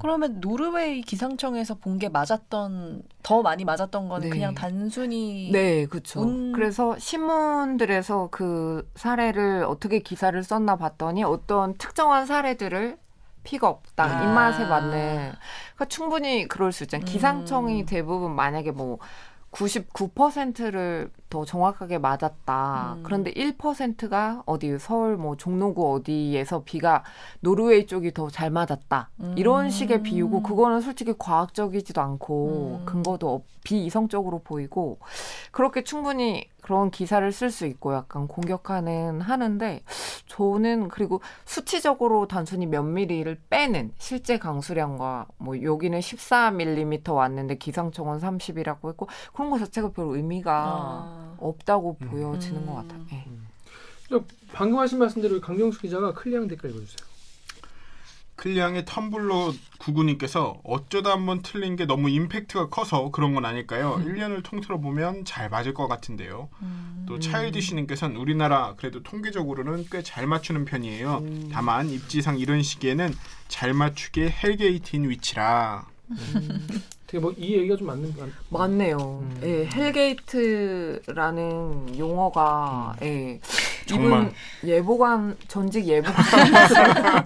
그러면 0.01 0.41
노르웨이 0.41 1.01
기상청에서 1.03 1.75
본 1.77 1.97
게 1.97 2.11
맞았던 2.11 3.03
더 3.23 3.41
많이 3.41 3.65
맞았던 3.65 4.11
건 4.11 4.21
네. 4.21 4.29
그냥 4.29 4.55
단순히 4.55 5.49
네 5.51 5.87
그렇죠 5.87 6.21
운- 6.21 6.53
그래서 6.53 6.95
신문들에서 6.99 8.29
그 8.31 8.87
사례를 8.97 9.65
어떻게 9.65 10.01
기사를 10.01 10.41
썼나 10.43 10.77
봤더니 10.77 11.25
어떤 11.25 11.73
특정한 11.79 12.27
사례들을 12.27 12.99
픽업 13.47 13.83
딱 13.95 14.11
아. 14.11 14.25
입맛에 14.25 14.65
맞는 14.67 15.33
그러니까 15.75 15.85
충분히 15.89 16.49
그럴 16.49 16.73
수 16.73 16.83
있잖아요 16.83 17.05
음. 17.05 17.07
기상청이 17.07 17.87
대부분 17.87 18.35
만약에 18.35 18.73
뭐 18.73 18.99
99%를 19.53 21.11
더 21.31 21.45
정확하게 21.47 21.99
맞았다. 21.99 22.95
음. 22.99 23.03
그런데 23.03 23.33
1%가 23.33 24.43
어디 24.45 24.79
서울 24.79 25.17
뭐 25.17 25.37
종로구 25.37 25.95
어디에서 25.95 26.63
비가 26.65 27.03
노르웨이 27.41 27.87
쪽이 27.87 28.13
더 28.13 28.29
잘 28.29 28.51
맞았다. 28.51 29.09
이런 29.37 29.67
음. 29.67 29.71
식의 29.71 30.03
비유고 30.03 30.43
그거는 30.43 30.83
솔직히 30.83 31.15
과학적이지도 31.19 32.01
않고 32.01 32.81
음. 32.83 32.85
근거도 32.85 33.33
없, 33.33 33.45
비이성적으로 33.65 34.41
보이고 34.41 34.99
그렇게 35.53 35.83
충분히 35.83 36.49
그런 36.67 36.91
기사를 36.91 37.31
쓸 37.31 37.53
수 37.53 37.65
있고 37.65 37.95
약간 37.95 38.27
공격하는 38.27 39.21
하는데 39.21 39.85
저는 40.27 40.89
그리고 40.89 41.21
수치적으로 41.45 42.27
단순히 42.27 42.67
몇 42.67 42.83
미리를 42.83 43.41
빼는 43.49 43.93
실제 43.99 44.37
강수량과 44.37 45.29
뭐 45.39 45.63
여기는 45.63 45.97
14mm 46.01 47.15
왔는데 47.15 47.59
기상청은 47.59 48.19
30이라고 48.19 48.89
했고 48.89 49.07
그런 49.33 49.51
거 49.51 49.61
자체가 49.61 49.93
별 49.93 50.17
의미가 50.17 50.53
아. 50.53 51.37
없다고 51.39 51.99
음. 52.03 52.09
보여지는 52.09 52.63
음. 52.63 52.67
것 52.67 52.75
같아요. 52.75 53.01
예. 53.13 53.25
저 54.09 54.25
방금 54.53 54.81
하신 54.81 54.99
말씀대로 54.99 55.41
강경수 55.41 55.81
기자가 55.81 56.15
클리앙 56.15 56.49
댓글 56.49 56.71
읽어주세요. 56.71 57.06
클리앙의 58.37 58.85
텀블러 58.85 59.55
구구님께서 59.79 60.61
어쩌다 60.63 61.11
한번 61.13 61.43
틀린 61.43 61.75
게 61.77 61.87
너무 61.87 62.09
임팩트가 62.11 62.69
커서 62.69 63.11
그런 63.11 63.35
건 63.35 63.45
아닐까요? 63.45 64.01
1년을 64.05 64.43
통틀어 64.45 64.79
보면 64.79 65.25
잘 65.25 65.49
맞을 65.49 65.75
것 65.75 65.89
같은데요. 65.89 66.49
음. 66.63 67.05
또 67.09 67.19
차일디씨님께서는 67.19 68.17
우리나라 68.17 68.75
그래도 68.77 69.03
통계적으로는 69.03 69.87
꽤 69.91 70.03
잘 70.03 70.27
맞추는 70.27 70.65
편이에요. 70.67 71.25
다만 71.53 71.91
입지상 71.91 72.39
이런 72.39 72.63
시기에는 72.63 73.15
잘 73.49 73.73
맞추기에 73.75 74.29
hell 74.43 74.69
gate인 74.69 75.09
위치라. 75.09 75.87
되게 77.07 77.21
뭐 77.21 77.33
이 77.37 77.55
얘기가 77.55 77.77
좀 77.77 77.87
맞는 77.89 78.15
것 78.17 78.29
맞네요. 78.51 78.97
음. 79.23 79.41
예, 79.43 79.69
hell 79.73 80.10
gate라는 80.10 81.05
용어가 81.99 82.97
예. 83.03 83.41
정말. 83.87 84.23
이분 84.23 84.33
예보관 84.65 85.37
전직 85.49 85.87
예보관 85.87 86.17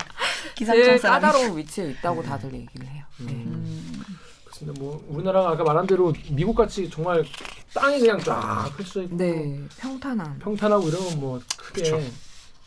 기상청. 0.54 0.98
까다로운 0.98 1.56
위치에 1.56 1.90
있다고 1.92 2.22
다들 2.22 2.52
얘기를 2.52 2.86
해요. 2.86 3.04
예. 3.22 3.24
음. 3.32 4.02
같습니다. 4.50 4.78
뭐 4.78 5.02
우리나라가 5.08 5.50
아까 5.50 5.64
말한 5.64 5.86
대로 5.86 6.12
미국 6.30 6.54
같이 6.54 6.90
정말 6.90 7.24
땅이 7.72 8.00
그냥 8.00 8.18
쫙 8.20 8.70
펼쳐져 8.76 9.02
있고 9.04 9.16
네, 9.16 9.58
평탄한. 9.78 10.38
평탄하고 10.40 10.88
이러면 10.88 11.20
뭐 11.20 11.40
크게 11.56 11.82
그쵸. 11.82 12.00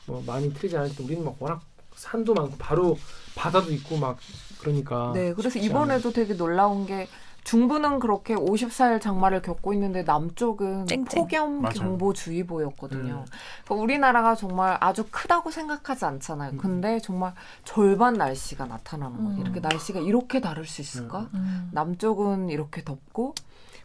뭐 0.08 0.24
많이 0.26 0.52
틀리지 0.54 0.76
않을지 0.78 1.04
우리는 1.04 1.24
막 1.24 1.36
워낙 1.40 1.62
산도 1.96 2.34
많고 2.34 2.56
바로 2.58 2.98
바다도 3.36 3.72
있고 3.74 3.98
막 3.98 4.18
그러니까 4.64 5.12
네, 5.14 5.34
그래서 5.34 5.60
이번에도 5.60 6.12
되게 6.12 6.36
놀라운 6.36 6.86
게 6.86 7.08
중부는 7.44 8.00
그렇게 8.00 8.36
54일 8.36 9.02
장마를 9.02 9.42
겪고 9.42 9.74
있는데 9.74 10.04
남쪽은 10.04 10.88
쨍쨍. 10.88 11.06
폭염 11.06 11.62
맞아요. 11.62 11.74
음. 11.76 11.98
경보주의보였거든요. 11.98 13.26
그러니까 13.66 13.76
우리나라가 13.76 14.36
정말 14.36 14.78
아주 14.80 15.06
크다고 15.12 15.52
생각하지 15.52 16.06
않잖아요. 16.06 16.52
음. 16.54 16.58
근데 16.58 17.00
정말 17.00 17.34
절반 17.66 18.14
날씨가 18.14 18.66
나타나는 18.66 19.18
거예요. 19.18 19.40
음. 19.40 19.42
이렇게 19.42 19.60
날씨가 19.60 20.00
이렇게 20.00 20.40
다를 20.40 20.66
수 20.66 20.82
있을까? 20.82 21.28
음. 21.34 21.70
남쪽은 21.74 22.50
이렇게 22.50 22.84
덥고 22.84 23.36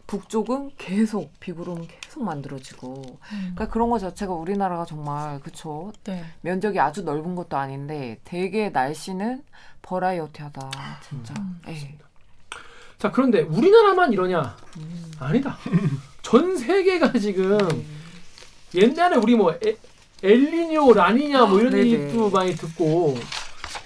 북쪽은 0.09 0.71
계속 0.75 1.39
비구름 1.39 1.85
계속 1.85 2.23
만들어지고 2.23 3.19
그러니까 3.29 3.67
그런 3.67 3.91
거 3.91 3.99
자체가 3.99 4.33
우리나라가 4.33 4.83
정말 4.83 5.39
그쵸 5.39 5.93
네. 6.03 6.25
면적이 6.41 6.79
아주 6.79 7.03
넓은 7.03 7.35
것도 7.35 7.57
아닌데 7.57 8.19
되게 8.23 8.69
날씨는 8.69 9.43
버라이어티하다 9.83 10.71
진짜 11.07 11.35
음. 11.37 11.61
예. 11.67 11.95
자 12.97 13.11
그런데 13.11 13.41
우리나라만 13.41 14.11
이러냐? 14.11 14.57
음. 14.77 15.11
아니다. 15.19 15.55
전 16.23 16.57
세계가 16.57 17.13
지금 17.19 17.59
네. 18.71 18.81
옛날에 18.81 19.15
우리 19.15 19.35
뭐 19.35 19.53
에, 19.53 19.77
엘니뇨 20.23 20.91
라니냐 20.91 21.45
뭐 21.45 21.59
이런 21.59 21.71
네네. 21.71 21.87
얘기도 21.87 22.31
많이 22.31 22.55
듣고 22.55 23.15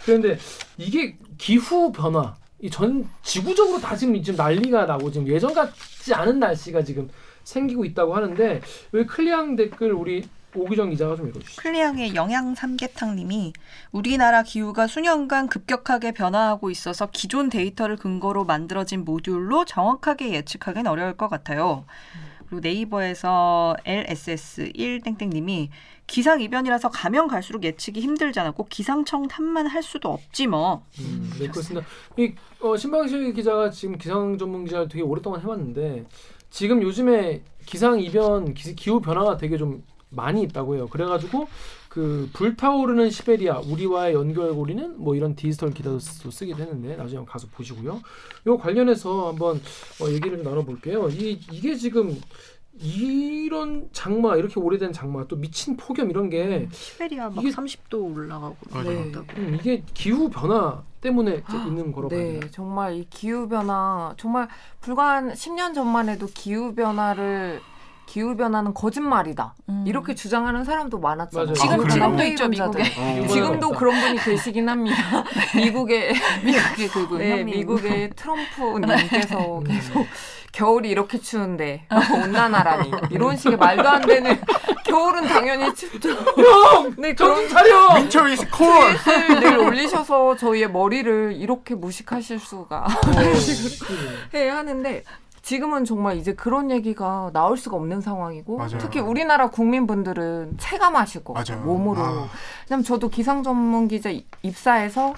그런데 0.06 0.40
이게 0.78 1.18
기후 1.38 1.92
변화 1.92 2.38
이 2.64 2.70
전 2.70 3.06
지구적으로 3.22 3.82
다 3.82 3.94
지금 3.94 4.22
지금 4.24 4.38
난리가 4.38 4.86
나고 4.86 5.12
지금 5.12 5.28
예전 5.28 5.54
같지 5.54 6.14
않은 6.14 6.40
날씨가 6.40 6.82
지금 6.84 7.10
생기고 7.44 7.84
있다고 7.84 8.16
하는데 8.16 8.62
왜 8.94 9.06
클리앙 9.06 9.58
댓글 9.58 9.92
우리 9.92 10.26
오기정 10.56 10.92
기자가 10.92 11.18
좀 11.18 11.28
읽어주시죠. 11.28 11.62
클리앙의 11.62 12.16
영양 12.16 12.56
삼계탕님이 12.56 13.52
우리나라 13.92 14.44
기후가 14.44 14.88
수년간 14.88 15.48
급격하게 15.50 16.14
변화하고 16.14 16.70
있어서 16.70 17.08
기존 17.12 17.50
데이터를 17.50 17.98
근거로 17.98 18.46
만들어진 18.46 19.04
모듈로 19.04 19.66
정확하게 19.66 20.32
예측하기는 20.34 20.90
어려울 20.90 21.18
것 21.18 21.28
같아요. 21.28 21.84
그리고 22.48 22.62
네이버에서 22.62 23.76
LSS1땡땡님이 23.86 25.70
기상 26.06 26.42
이변이라서 26.42 26.90
가면 26.90 27.28
갈수록 27.28 27.64
예측이 27.64 28.02
힘들잖아. 28.02 28.52
꼭 28.52 28.68
기상청 28.70 29.28
탓만 29.28 29.68
할 29.68 29.82
수도 29.82 30.10
없지 30.10 30.48
뭐. 30.48 30.86
음, 31.00 31.32
네, 31.40 31.48
그렇습니다. 31.48 31.86
이 32.18 32.34
어, 32.60 32.76
신방실 32.78 33.34
기자가 33.34 33.70
지금 33.72 33.98
기상 33.98 34.38
전문 34.38 34.66
기자를 34.66 34.88
되게 34.90 35.02
오랫동안 35.02 35.42
해왔는데 35.42 36.06
지금 36.50 36.82
요즘에 36.82 37.42
기상 37.66 38.00
이변, 38.00 38.54
기, 38.54 38.76
기후 38.76 39.00
변화가 39.00 39.38
되게 39.38 39.58
좀 39.58 39.84
많이 40.10 40.44
있다고 40.44 40.76
해요. 40.76 40.88
그래가지고 40.90 41.48
그 41.90 42.30
불타오르는 42.34 43.10
시베리아 43.10 43.60
우리와의 43.60 44.14
연결고리는 44.14 45.00
뭐 45.02 45.16
이런 45.16 45.36
디지털 45.36 45.72
기사도 45.72 46.00
쓰- 46.00 46.30
쓰기도 46.30 46.62
했는데 46.62 46.90
나중에 46.96 47.18
한번 47.18 47.26
가서 47.32 47.48
보시고요. 47.48 48.02
요 48.48 48.58
관련해서 48.58 49.30
한번 49.30 49.62
어, 50.02 50.08
얘기를 50.10 50.38
좀 50.38 50.44
나눠볼게요. 50.44 51.10
이 51.10 51.40
이게 51.52 51.76
지금 51.76 52.20
이런 52.80 53.88
장마 53.94 54.36
이렇게 54.36 54.60
오래된 54.60 54.94
장마 54.94 55.26
또 55.28 55.36
미친 55.36 55.78
폭염 55.78 56.10
이런 56.10 56.30
게 56.30 56.68
시베리아 56.72 57.30
막 57.30 57.44
이게- 57.44 57.52
30도 57.52 58.16
올라가고 58.16 58.56
맞아요. 58.72 58.90
네. 58.90 59.12
음, 59.38 59.58
이게 59.60 59.84
기후 59.94 60.30
변화 60.30 60.82
때문에 61.02 61.44
이제 61.48 61.58
있는 61.58 61.92
거라고 61.92 62.16
네, 62.16 62.40
봐요. 62.40 62.50
정말 62.52 62.96
이 62.96 63.08
기후 63.10 63.48
변화 63.48 64.14
정말 64.18 64.48
불과 64.82 65.16
한 65.18 65.34
10년 65.34 65.74
전만 65.74 66.10
해도 66.10 66.28
기후 66.34 66.74
변화를 66.74 67.62
기후 68.06 68.36
변화는 68.36 68.74
거짓말이다 68.74 69.56
음. 69.70 69.86
이렇게 69.88 70.14
주장하는 70.14 70.64
사람도 70.66 71.00
많았잖아요. 71.00 71.46
맞아요. 71.46 71.56
지금 71.56 71.86
아, 71.86 71.90
지금도? 71.90 72.24
있죠 72.26 72.48
미국에. 72.50 72.82
어. 72.98 73.28
지금도 73.28 73.70
그런 73.72 74.00
분이 74.02 74.20
계시긴 74.20 74.68
합니다. 74.68 75.24
미국의 75.56 76.14
미국의 76.44 76.88
그분 76.90 77.18
네. 77.20 77.44
미국의 77.44 78.10
트럼프님께서 78.16 79.60
음. 79.60 79.64
계속 79.64 80.06
겨울이 80.54 80.90
이렇게 80.90 81.20
추운데 81.20 81.86
온난화라니 82.14 82.92
이런 83.10 83.36
식의 83.36 83.58
말도 83.58 83.90
안 83.90 84.02
되는 84.04 84.40
겨울은 84.86 85.28
당연히 85.28 85.74
춥죠. 85.74 86.10
네, 86.98 87.16
그런 87.16 87.36
정신 87.36 87.50
차려. 87.50 87.88
Winter 87.96 88.30
is 88.30 88.48
cold. 88.56 89.40
늘 89.42 89.58
올리셔서 89.58 90.38
저희의 90.38 90.72
머리를 90.72 91.34
이렇게 91.38 91.74
무식하실 91.74 92.40
수가 92.40 92.86
해 94.36 94.48
하는데 94.50 95.04
지금은 95.42 95.84
정말 95.86 96.18
이제 96.18 96.34
그런 96.36 96.70
얘기가 96.72 97.32
나올 97.34 97.58
수가 97.58 97.76
없는 97.76 98.00
상황이고 98.02 98.56
맞아요. 98.58 98.78
특히 98.78 99.00
우리나라 99.00 99.50
국민분들은 99.50 100.58
체감하실 100.58 101.24
것 101.26 101.34
같아요 101.34 101.58
맞아요. 101.58 101.68
몸으로 101.68 102.02
아. 102.02 102.30
왜냐면 102.70 102.84
저도 102.86 103.10
기상 103.10 103.44
전문 103.44 103.88
기자 103.90 104.10
이- 104.10 104.26
입사해서 104.44 105.14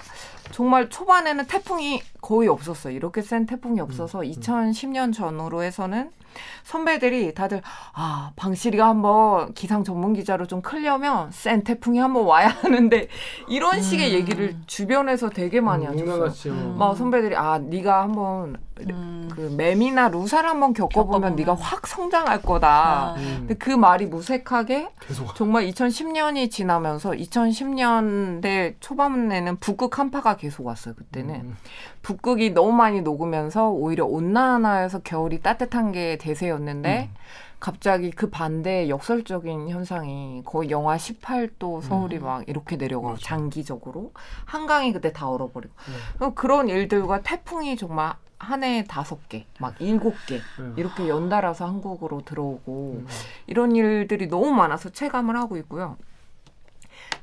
정말 0.50 0.88
초반에는 0.88 1.46
태풍이 1.46 2.02
거의 2.26 2.48
없었어요. 2.48 2.92
이렇게 2.92 3.22
센 3.22 3.46
태풍이 3.46 3.78
없어서 3.80 4.18
2010년 4.18 5.14
전후로 5.14 5.62
해서는 5.62 6.10
선배들이 6.64 7.34
다들 7.34 7.62
아 7.94 8.32
방실이가 8.34 8.86
한번 8.86 9.54
기상 9.54 9.84
전문 9.84 10.12
기자로 10.12 10.46
좀 10.48 10.60
크려면 10.60 11.30
센 11.30 11.62
태풍이 11.62 12.00
한번 12.00 12.24
와야 12.24 12.48
하는데 12.62 13.06
이런 13.48 13.80
식의 13.80 14.12
얘기를 14.12 14.56
주변에서 14.66 15.30
되게 15.30 15.60
많이 15.60 15.86
하셨어요. 15.86 16.04
유명하죠. 16.04 16.50
음. 16.50 16.74
막 16.76 16.96
선배들이 16.96 17.36
아 17.36 17.58
네가 17.58 18.02
한번 18.02 18.56
음. 18.80 19.30
그 19.32 19.54
매미나 19.56 20.08
루사를 20.08 20.48
한번 20.48 20.74
겪어보면 20.74 21.20
겪어보면. 21.20 21.36
네가 21.36 21.54
확 21.54 21.86
성장할 21.86 22.42
거다. 22.42 22.68
아. 22.68 23.14
음. 23.16 23.36
근데 23.38 23.54
그 23.54 23.70
말이 23.70 24.06
무색하게 24.06 24.88
계속 25.00 25.34
정말 25.36 25.66
2010년이 25.68 26.50
지나면서 26.50 27.12
2010년대 27.12 28.74
초반에는 28.80 29.56
북극 29.56 29.98
한파가 29.98 30.36
계속 30.36 30.66
왔어요. 30.66 30.94
그때는 30.94 31.34
음. 31.36 31.56
북극이 32.16 32.50
너무 32.50 32.72
많이 32.72 33.02
녹으면서 33.02 33.70
오히려 33.70 34.06
온난화해서 34.06 35.00
겨울이 35.00 35.40
따뜻한 35.40 35.92
게 35.92 36.16
대세였는데 36.16 37.10
갑자기 37.60 38.10
그 38.10 38.30
반대 38.30 38.88
역설적인 38.88 39.68
현상이 39.68 40.42
거의 40.44 40.70
영하 40.70 40.96
18도 40.96 41.82
서울이 41.82 42.18
막 42.18 42.48
이렇게 42.48 42.76
내려가고 42.76 43.16
장기적으로 43.18 44.12
한강이 44.44 44.92
그때 44.92 45.12
다 45.12 45.28
얼어버리고 45.28 45.72
그럼 46.16 46.34
그런 46.34 46.68
일들과 46.68 47.22
태풍이 47.22 47.76
정말 47.76 48.14
한 48.38 48.62
해에 48.62 48.84
다섯 48.84 49.28
개, 49.30 49.46
막 49.58 49.74
일곱 49.78 50.14
개 50.26 50.40
음. 50.58 50.74
이렇게 50.76 51.08
연달아서 51.08 51.66
한국으로 51.66 52.20
들어오고 52.22 53.00
음. 53.00 53.06
이런 53.46 53.74
일들이 53.74 54.28
너무 54.28 54.50
많아서 54.50 54.90
체감을 54.90 55.36
하고 55.36 55.56
있고요. 55.56 55.96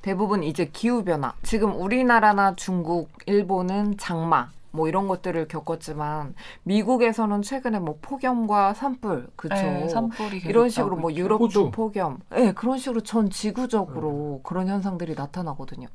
대부분 0.01 0.43
이제 0.43 0.69
기후 0.73 1.03
변화. 1.03 1.33
지금 1.43 1.79
우리나라나 1.79 2.55
중국, 2.55 3.11
일본은 3.27 3.97
장마 3.97 4.49
뭐 4.75 4.87
이런 4.87 5.07
것들을 5.07 5.47
겪었지만 5.47 6.33
미국에서는 6.63 7.43
최근에 7.43 7.77
뭐 7.77 7.99
폭염과 8.01 8.73
산불, 8.73 9.27
그쵸? 9.35 9.53
네, 9.53 9.87
산불이 9.87 10.39
이런 10.45 10.67
식으로 10.67 10.95
뭐. 10.95 11.13
유럽도 11.13 11.43
호주. 11.45 11.71
폭염, 11.71 12.17
네, 12.31 12.53
그런 12.53 12.79
식으로 12.79 13.01
전 13.01 13.29
지구적으로 13.29 14.41
그런 14.43 14.67
현상들이 14.67 15.13
나타나거든요. 15.13 15.87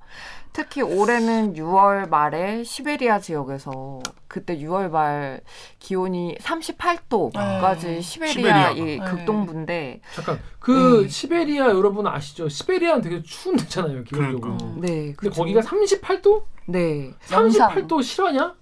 특히 0.53 0.81
올해는 0.83 1.55
6월 1.55 2.09
말에 2.09 2.62
시베리아 2.62 3.18
지역에서 3.18 3.99
그때 4.29 4.57
6월 4.59 4.91
말 4.91 5.41
기온이 5.81 6.37
38도까지 6.41 7.81
네. 7.83 8.01
시베리아. 8.01 8.70
이 8.70 8.81
네. 8.81 8.99
극동부인데 8.99 10.01
잠깐 10.14 10.39
그 10.61 11.03
네. 11.03 11.09
시베리아 11.09 11.66
여러분 11.70 12.07
아시죠? 12.07 12.49
시베리아는 12.49 13.03
되게 13.03 13.22
추운 13.24 13.57
데잖아요 13.57 14.05
기본적으로. 14.05 14.41
그러니까. 14.41 14.64
음. 14.66 14.81
네, 14.81 14.89
근데 15.14 15.31
그쵸. 15.31 15.41
거기가 15.43 15.62
38도? 15.62 16.43
네, 16.66 17.12
영상. 17.33 17.70
38도 17.70 18.03
실화냐? 18.05 18.55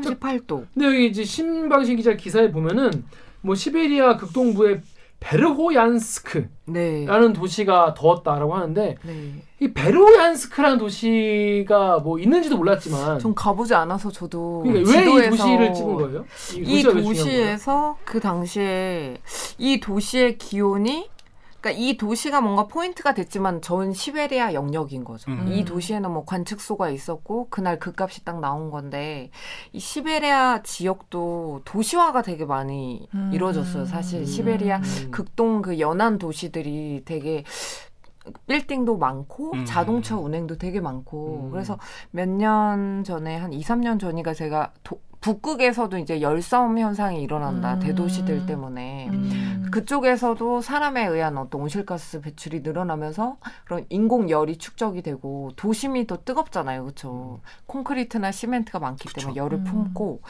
38도. 0.00 0.66
근데 0.74 0.86
여기 0.86 1.06
이제 1.06 1.24
신방신 1.24 1.96
기자 1.96 2.14
기사에 2.14 2.50
보면은 2.50 3.04
뭐 3.40 3.54
시베리아 3.54 4.16
극동부의 4.16 4.80
베르호얀스크라는 5.20 6.48
네. 6.66 7.06
도시가 7.34 7.94
더웠다라고 7.94 8.54
하는데 8.54 8.96
네. 9.02 9.42
이 9.60 9.72
베르호얀스크라는 9.72 10.76
도시가 10.76 12.00
뭐 12.00 12.18
있는지도 12.18 12.58
몰랐지만 12.58 13.18
전 13.18 13.34
가보지 13.34 13.74
않아서 13.74 14.10
저도 14.10 14.62
그러니까 14.64 14.90
왜이 14.90 15.04
지도에서 15.04 15.30
도시를 15.30 15.72
찍은 15.72 15.94
거예요? 15.94 16.24
이 16.56 16.82
거예요? 16.82 17.02
도시에서 17.02 17.96
그 18.04 18.20
당시에 18.20 19.16
이 19.56 19.80
도시의 19.80 20.36
기온이 20.36 21.08
그러니까 21.64 21.70
이 21.82 21.96
도시가 21.96 22.42
뭔가 22.42 22.66
포인트가 22.66 23.14
됐지만 23.14 23.62
전 23.62 23.94
시베리아 23.94 24.52
영역인 24.52 25.02
거죠. 25.02 25.30
음. 25.30 25.48
이 25.48 25.64
도시에는 25.64 26.10
뭐 26.10 26.26
관측소가 26.26 26.90
있었고 26.90 27.48
그날 27.48 27.78
그 27.78 27.94
값이 27.96 28.22
딱 28.22 28.38
나온 28.40 28.70
건데 28.70 29.30
이 29.72 29.80
시베리아 29.80 30.62
지역도 30.62 31.62
도시화가 31.64 32.20
되게 32.20 32.44
많이 32.44 33.08
음. 33.14 33.30
이루어졌어요. 33.32 33.86
사실 33.86 34.20
음. 34.20 34.26
시베리아 34.26 34.76
음. 34.76 35.10
극동 35.10 35.62
그 35.62 35.80
연안 35.80 36.18
도시들이 36.18 37.02
되게 37.06 37.44
빌딩도 38.46 38.96
많고 38.98 39.52
음. 39.52 39.64
자동차 39.64 40.16
운행도 40.16 40.56
되게 40.58 40.80
많고 40.80 41.44
음. 41.46 41.50
그래서 41.50 41.78
몇 42.10 42.28
년 42.28 43.04
전에 43.04 43.36
한 43.36 43.52
2, 43.52 43.60
3년 43.62 44.00
전이가 44.00 44.32
제가 44.34 44.72
도- 44.82 45.00
북극에서도 45.20 45.96
이제 45.98 46.20
열싸움 46.20 46.78
현상이 46.78 47.22
일어난다. 47.22 47.74
음. 47.74 47.80
대도시들 47.80 48.44
때문에. 48.44 49.08
음. 49.08 49.66
그쪽에서도 49.70 50.60
사람에 50.60 51.06
의한 51.06 51.38
어떤 51.38 51.62
온실가스 51.62 52.20
배출이 52.20 52.60
늘어나면서 52.60 53.38
그런 53.64 53.86
인공 53.88 54.28
열이 54.28 54.58
축적이 54.58 55.00
되고 55.00 55.50
도심이 55.56 56.06
더 56.06 56.18
뜨겁잖아요. 56.22 56.82
그렇죠? 56.84 57.40
콘크리트나 57.66 58.32
시멘트가 58.32 58.78
많기 58.80 59.08
때문에 59.14 59.36
열을 59.36 59.58
음. 59.58 59.64
품고 59.64 60.20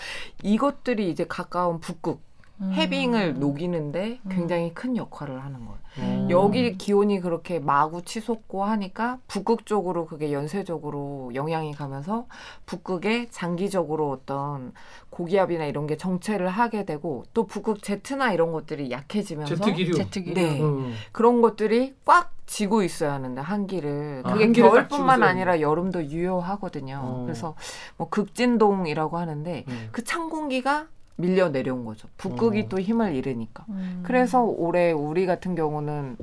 이것들이 0.44 1.10
이제 1.10 1.26
가까운 1.26 1.80
북극 1.80 2.20
음. 2.20 2.33
해빙을 2.72 3.38
녹이는데 3.38 4.20
음. 4.22 4.28
굉장히 4.30 4.72
큰 4.74 4.96
역할을 4.96 5.44
하는 5.44 5.64
거예요. 5.66 5.78
어. 6.00 6.26
여기 6.30 6.76
기온이 6.76 7.20
그렇게 7.20 7.60
마구 7.60 8.02
치솟고 8.02 8.64
하니까 8.64 9.18
북극 9.28 9.66
쪽으로 9.66 10.06
그게 10.06 10.32
연쇄적으로 10.32 11.30
영향이 11.34 11.72
가면서 11.72 12.26
북극에 12.66 13.28
장기적으로 13.30 14.10
어떤 14.10 14.72
고기압이나 15.10 15.66
이런 15.66 15.86
게 15.86 15.96
정체를 15.96 16.48
하게 16.48 16.84
되고 16.84 17.24
또 17.32 17.46
북극 17.46 17.82
제트나 17.82 18.32
이런 18.32 18.50
것들이 18.52 18.90
약해지면서 18.90 19.54
제트 19.54 19.72
기류. 19.72 19.94
제트기류. 19.94 20.34
네. 20.34 20.60
음. 20.60 20.94
그런 21.12 21.40
것들이 21.40 21.94
꽉 22.04 22.32
지고 22.46 22.82
있어야 22.82 23.14
하는데 23.14 23.40
한기를 23.40 24.22
아, 24.24 24.32
그게 24.32 24.44
한기를 24.44 24.68
딱 24.68 24.88
겨울뿐만 24.88 25.22
아니라 25.22 25.60
여름도 25.60 26.06
유효하거든요. 26.06 27.00
어. 27.02 27.22
그래서 27.24 27.54
뭐 27.96 28.08
극진동이라고 28.08 29.16
하는데 29.16 29.64
음. 29.66 29.88
그찬 29.92 30.28
공기가 30.28 30.88
밀려 31.16 31.48
내려온 31.48 31.84
거죠. 31.84 32.08
북극이 32.16 32.62
어. 32.62 32.68
또 32.68 32.80
힘을 32.80 33.14
잃으니까. 33.14 33.64
음. 33.68 34.02
그래서 34.04 34.42
올해 34.42 34.92
우리 34.92 35.26
같은 35.26 35.54
경우는 35.54 36.16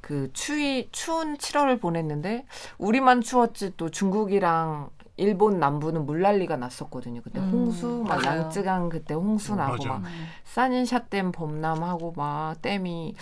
그 0.00 0.30
추위 0.32 0.88
추운 0.92 1.36
7월을 1.36 1.80
보냈는데 1.80 2.46
우리만 2.78 3.22
추웠지 3.22 3.72
또 3.76 3.90
중국이랑 3.90 4.90
일본 5.16 5.58
남부는 5.58 6.04
물난리가 6.06 6.56
났었거든요. 6.56 7.22
그때 7.22 7.40
음, 7.40 7.50
홍수 7.50 8.04
막 8.06 8.22
맞아요. 8.22 8.42
양쯔강 8.42 8.90
그때 8.90 9.14
홍수 9.14 9.54
음, 9.54 9.56
나고 9.56 9.72
맞아. 9.72 9.88
막 9.88 9.98
음. 9.98 10.26
산인샤 10.44 11.06
댐 11.06 11.32
범람하고 11.32 12.12
막 12.16 12.60
댐이 12.60 13.14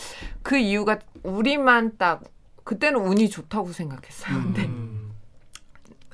그 0.42 0.58
이유가 0.58 0.98
우리만 1.22 1.96
딱 1.96 2.24
그때는 2.64 3.00
운이 3.00 3.30
좋다고 3.30 3.72
생각했어요. 3.72 4.42
근데 4.42 4.64
음. 4.64 4.93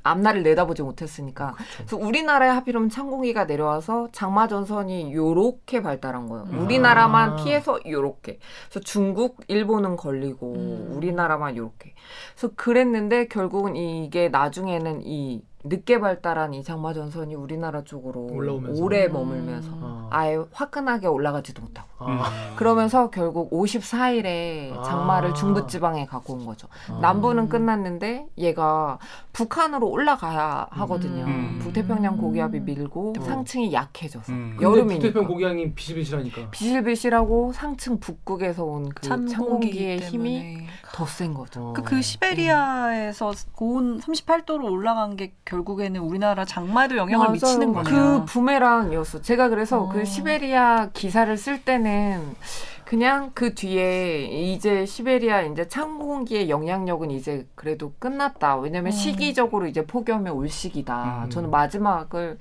앞날을 0.02 0.42
내다보지 0.42 0.82
못했으니까. 0.82 1.54
그래서 1.76 1.96
우리나라에 1.96 2.48
하필이면 2.50 2.88
찬 2.88 3.10
공기가 3.10 3.44
내려와서 3.44 4.08
장마 4.12 4.48
전선이 4.48 5.12
요렇게 5.14 5.82
발달한 5.82 6.28
거예요. 6.28 6.46
음. 6.50 6.62
우리나라만 6.62 7.32
아. 7.32 7.36
피해서 7.36 7.78
요렇게. 7.86 8.38
그래서 8.68 8.80
중국, 8.80 9.38
일본은 9.48 9.96
걸리고 9.96 10.54
음. 10.54 10.92
우리나라만 10.96 11.56
요렇게. 11.56 11.94
그래서 12.34 12.54
그랬는데 12.54 13.28
결국은 13.28 13.76
이게 13.76 14.28
나중에는 14.28 15.02
이 15.04 15.42
늦게 15.64 16.00
발달한 16.00 16.54
이 16.54 16.62
장마 16.64 16.94
전선이 16.94 17.34
우리나라 17.34 17.82
쪽으로 17.84 18.26
올라오면서. 18.32 18.82
오래 18.82 19.06
음. 19.06 19.12
머물면서 19.12 19.70
아. 19.80 20.08
아예 20.10 20.38
화끈하게 20.52 21.06
올라가지도 21.06 21.60
못하고. 21.62 21.88
아. 21.98 22.54
그러면서 22.56 23.10
결국 23.10 23.50
54일에 23.50 24.74
아. 24.76 24.82
장마를 24.82 25.34
중부지방에 25.34 26.06
갖고 26.06 26.32
온 26.34 26.46
거죠. 26.46 26.68
아. 26.88 26.98
남부는 27.00 27.48
끝났는데 27.50 28.26
얘가 28.38 28.98
북한으로 29.32 29.86
올라가야 29.88 30.68
하거든요. 30.70 31.24
음. 31.26 31.58
북태평양 31.62 32.16
고기압이 32.16 32.60
밀고 32.60 33.14
음. 33.18 33.22
상층이 33.22 33.72
약해져서 33.72 34.32
음. 34.32 34.56
여름이니까 34.60 35.02
북태평 35.02 35.26
고기양이 35.28 35.74
비실비실하니까. 35.74 36.50
비실비실하고 36.50 37.52
상층 37.52 38.00
북극에서 38.00 38.64
온그찬 38.64 39.26
찬공기의 39.26 39.98
공기 40.00 40.06
힘이. 40.06 40.66
더 40.92 41.04
센 41.06 41.34
거죠. 41.34 41.70
어. 41.70 41.72
그, 41.72 41.82
그 41.82 42.00
시베리아에서 42.02 43.32
고온 43.54 44.00
38도로 44.00 44.64
올라간 44.70 45.16
게 45.16 45.34
결국에는 45.50 46.00
우리나라 46.00 46.44
장마에도 46.44 46.96
영향을 46.96 47.26
맞아요. 47.26 47.32
미치는 47.32 47.72
그 47.74 47.82
거네요. 47.82 48.24
부메랑이었어. 48.26 49.20
제가 49.20 49.48
그래서 49.48 49.82
어. 49.82 49.88
그 49.88 50.04
시베리아 50.04 50.90
기사를 50.92 51.36
쓸 51.36 51.64
때는 51.64 52.36
그냥 52.84 53.30
그 53.34 53.54
뒤에 53.54 54.24
이제 54.52 54.86
시베리아 54.86 55.42
이제 55.42 55.68
찬 55.68 55.98
공기의 55.98 56.50
영향력은 56.50 57.10
이제 57.10 57.46
그래도 57.54 57.92
끝났다. 57.98 58.56
왜냐면 58.56 58.86
음. 58.86 58.90
시기적으로 58.92 59.66
이제 59.66 59.84
폭염이 59.84 60.30
올 60.30 60.48
시기다. 60.48 61.24
음. 61.24 61.30
저는 61.30 61.50
마지막을 61.50 62.38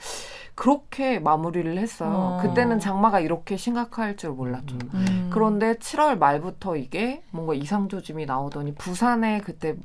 그렇게 0.56 1.20
마무리를 1.20 1.78
했어요. 1.78 2.12
어. 2.12 2.40
그때는 2.42 2.80
장마가 2.80 3.20
이렇게 3.20 3.58
심각할 3.58 4.18
줄 4.18 4.32
몰랐죠. 4.32 4.76
음. 4.76 4.90
음. 4.94 5.30
그런데 5.32 5.76
7월 5.76 6.18
말부터 6.18 6.78
이게 6.78 7.24
뭔가 7.32 7.54
이상 7.54 7.88
조짐이 7.88 8.26
나오더니 8.26 8.76
부산에 8.76 9.42
그때 9.42 9.76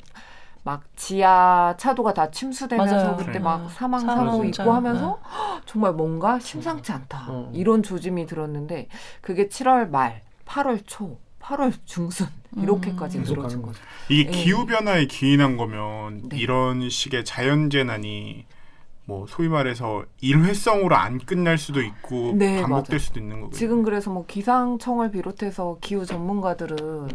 막 0.65 0.83
지하 0.97 1.75
차도가 1.79 2.15
다 2.15 2.31
침수되면서 2.31 2.95
맞아요. 2.97 3.17
그때 3.17 3.33
그래. 3.33 3.39
막 3.39 3.71
사망 3.71 4.01
사망자. 4.01 4.31
사고 4.33 4.45
있고 4.45 4.73
하면서 4.73 5.21
정말 5.67 5.93
뭔가 5.93 6.39
심상치 6.41 6.91
않다 6.91 7.27
어. 7.29 7.51
이런 7.55 7.83
조짐이 7.83 8.25
들었는데 8.27 8.89
그게 9.21 9.49
7월 9.49 9.91
말, 9.91 10.23
8월 10.47 10.81
초, 10.87 11.19
8월 11.41 11.73
중순 11.85 12.27
이렇게까지 12.57 13.19
음. 13.19 13.25
늘어진 13.25 13.61
거죠. 13.61 13.79
이게 14.09 14.31
네. 14.31 14.43
기후 14.43 14.65
변화에 14.65 15.07
기인한 15.07 15.59
거면 15.59 16.31
네. 16.31 16.39
이런 16.39 16.89
식의 16.89 17.27
자연 17.27 17.69
재난이 17.69 18.47
뭐 19.07 19.27
소위 19.29 19.49
말해서 19.49 20.05
일회성으로 20.21 20.97
안 20.97 21.19
끝날 21.19 21.59
수도 21.59 21.83
있고 21.83 22.33
네, 22.37 22.63
반복될 22.63 22.95
맞아요. 22.95 22.99
수도 22.99 23.21
있는 23.21 23.41
거고요. 23.41 23.51
지금 23.57 23.83
그래서 23.83 24.11
뭐 24.11 24.25
기상청을 24.27 25.11
비롯해서 25.11 25.77
기후 25.81 26.07
전문가들은 26.07 27.09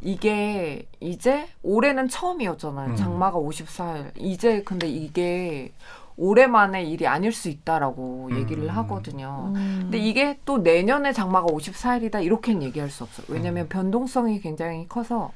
이게 0.00 0.86
이제 1.00 1.48
올해는 1.62 2.08
처음이었잖아요. 2.08 2.90
음. 2.90 2.96
장마가 2.96 3.38
54일. 3.38 4.12
이제 4.18 4.62
근데 4.62 4.88
이게 4.88 5.72
올해만의 6.16 6.90
일이 6.90 7.06
아닐 7.06 7.32
수 7.32 7.48
있다라고 7.48 8.28
음. 8.30 8.36
얘기를 8.38 8.68
하거든요. 8.68 9.52
음. 9.54 9.78
근데 9.82 9.98
이게 9.98 10.38
또 10.44 10.58
내년에 10.58 11.12
장마가 11.12 11.46
54일이다 11.46 12.22
이렇게는 12.24 12.62
얘기할 12.62 12.90
수 12.90 13.04
없어요. 13.04 13.26
음. 13.28 13.34
왜냐하면 13.34 13.68
변동성이 13.68 14.40
굉장히 14.40 14.88
커서 14.88 15.30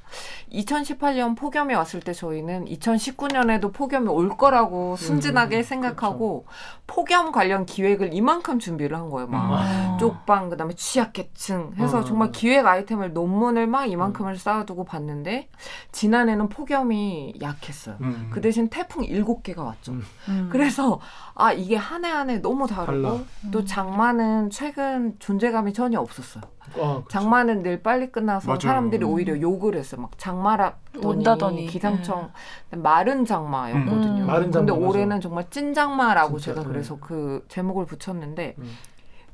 2018년 0.53 1.37
폭염이 1.37 1.75
왔을 1.75 2.01
때 2.01 2.13
저희는 2.13 2.67
2019년에도 2.67 3.73
폭염이 3.73 4.09
올 4.09 4.37
거라고 4.37 4.97
순진하게 4.97 5.59
음, 5.59 5.63
생각하고 5.63 6.47
폭염 6.87 7.33
관련 7.33 7.67
기획을 7.67 8.15
이만큼 8.15 8.59
준비를 8.59 8.97
한 8.97 9.11
거예요. 9.11 9.27
막 9.27 9.53
아. 9.53 9.97
쪽방 9.99 10.51
그다음에 10.51 10.75
취약계층 10.75 11.73
해서 11.79 11.99
어. 11.99 12.05
정말 12.05 12.31
기획 12.33 12.67
아이템을 12.67 13.13
논문을 13.13 13.67
막 13.67 13.87
이만큼을 13.87 14.39
쌓아두고 14.39 14.85
봤는데 14.85 15.49
지난해는 15.93 16.49
폭염이 16.49 17.35
약했어요. 17.41 17.97
음. 18.01 18.31
그 18.31 18.41
대신 18.41 18.69
태풍 18.69 19.03
7개가 19.05 19.59
왔죠. 19.59 19.93
음. 19.93 20.03
음. 20.29 20.49
그래서 20.67 21.01
아 21.35 21.53
이게 21.53 21.77
한 21.77 22.05
해 22.05 22.11
한 22.11 22.29
해 22.31 22.39
너무 22.43 22.67
다르고 22.67 23.03
달라. 23.09 23.19
또 23.53 23.65
장마는 23.65 24.51
최근 24.51 25.15
존재감이 25.21 25.73
전혀 25.73 26.01
없었어요. 26.01 26.43
아, 26.81 27.03
장마는 27.09 27.63
늘 27.63 27.83
빨리 27.83 28.11
끝나서 28.11 28.49
맞아요. 28.49 28.61
사람들이 28.61 29.05
오히려 29.05 29.41
욕을 29.41 29.77
했어요. 29.77 30.01
막 30.01 30.19
장마라더니 30.19 31.07
온다더니. 31.07 31.67
기상청 31.67 32.33
마른 32.71 33.25
장마였거든요. 33.25 34.23
음. 34.25 34.27
마른 34.27 34.51
근데 34.51 34.73
장마, 34.73 34.75
맞아. 34.75 34.89
올해는 34.89 35.21
정말 35.21 35.45
찐 35.51 35.73
장마라고 35.75 36.39
진짜, 36.39 36.53
제가 36.55 36.67
네. 36.67 36.73
그래서 36.73 36.99
그 37.01 37.45
제목을 37.49 37.87
붙였는데 37.87 38.57
음. 38.59 38.77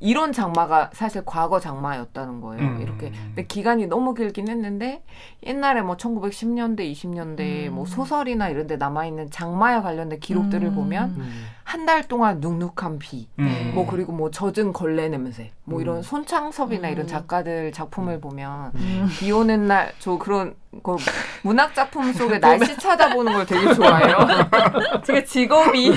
이런 0.03 0.33
장마가 0.33 0.91
사실 0.93 1.23
과거 1.25 1.61
장마였다는 1.61 2.41
거예요. 2.41 2.63
음. 2.63 2.81
이렇게 2.83 3.11
근데 3.11 3.47
기간이 3.47 3.87
너무 3.87 4.15
길긴 4.15 4.49
했는데 4.49 5.05
옛날에 5.47 5.81
뭐 5.83 5.97
1910년대, 5.97 6.81
20년대 6.93 7.69
음. 7.69 7.75
뭐 7.77 7.87
소설이나 7.87 8.49
이런 8.49 8.67
데 8.67 8.77
남아 8.77 9.07
있는 9.07 9.31
장마에 9.31 9.81
관련된 9.81 10.19
기록들을 10.19 10.69
음. 10.69 10.75
보면 10.75 11.11
음. 11.11 11.45
한 11.65 11.87
달 11.87 12.07
동안 12.07 12.41
눅눅한 12.41 12.99
비, 12.99 13.29
음. 13.39 13.73
뭐 13.75 13.87
그리고 13.87 14.13
뭐 14.13 14.31
젖은 14.31 14.73
걸레 14.73 15.09
냄새, 15.09 15.51
뭐 15.65 15.79
음. 15.79 15.83
이런 15.83 16.03
손창섭이나 16.03 16.89
음. 16.89 16.93
이런 16.93 17.07
작가들 17.07 17.73
작품을 17.73 18.21
보면 18.21 18.73
음. 18.75 19.09
비 19.19 19.31
오는 19.33 19.67
날 19.67 19.93
저 19.99 20.17
그런 20.19 20.55
그 20.83 20.97
문학 21.43 21.75
작품 21.75 22.13
속에 22.13 22.39
날씨 22.41 22.77
찾아보는 22.79 23.33
걸 23.33 23.47
되게 23.47 23.75
좋아해요. 23.75 24.17
제가 25.05 25.25
직업이 25.25 25.93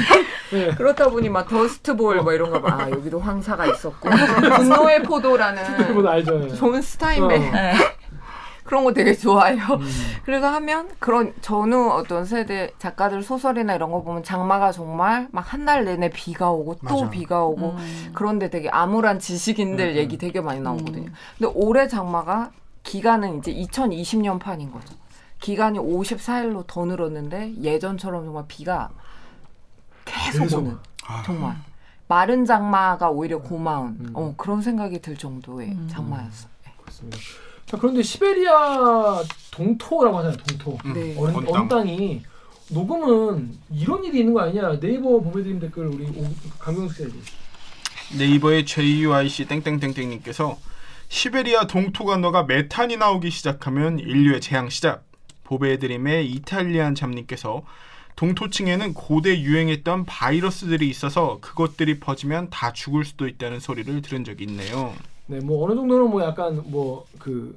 네. 0.51 0.69
그렇다 0.75 1.09
보니 1.09 1.29
막 1.29 1.47
Dust 1.47 1.84
Bowl 1.84 2.21
뭐 2.21 2.33
이런 2.33 2.51
거 2.51 2.61
봐. 2.61 2.77
아, 2.83 2.89
여기도 2.89 3.19
황사가 3.19 3.65
있었고 3.67 4.09
분노의 4.57 5.03
포도라는 5.03 6.07
알죠. 6.07 6.43
예. 6.43 6.47
존 6.49 6.81
스타인벡 6.81 7.41
어. 7.41 7.51
네. 7.51 7.73
그런 8.65 8.83
거 8.83 8.91
되게 8.93 9.13
좋아해요. 9.15 9.61
음. 9.63 9.79
그래서 10.25 10.47
하면 10.47 10.89
그런 10.99 11.33
전후 11.41 11.91
어떤 11.91 12.25
세대 12.25 12.71
작가들 12.79 13.21
소설이나 13.23 13.75
이런 13.75 13.91
거 13.91 14.01
보면 14.01 14.23
장마가 14.23 14.71
정말 14.71 15.27
막 15.31 15.53
한 15.53 15.65
달 15.65 15.85
내내 15.85 16.09
비가 16.09 16.49
오고 16.51 16.75
또 16.87 16.95
맞아. 17.01 17.09
비가 17.11 17.45
오고 17.45 17.69
음. 17.77 18.11
그런데 18.13 18.49
되게 18.49 18.67
암울한 18.69 19.19
지식인들 19.19 19.89
음, 19.91 19.95
얘기 19.95 20.17
되게 20.17 20.41
많이 20.41 20.59
나오거든요. 20.59 21.11
근데 21.37 21.51
올해 21.55 21.87
장마가 21.87 22.51
기간은 22.83 23.37
이제 23.39 23.53
2020년 23.53 24.39
판인 24.39 24.71
거죠. 24.71 24.95
기간이 25.39 25.77
54일로 25.79 26.65
더 26.67 26.85
늘었는데 26.85 27.61
예전처럼 27.61 28.25
정말 28.25 28.45
비가 28.47 28.89
계속, 30.05 30.39
계속. 30.43 30.57
오는 30.59 30.77
아. 31.07 31.21
정말 31.23 31.55
마른 32.07 32.45
장마가 32.45 33.09
오히려 33.09 33.39
고마운 33.39 33.97
음. 33.99 34.09
어, 34.13 34.33
그런 34.37 34.61
생각이 34.61 35.01
들 35.01 35.15
정도의 35.17 35.69
음. 35.69 35.87
장마였어. 35.89 36.47
그렇습니다. 36.81 37.17
자 37.65 37.77
그런데 37.77 38.03
시베리아 38.03 39.23
동토라고 39.51 40.17
하잖아요. 40.19 40.37
동토. 40.37 40.77
음. 40.85 40.93
네. 40.93 41.15
언, 41.17 41.35
언 41.35 41.45
땅. 41.45 41.53
언 41.53 41.67
땅이 41.67 42.21
녹음은 42.69 43.57
이런 43.73 44.03
일이 44.03 44.19
있는 44.19 44.33
거 44.33 44.41
아니냐? 44.41 44.79
네이버 44.79 45.19
보내드린 45.19 45.59
댓글 45.59 45.87
우리 45.87 46.05
씨가 46.07 47.05
얘기해. 47.05 47.23
네이버의 48.17 48.65
JUIC 48.65 49.47
땡땡땡땡님께서 49.47 50.57
시베리아 51.09 51.67
동토가 51.67 52.18
녹아 52.18 52.43
메탄이 52.43 52.97
나오기 52.97 53.29
시작하면 53.31 53.99
인류의 53.99 54.41
재앙 54.41 54.69
시작. 54.69 55.03
보배드림의 55.43 56.31
이탈리안 56.31 56.95
잠님께서 56.95 57.63
동토층에는 58.15 58.93
고대 58.93 59.39
유행했던 59.39 60.05
바이러스들이 60.05 60.89
있어서 60.89 61.37
그것들이 61.41 61.99
퍼지면 61.99 62.49
다 62.49 62.73
죽을 62.73 63.05
수도 63.05 63.27
있다는 63.27 63.59
소리를 63.59 64.01
들은 64.01 64.23
적이 64.23 64.45
있네요. 64.45 64.93
네, 65.27 65.39
뭐 65.39 65.65
어느 65.65 65.75
정도는 65.75 66.09
뭐 66.09 66.23
약간 66.23 66.63
뭐 66.69 67.05
그 67.19 67.55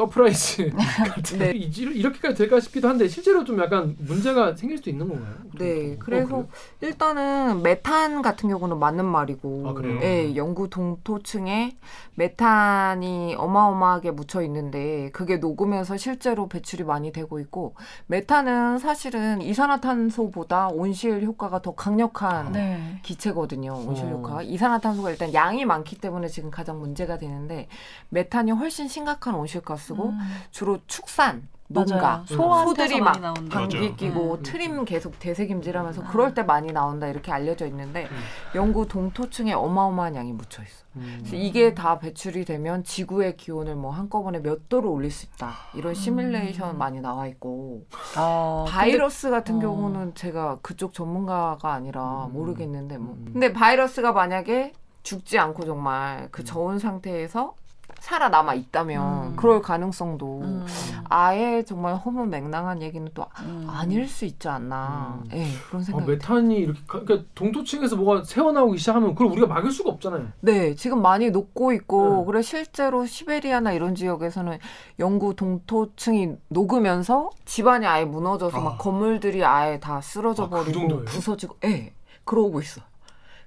서프라이즈 0.00 0.70
같은 1.14 1.38
네. 1.38 1.52
이- 1.54 1.70
이렇게까지 1.70 2.34
될까 2.34 2.58
싶기도 2.60 2.88
한데 2.88 3.06
실제로 3.08 3.44
좀 3.44 3.60
약간 3.60 3.96
문제가 3.98 4.56
생길 4.56 4.78
수도 4.78 4.88
있는 4.90 5.08
건가요? 5.08 5.34
네, 5.58 5.92
어, 5.94 5.96
그래서 5.98 6.28
그래요? 6.28 6.48
일단은 6.80 7.62
메탄 7.62 8.22
같은 8.22 8.48
경우는 8.48 8.78
맞는 8.78 9.04
말이고, 9.04 9.64
아, 9.68 9.72
그래요? 9.74 10.00
예, 10.02 10.34
영구 10.36 10.70
동토층에 10.70 11.76
메탄이 12.14 13.34
어마어마하게 13.36 14.12
묻혀 14.12 14.42
있는데 14.42 15.10
그게 15.12 15.36
녹으면서 15.36 15.96
실제로 15.96 16.48
배출이 16.48 16.84
많이 16.84 17.12
되고 17.12 17.38
있고, 17.40 17.74
메탄은 18.06 18.78
사실은 18.78 19.42
이산화탄소보다 19.42 20.68
온실 20.68 21.22
효과가 21.24 21.60
더 21.62 21.74
강력한 21.74 22.52
네. 22.52 23.00
기체거든요. 23.02 23.74
온실 23.86 24.06
어. 24.06 24.10
효과가 24.10 24.42
이산화탄소가 24.42 25.10
일단 25.10 25.34
양이 25.34 25.64
많기 25.64 25.98
때문에 25.98 26.28
지금 26.28 26.50
가장 26.50 26.78
문제가 26.78 27.18
되는데 27.18 27.68
메탄이 28.10 28.52
훨씬 28.52 28.88
심각한 28.88 29.34
온실가스 29.34 29.89
고 29.94 30.10
음. 30.10 30.18
주로 30.50 30.78
축산, 30.86 31.48
농가, 31.72 32.24
소들이 32.26 33.00
막. 33.00 33.20
방귀 33.48 33.94
끼고 33.94 34.34
음. 34.34 34.42
트림 34.42 34.84
계속 34.84 35.18
대세김질하면서 35.20 36.02
음. 36.02 36.06
그럴 36.10 36.34
때 36.34 36.42
많이 36.42 36.72
나온다 36.72 37.06
이렇게 37.06 37.30
알려져 37.30 37.64
있는데 37.66 38.08
음. 38.10 38.16
영구 38.56 38.88
동토층에 38.88 39.52
어마어마한 39.52 40.16
양이 40.16 40.32
묻혀 40.32 40.64
있어. 40.64 40.84
음. 40.96 41.18
그래서 41.20 41.36
이게 41.36 41.72
다 41.72 42.00
배출이 42.00 42.44
되면 42.44 42.82
지구의 42.82 43.36
기온을 43.36 43.76
뭐 43.76 43.92
한꺼번에 43.92 44.40
몇 44.42 44.68
도로 44.68 44.90
올릴 44.92 45.12
수 45.12 45.26
있다. 45.26 45.52
이런 45.74 45.94
시뮬레이션 45.94 46.76
많이 46.76 47.00
나와 47.00 47.28
있고 47.28 47.86
아, 48.16 48.64
바이러스 48.68 49.30
같은 49.30 49.56
어. 49.56 49.60
경우는 49.60 50.16
제가 50.16 50.58
그쪽 50.62 50.92
전문가가 50.92 51.72
아니라 51.72 52.26
음. 52.26 52.32
모르겠는데 52.32 52.98
뭐. 52.98 53.14
음. 53.14 53.30
근데 53.32 53.52
바이러스가 53.52 54.10
만약에 54.12 54.72
죽지 55.04 55.38
않고 55.38 55.64
정말 55.64 56.28
그 56.32 56.42
저온 56.42 56.80
상태에서 56.80 57.54
살아남아 58.00 58.54
있다면 58.54 59.28
음. 59.32 59.36
그럴 59.36 59.60
가능성도 59.62 60.40
음. 60.42 60.66
아예 61.08 61.62
정말 61.64 61.94
허무맹랑한 61.96 62.82
얘기는 62.82 63.06
또 63.14 63.26
음. 63.42 63.66
아닐 63.70 64.08
수 64.08 64.24
있지 64.24 64.48
않나. 64.48 65.20
음. 65.24 65.30
예, 65.32 65.46
그런 65.68 65.82
아, 65.82 65.84
생각이. 65.84 66.10
메탄이 66.10 66.56
이렇게 66.56 66.80
가- 66.86 67.00
그러니까 67.04 67.28
동토층에서 67.34 67.96
뭐가 67.96 68.24
새어나오기 68.24 68.78
시작하면 68.78 69.14
그걸 69.14 69.28
우리가 69.32 69.46
막을 69.46 69.70
수가 69.70 69.90
없잖아요. 69.90 70.28
네, 70.40 70.74
지금 70.74 71.02
많이 71.02 71.30
녹고 71.30 71.72
있고, 71.72 72.22
음. 72.22 72.26
그래 72.26 72.42
실제로 72.42 73.04
시베리아나 73.06 73.72
이런 73.72 73.94
지역에서는 73.94 74.58
영구 74.98 75.36
동토층이 75.36 76.36
녹으면서 76.48 77.30
집안이 77.44 77.86
아예 77.86 78.04
무너져서 78.04 78.56
아. 78.58 78.60
막 78.62 78.78
건물들이 78.78 79.44
아예 79.44 79.78
다 79.78 80.00
쓰러져 80.00 80.44
아, 80.44 80.48
그 80.48 80.56
버리고 80.56 80.72
정도예요? 80.72 81.04
부서지고, 81.04 81.56
예, 81.64 81.92
그러고 82.24 82.60
있어. 82.60 82.80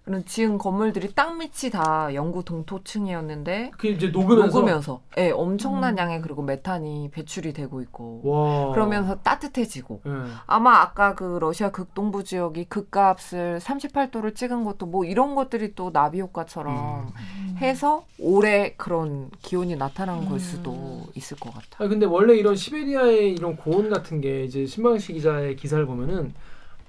그런 0.04 0.26
지은 0.26 0.58
건물들이 0.58 1.14
땅 1.14 1.38
밑이 1.38 1.72
다 1.72 2.14
영구 2.14 2.44
동토층이었는데 2.44 3.72
그게 3.72 3.90
이제 3.90 4.10
녹으면서, 4.10 4.60
녹으면서, 4.60 5.02
예, 5.18 5.32
엄청난 5.32 5.94
음. 5.94 5.98
양의 5.98 6.22
그리고 6.22 6.42
메탄이 6.42 7.10
배출이 7.12 7.54
되고 7.54 7.82
있고, 7.82 8.22
와. 8.24 8.74
그러면서 8.74 9.16
따뜻해지고. 9.22 10.02
예. 10.06 10.12
아마 10.46 10.82
아까 10.82 11.16
그 11.16 11.38
러시아 11.40 11.72
극동부 11.72 12.26
지역이 12.26 12.66
극가압을 12.66 13.60
38도를 13.60 14.36
찍은 14.36 14.66
것도 14.66 14.88
뭐 14.88 15.06
이런 15.06 15.36
것들이 15.36 15.74
또 15.74 15.92
나비 15.94 16.20
효과처럼 16.20 17.08
음. 17.08 17.58
해서 17.60 18.06
올해 18.20 18.74
그런 18.76 19.30
기온이 19.42 19.78
나타난 19.78 20.26
걸 20.26 20.34
음. 20.34 20.40
수도 20.40 21.04
있을 21.16 21.38
것 21.40 21.54
같아요. 21.54 21.86
아 21.86 21.88
근데 21.88 22.06
원래 22.06 22.36
이런 22.36 22.56
시베리아의 22.56 23.32
이런 23.32 23.56
고온 23.56 23.90
같은 23.90 24.20
게 24.20 24.44
이제 24.44 24.66
신방시 24.66 25.14
기자의 25.14 25.56
기사를 25.56 25.86
보면은 25.86 26.34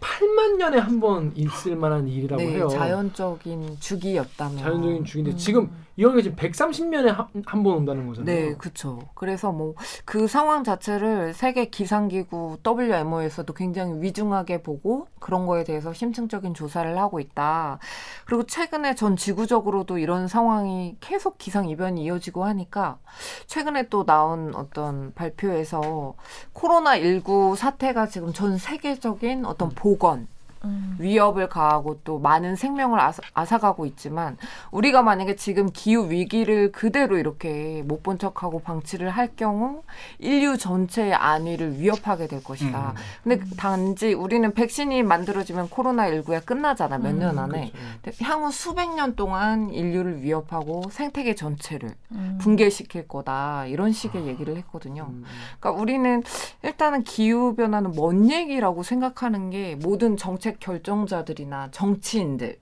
8만 0.04 0.56
년에 0.58 0.78
한 0.78 1.00
번 1.00 1.32
있을 1.34 1.76
만한 1.76 2.06
일이라고 2.06 2.42
네, 2.42 2.52
해요. 2.56 2.68
자연적인 2.68 3.78
주기였다면. 3.80 4.58
자연적인 4.58 5.04
주기인데 5.04 5.30
음. 5.32 5.36
지금 5.36 5.70
이런 5.96 6.16
게 6.16 6.22
지금 6.22 6.36
130년에 6.36 7.06
한 7.46 7.62
번 7.62 7.74
온다는 7.74 8.06
거잖아요. 8.06 8.24
네, 8.50 8.54
그렇죠. 8.56 8.98
그래서 9.14 9.52
뭐 9.52 9.74
그 10.04 10.26
상황 10.28 10.64
자체를 10.64 11.34
세계 11.34 11.66
기상기구 11.66 12.58
WMO에서도 12.66 13.52
굉장히 13.54 14.00
위중하게 14.02 14.62
보고 14.62 15.08
그런 15.18 15.46
거에 15.46 15.64
대해서 15.64 15.92
심층적인 15.92 16.54
조사를 16.54 16.98
하고 16.98 17.20
있다. 17.20 17.78
그리고 18.26 18.44
최근에 18.44 18.94
전 18.94 19.16
지구적으로도 19.16 19.98
이런 19.98 20.28
상황이 20.28 20.96
계속 21.00 21.38
기상 21.38 21.68
이변이 21.68 22.02
이어지고 22.04 22.44
하니까 22.44 22.98
최근에 23.46 23.88
또 23.88 24.04
나온 24.04 24.54
어떤 24.54 25.12
발표에서 25.14 26.14
코로나 26.52 26.98
19 26.98 27.54
사태가 27.56 28.06
지금 28.06 28.32
전 28.32 28.58
세계적인 28.58 29.44
어떤 29.46 29.70
보건 29.70 30.28
음. 30.64 30.96
위협을 30.98 31.48
가하고 31.48 32.00
또 32.04 32.18
많은 32.18 32.54
생명을 32.56 33.00
앗아, 33.00 33.22
앗아 33.34 33.58
가고 33.58 33.86
있지만 33.86 34.36
우리가 34.70 35.02
만약에 35.02 35.36
지금 35.36 35.68
기후 35.72 36.10
위기를 36.10 36.70
그대로 36.72 37.18
이렇게 37.18 37.82
못 37.84 38.04
본 38.04 38.18
척하고 38.18 38.60
방치를 38.60 39.08
할 39.08 39.34
경우 39.34 39.82
인류 40.18 40.58
전체의 40.58 41.14
안위를 41.14 41.80
위협하게 41.80 42.26
될 42.26 42.44
것이다. 42.44 42.90
음. 42.90 42.94
근데 43.22 43.56
단지 43.56 44.12
우리는 44.12 44.52
백신이 44.52 45.02
만들어지면 45.02 45.70
코로나 45.70 46.06
19가 46.10 46.44
끝나잖아 46.44 46.98
몇년 46.98 47.38
음, 47.38 47.44
안에. 47.44 47.72
그렇죠. 48.02 48.24
향후 48.24 48.52
수백 48.52 48.94
년 48.94 49.16
동안 49.16 49.70
인류를 49.70 50.22
위협하고 50.22 50.82
생태계 50.90 51.34
전체를 51.34 51.94
음. 52.12 52.38
붕괴시킬 52.42 53.08
거다 53.08 53.64
이런 53.66 53.90
식의 53.92 54.26
얘기를 54.26 54.56
했거든요. 54.58 55.10
그러니까 55.58 55.70
우리는 55.82 56.22
일단은 56.62 57.04
기후 57.04 57.54
변화는 57.56 57.92
먼 57.96 58.30
얘기라고 58.30 58.82
생각하는 58.82 59.48
게 59.48 59.76
모든 59.76 60.18
정책 60.18 60.53
결정자들이나 60.60 61.70
정치인들 61.70 62.58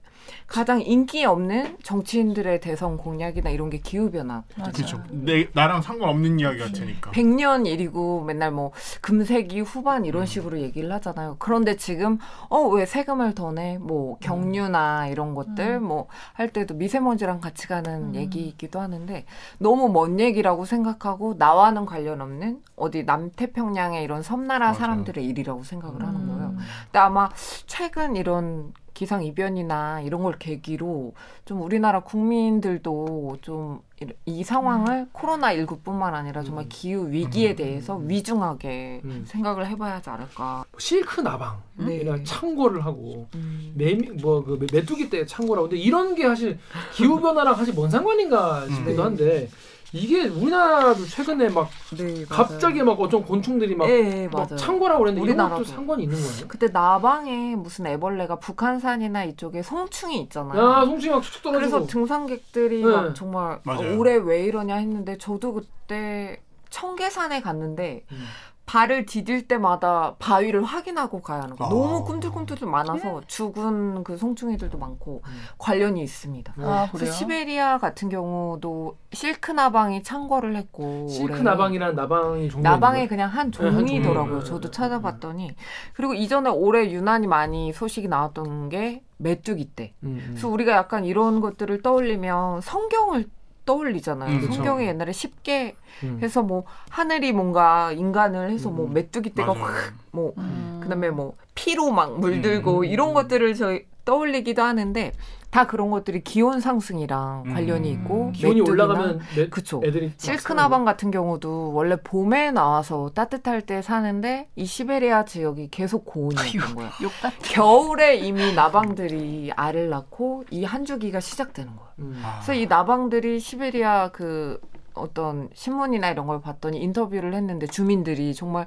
가장 0.47 0.81
인기 0.81 1.25
없는 1.25 1.77
정치인들의 1.83 2.59
대선 2.61 2.97
공약이나 2.97 3.49
이런 3.49 3.69
게 3.69 3.79
기후 3.79 4.11
변화. 4.11 4.43
맞아요. 4.57 4.71
그렇죠. 4.73 5.03
내 5.09 5.47
나랑 5.53 5.81
상관없는 5.81 6.39
이야기 6.39 6.59
같으니까. 6.59 7.11
100년 7.11 7.65
일이고 7.67 8.23
맨날 8.23 8.51
뭐 8.51 8.71
금세기 9.01 9.61
후반 9.61 10.05
이런 10.05 10.25
식으로 10.25 10.59
얘기를 10.59 10.91
하잖아요. 10.93 11.35
그런데 11.39 11.75
지금 11.75 12.17
어 12.49 12.73
왜 12.73 12.85
세금을 12.85 13.35
더 13.35 13.51
내? 13.51 13.77
뭐 13.77 14.17
경유나 14.19 15.07
이런 15.07 15.35
것들 15.35 15.79
뭐할 15.79 16.49
때도 16.51 16.73
미세먼지랑 16.75 17.39
같이 17.39 17.67
가는 17.67 18.09
음. 18.09 18.15
얘기이기도 18.15 18.79
하는데 18.79 19.25
너무 19.59 19.89
먼 19.89 20.19
얘기라고 20.19 20.65
생각하고 20.65 21.35
나와는 21.37 21.85
관련 21.85 22.21
없는 22.21 22.61
어디 22.75 23.03
남태평양의 23.03 24.03
이런 24.03 24.23
섬나라 24.23 24.67
맞아요. 24.67 24.79
사람들의 24.79 25.23
일이라고 25.25 25.63
생각을 25.63 26.01
하는 26.01 26.21
음. 26.21 26.27
거예요. 26.27 26.55
근데 26.85 26.99
아마 26.99 27.29
최근 27.67 28.15
이런 28.15 28.73
기상 29.03 29.21
이변이나 29.25 29.99
이런 29.99 30.23
걸 30.23 30.39
계기로 30.39 31.13
좀 31.43 31.61
우리나라 31.61 31.99
국민들도 31.99 33.37
좀 33.41 33.81
이 34.25 34.43
상황을 34.43 35.07
코로나 35.11 35.53
19뿐만 35.55 36.13
아니라 36.13 36.43
정말 36.43 36.65
음. 36.65 36.69
기후 36.69 37.09
위기에 37.09 37.51
음. 37.51 37.55
대해서 37.55 37.97
위중하게 37.97 39.01
음. 39.03 39.23
생각을 39.27 39.67
해봐야 39.67 39.95
하지 39.95 40.09
않을까. 40.09 40.65
실크 40.77 41.21
나방 41.21 41.61
네. 41.75 41.97
이나 41.97 42.17
창고를 42.23 42.83
하고 42.85 43.27
음. 43.35 43.73
매미 43.75 44.09
뭐그 44.21 44.67
메뚜기 44.71 45.09
때 45.09 45.25
창고라고 45.25 45.69
근데 45.69 45.81
이런 45.81 46.15
게 46.15 46.23
사실 46.23 46.57
기후 46.93 47.19
변화랑 47.19 47.55
사실 47.55 47.73
뭔 47.73 47.89
상관인가 47.89 48.67
싶기도 48.67 49.01
음. 49.01 49.07
한데 49.07 49.49
이게 49.93 50.23
우리나라도 50.27 51.05
최근에 51.05 51.49
막 51.49 51.69
네, 51.95 52.25
갑자기 52.25 52.81
막 52.81 52.99
어떤 52.99 53.23
곤충들이 53.23 53.75
막, 53.75 53.87
예, 53.87 54.23
예, 54.23 54.27
막. 54.27 54.47
창고라고 54.57 54.99
그랬는데 55.03 55.21
우리나라도. 55.21 55.63
상관이 55.63 56.03
있는 56.03 56.17
거예요? 56.19 56.47
그때 56.47 56.67
나방에 56.67 57.55
무슨 57.55 57.85
애벌레가 57.85 58.37
북한산이나 58.37 59.23
이쪽에 59.25 59.61
송충이 59.61 60.19
있잖아요. 60.23 60.59
야 60.59 60.85
송충이 60.85 61.13
막 61.13 61.21
툭툭 61.21 61.43
떨어지고 61.43 61.71
그래서 61.71 61.87
등산객들이 61.87 62.83
네. 62.83 62.91
막 62.91 63.13
정말 63.13 63.59
맞아요. 63.63 63.93
어, 63.93 63.97
올해 63.97 64.15
왜 64.15 64.43
이러냐 64.45 64.75
했는데 64.77 65.17
저도 65.19 65.53
그때 65.53 66.41
청계산에 66.71 67.41
갔는데 67.41 68.03
음. 68.11 68.25
발을 68.65 69.05
디딜 69.05 69.47
때마다 69.47 70.15
바위를 70.19 70.63
확인하고 70.63 71.21
가야 71.21 71.43
하는 71.43 71.55
거. 71.55 71.65
아. 71.65 71.69
너무 71.69 72.03
꿈틀꿈틀 72.05 72.65
많아서 72.67 73.21
죽은 73.27 74.03
그 74.03 74.15
송충이들도 74.17 74.77
많고 74.77 75.21
음. 75.25 75.31
관련이 75.57 76.01
있습니다. 76.01 76.53
아, 76.59 76.89
그래서? 76.91 77.11
시베리아 77.11 77.77
같은 77.77 78.07
경우도 78.09 78.97
실크 79.11 79.51
나방이 79.51 80.01
창궐을 80.01 80.55
했고 80.55 81.07
실크 81.09 81.33
올해. 81.33 81.43
나방이라는 81.43 81.95
나방이 81.95 82.49
종류 82.49 82.63
나방의 82.63 83.07
그냥 83.09 83.29
한 83.29 83.51
네, 83.51 83.63
한 83.65 83.77
종이더라고요. 83.79 84.39
종류. 84.39 84.43
저도 84.45 84.69
음, 84.69 84.71
찾아봤더니 84.71 85.55
그리고 85.93 86.13
이전에 86.13 86.49
올해 86.49 86.89
유난히 86.89 87.27
많이 87.27 87.73
소식이 87.73 88.07
나왔던 88.07 88.69
게 88.69 89.03
메뚜기 89.17 89.71
때. 89.75 89.93
음, 90.03 90.21
그래서 90.29 90.47
우리가 90.47 90.71
약간 90.71 91.03
이런 91.05 91.41
것들을 91.41 91.81
떠올리면 91.81 92.61
성경을 92.61 93.25
떠올리잖아요. 93.65 94.37
음. 94.37 94.51
성경에 94.51 94.87
옛날에 94.87 95.11
쉽게 95.11 95.75
음. 96.03 96.19
해서 96.21 96.41
뭐 96.41 96.65
하늘이 96.89 97.31
뭔가 97.31 97.91
인간을 97.91 98.51
해서 98.51 98.69
뭐 98.69 98.87
음. 98.87 98.93
메뚜기 98.93 99.33
떼가. 99.33 99.53
확뭐 99.53 100.33
음. 100.37 100.79
그다음에 100.81 101.09
뭐 101.09 101.35
피로 101.55 101.91
막 101.91 102.19
물들고 102.19 102.79
음. 102.79 102.85
이런 102.85 103.13
것들을 103.13 103.53
저희 103.55 103.85
떠올리기도 104.05 104.61
하는데 104.61 105.13
다 105.53 105.67
그런 105.67 105.91
것들이 105.91 106.23
기온 106.23 106.59
상승이랑 106.61 107.43
음. 107.45 107.53
관련이 107.53 107.91
있고 107.91 108.31
기온이 108.31 108.61
메뚜기나 108.61 108.85
올라가면 108.85 109.19
매, 109.37 109.49
그쵸. 109.49 109.81
애들이 109.85 110.07
막 110.07 110.13
실크 110.17 110.41
살아나고. 110.41 110.61
나방 110.63 110.85
같은 110.85 111.11
경우도 111.11 111.73
원래 111.73 111.95
봄에 112.03 112.49
나와서 112.49 113.11
따뜻할 113.13 113.61
때 113.61 113.83
사는데 113.83 114.47
이 114.55 114.65
시베리아 114.65 115.25
지역이 115.25 115.67
계속 115.69 116.05
고온이었던 116.05 116.73
거야. 116.75 116.89
욕같 117.03 117.33
겨울에 117.43 118.15
이미 118.15 118.53
나방들이 118.55 119.51
알을 119.55 119.89
낳고 119.89 120.45
이 120.49 120.63
한 120.63 120.85
주기가 120.85 121.19
시작되는 121.19 121.75
거야. 121.75 121.87
음. 121.99 122.19
아. 122.25 122.37
그래서 122.37 122.53
이 122.55 122.65
나방들이 122.65 123.39
시베리아 123.39 124.09
그 124.11 124.59
어떤 124.95 125.49
신문이나 125.53 126.09
이런 126.09 126.25
걸 126.25 126.41
봤더니 126.41 126.79
인터뷰를 126.81 127.35
했는데 127.35 127.67
주민들이 127.67 128.33
정말 128.33 128.65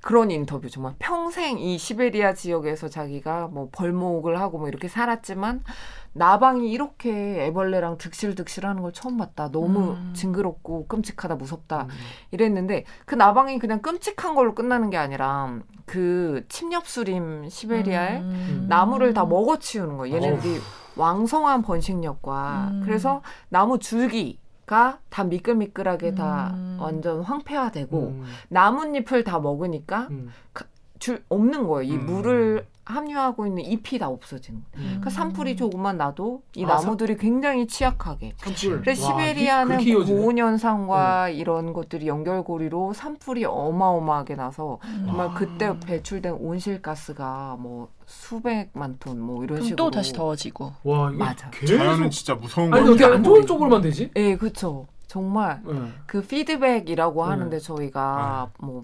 그런 0.00 0.32
인터뷰 0.32 0.68
정말 0.68 0.94
평생 0.98 1.58
이 1.58 1.78
시베리아 1.78 2.34
지역에서 2.34 2.88
자기가 2.88 3.48
뭐 3.52 3.68
벌목을 3.70 4.40
하고 4.40 4.58
뭐 4.58 4.66
이렇게 4.68 4.88
살았지만 4.88 5.62
나방이 6.14 6.70
이렇게 6.70 7.44
애벌레랑 7.46 7.98
득실득실하는 7.98 8.82
걸 8.82 8.92
처음 8.92 9.16
봤다. 9.16 9.50
너무 9.50 9.92
음. 9.92 10.12
징그럽고 10.14 10.86
끔찍하다, 10.86 11.34
음. 11.34 11.38
무섭다. 11.38 11.88
이랬는데 12.30 12.84
그 13.04 13.14
나방이 13.14 13.58
그냥 13.58 13.82
끔찍한 13.82 14.34
걸로 14.34 14.54
끝나는 14.54 14.90
게 14.90 14.96
아니라 14.96 15.58
그 15.84 16.44
침엽수림 16.48 17.48
시베리아에 17.48 18.20
음. 18.20 18.66
나무를 18.68 19.12
다 19.12 19.24
먹어치우는 19.26 19.96
거예요. 19.98 20.16
얘네들이 20.16 20.60
왕성한 20.96 21.62
번식력과 21.62 22.68
음. 22.70 22.82
그래서 22.84 23.20
나무 23.48 23.78
줄기 23.78 24.38
가 24.66 24.98
다 25.10 25.24
미끌미끌하게 25.24 26.14
다 26.14 26.52
음. 26.54 26.78
완전 26.80 27.20
황폐화되고 27.22 27.98
음. 27.98 28.24
나뭇잎을 28.48 29.22
다 29.22 29.38
먹으니까 29.38 30.08
음. 30.10 30.30
줄 30.98 31.22
없는 31.28 31.66
거예요. 31.66 31.92
이 31.92 31.96
음. 31.96 32.06
물을 32.06 32.66
함유하고 32.86 33.46
있는 33.46 33.64
잎이 33.64 33.98
다 33.98 34.08
없어지는 34.08 34.62
거예요. 34.74 34.84
음. 34.84 34.88
그러니까 35.00 35.10
산불이 35.10 35.56
조금만 35.56 35.96
나도 35.96 36.42
이 36.54 36.64
아, 36.64 36.68
나무들이 36.68 37.16
굉장히 37.16 37.66
취약하게 37.66 38.34
산불. 38.36 38.80
그래서 38.82 39.06
와, 39.14 39.20
시베리아는 39.20 39.76
그렇게 39.76 39.90
이어지네. 39.90 40.18
고온 40.20 40.38
현상과 40.38 41.28
이런 41.30 41.72
것들이 41.72 42.06
연결고리로 42.08 42.92
산불이 42.92 43.44
어마어마하게 43.46 44.34
나서 44.36 44.78
정말 45.06 45.28
와. 45.28 45.34
그때 45.34 45.78
배출된 45.80 46.34
온실가스가 46.34 47.56
뭐 47.58 47.88
수백만 48.06 48.96
톤 48.98 49.18
뭐 49.18 49.36
이런 49.44 49.56
그럼 49.56 49.62
식으로 49.62 49.76
또 49.76 49.90
다시 49.90 50.12
더워지고. 50.12 50.72
와 50.84 51.08
이게 51.08 51.18
맞아. 51.18 51.48
계속 51.50 51.78
자연은 51.78 52.10
진짜 52.10 52.34
무서운 52.34 52.72
아니 52.74 52.84
거 52.84 52.90
어떻게 52.92 53.04
안 53.06 53.22
좋은. 53.24 53.46
쪽으로만 53.46 53.80
되지? 53.82 54.10
예, 54.16 54.36
그렇죠. 54.36 54.86
정말 55.14 55.60
네. 55.64 55.92
그 56.06 56.22
피드백이라고 56.22 57.24
네. 57.24 57.30
하는데 57.30 57.58
저희가 57.60 58.50
뭐 58.58 58.82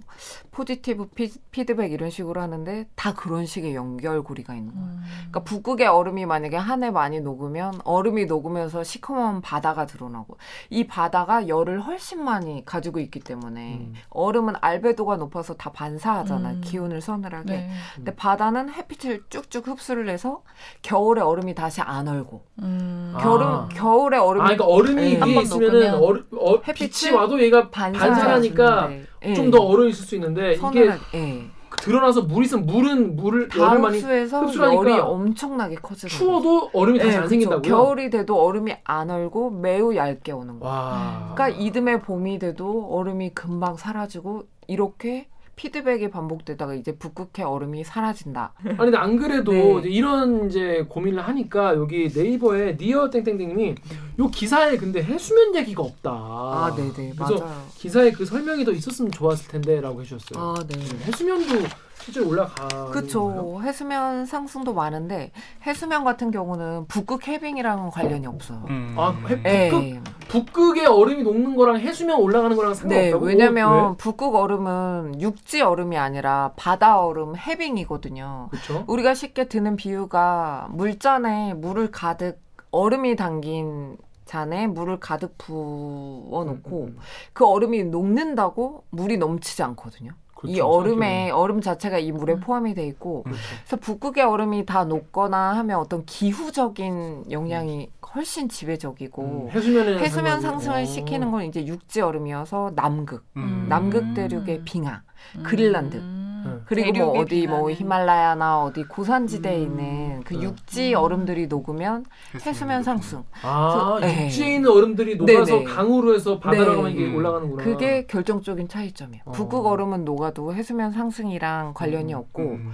positive 0.53 1.09
피, 1.09 1.33
피드백 1.51 1.91
이런 1.91 2.09
식으로 2.09 2.41
하는데 2.41 2.87
다 2.95 3.14
그런 3.14 3.47
식의 3.47 3.74
연결고리가 3.74 4.55
있는 4.55 4.72
거예요. 4.72 4.87
음. 4.87 5.03
그러니까 5.16 5.41
북극의 5.43 5.89
얼음이 5.89 6.26
만약에 6.26 6.57
한 6.57 6.85
해 6.85 6.91
많이 6.91 7.20
녹으면 7.20 7.81
얼음이 7.85 8.26
녹으면서 8.26 8.85
시커먼 8.85 9.43
바다가 9.43 9.87
드러나고 9.87 10.39
이 10.70 10.87
바다가 10.87 11.49
열을 11.49 11.81
훨씬 11.83 12.24
많이 12.24 12.64
가지고 12.64 13.01
있기 13.01 13.20
때문에 13.20 13.74
음. 13.74 13.95
얼음은 14.11 14.55
알베도가 14.61 15.16
높아서 15.16 15.55
다 15.55 15.72
반사하잖아요. 15.72 16.55
음. 16.55 16.61
기온을 16.62 17.01
서늘하게. 17.01 17.53
네. 17.53 17.70
근데 17.97 18.14
바다는 18.14 18.70
햇빛을 18.70 19.24
쭉쭉 19.28 19.66
흡수를 19.66 20.09
해서 20.09 20.43
겨울에 20.83 21.20
얼음이 21.20 21.57
다시 21.57 21.81
안 21.81 22.07
얼고 22.07 22.45
음. 22.61 23.14
아. 23.16 23.18
겨울은 23.20 23.68
겨울에 23.70 24.16
얼음이 24.16 24.43
아 24.43 24.57
그러니까 24.57 24.64
얼음이 24.64 25.03
예. 25.03 25.07
위에 25.16 25.18
한번 25.18 25.43
있으면은 25.43 25.91
녹으면 25.91 26.20
얼, 26.37 26.55
어, 26.57 26.61
빛이 26.61 27.14
와도 27.14 27.41
얘가 27.43 27.71
반사하니까 27.71 28.91
예. 29.25 29.35
좀더 29.35 29.59
얼어 29.59 29.87
있을 29.89 30.05
수 30.05 30.14
있는데 30.14 30.53
이게 30.53 30.57
서늘하게 30.61 31.01
예. 31.14 31.51
드러나서 31.79 32.23
물이 32.23 32.47
있으면 32.47 32.66
물은 32.66 33.16
물을 33.16 33.49
다 33.49 33.59
열을 33.59 33.79
많이 33.79 34.01
흡수하니까 34.01 34.75
열이 34.75 34.93
엄청나게 34.99 35.77
거죠. 35.77 36.09
추워도 36.09 36.71
얼음이 36.73 36.99
다시 36.99 37.16
예, 37.16 37.21
안. 37.21 37.29
생긴다고요? 37.29 37.62
겨울이 37.62 38.11
돼도 38.11 38.43
얼음이 38.43 38.75
안 38.85 39.11
얼고 39.11 39.51
매우 39.51 39.95
얇게 39.95 40.33
오는 40.33 40.59
거예요. 40.59 40.75
와. 40.75 41.33
그러니까 41.35 41.61
이듬해 41.61 42.01
봄이 42.01 42.39
돼도 42.39 42.89
얼음이 42.91 43.31
금방 43.35 43.77
사라지고 43.77 44.45
이렇게 44.66 45.29
피드백이 45.61 46.09
반복되다가 46.09 46.73
이제 46.73 46.97
북극해 46.97 47.45
얼음이 47.45 47.85
사라진다. 47.85 48.55
아니 48.65 48.77
근데 48.79 48.97
안 48.97 49.19
그래도 49.19 49.53
네. 49.53 49.79
이제 49.81 49.89
이런 49.91 50.49
이제 50.49 50.87
고민을 50.89 51.21
하니까 51.21 51.75
여기 51.75 52.11
네이버에 52.15 52.79
니어 52.81 53.11
땡땡땡님이 53.11 53.75
요 54.21 54.31
기사에 54.31 54.79
근데 54.79 55.03
해수면 55.03 55.55
얘기가 55.55 55.83
없다. 55.83 56.11
아, 56.11 56.75
네네 56.75 57.13
그래서 57.15 57.45
맞아요. 57.45 57.63
기사에 57.77 58.11
그 58.11 58.25
설명이 58.25 58.65
더 58.65 58.73
있었으면 58.73 59.13
좋았을 59.13 59.49
텐데라고 59.49 60.01
해주셨어요. 60.01 60.43
아, 60.43 60.55
네. 60.67 60.79
해수면도 61.05 61.69
실제로 62.01 62.28
올라가. 62.28 62.86
그쵸. 62.90 63.61
해수면 63.62 64.24
상승도 64.26 64.72
많은데 64.74 65.32
해수면 65.66 66.05
같은 66.05 66.30
경우는 66.30 66.86
북극 66.86 67.28
해빙이랑은 67.28 67.90
관련이 67.90 68.26
없어요. 68.26 68.64
음. 68.68 68.94
아, 68.98 69.11
해- 69.28 69.42
예. 69.44 69.70
북극? 69.70 70.05
북극의 70.28 70.86
얼음이 70.86 71.22
녹는 71.22 71.57
거랑 71.57 71.78
해수면 71.80 72.18
올라가는 72.20 72.55
거랑 72.57 72.72
네, 72.72 72.78
상관없다고? 72.78 73.24
왜냐면 73.26 73.96
북극 73.96 74.34
얼음은 74.34 75.20
육지 75.20 75.61
얼음이 75.61 75.98
아니라 75.98 76.53
바다 76.57 77.01
얼음 77.01 77.36
해빙이거든요. 77.36 78.48
그렇죠. 78.51 78.84
우리가 78.86 79.14
쉽게 79.14 79.48
드는 79.48 79.76
비유가 79.76 80.68
물잔에 80.70 81.55
물을 81.55 81.90
가득 81.90 82.40
얼음이 82.70 83.16
담긴 83.16 83.96
잔에 84.24 84.68
물을 84.68 85.01
가득 85.01 85.36
부어 85.38 86.44
놓고 86.44 86.84
음, 86.84 86.98
그 87.32 87.44
얼음이 87.44 87.84
녹는다고 87.84 88.84
물이 88.90 89.18
넘치지 89.18 89.62
않거든요. 89.64 90.12
그렇죠. 90.41 90.57
이 90.57 90.61
얼음에 90.61 91.30
얼음 91.30 91.61
자체가 91.61 91.99
이 91.99 92.12
물에 92.12 92.36
포함이 92.36 92.74
돼 92.74 92.86
있고 92.86 93.22
그렇죠. 93.24 93.41
그래서 93.64 93.76
북극의 93.76 94.24
얼음이 94.24 94.64
다 94.66 94.84
녹거나 94.84 95.53
하면 95.59 95.78
어떤 95.78 96.05
기후적인 96.07 97.30
영향이 97.30 97.91
훨씬 98.14 98.49
지배적이고 98.49 99.22
음, 99.22 99.51
해수면 99.51 100.38
상관이- 100.38 100.41
상승을 100.43 100.82
어. 100.82 100.84
시키는 100.84 101.30
건 101.30 101.45
이제 101.45 101.64
육지 101.66 102.01
얼음이어서 102.01 102.72
남극, 102.74 103.24
음. 103.36 103.66
남극 103.68 104.14
대륙의 104.14 104.62
빙하, 104.64 105.03
그린란드. 105.45 106.03
음. 106.47 106.62
그리고 106.66 106.93
뭐 107.12 107.20
어디 107.20 107.47
뭐 107.47 107.66
빙하는. 107.66 107.74
히말라야나 107.74 108.62
어디 108.62 108.84
고산지대에 108.84 109.57
음, 109.59 109.62
있는 109.62 110.20
그 110.24 110.34
그래. 110.34 110.43
육지 110.43 110.95
얼음들이 110.95 111.47
녹으면 111.47 112.05
해수면 112.47 112.82
상승. 112.82 113.24
아, 113.43 113.97
그래서- 113.99 114.14
네. 114.14 114.24
육지에 114.26 114.55
있는 114.57 114.70
얼음들이 114.70 115.16
녹아서 115.16 115.45
네네. 115.59 115.64
강으로 115.64 116.14
해서 116.14 116.38
바다로 116.38 116.70
네. 116.70 116.76
가면 116.76 116.91
이게 116.93 117.07
음. 117.07 117.14
올라가는구나. 117.16 117.62
그게 117.64 118.07
결정적인 118.07 118.68
차이점이에요. 118.68 119.22
어. 119.26 119.32
북극 119.32 119.66
얼음은 119.66 120.05
녹아도 120.05 120.55
해수면 120.55 120.93
상승이랑 120.93 121.74
관련이 121.74 122.12
음, 122.14 122.18
없고 122.18 122.43
음. 122.43 122.70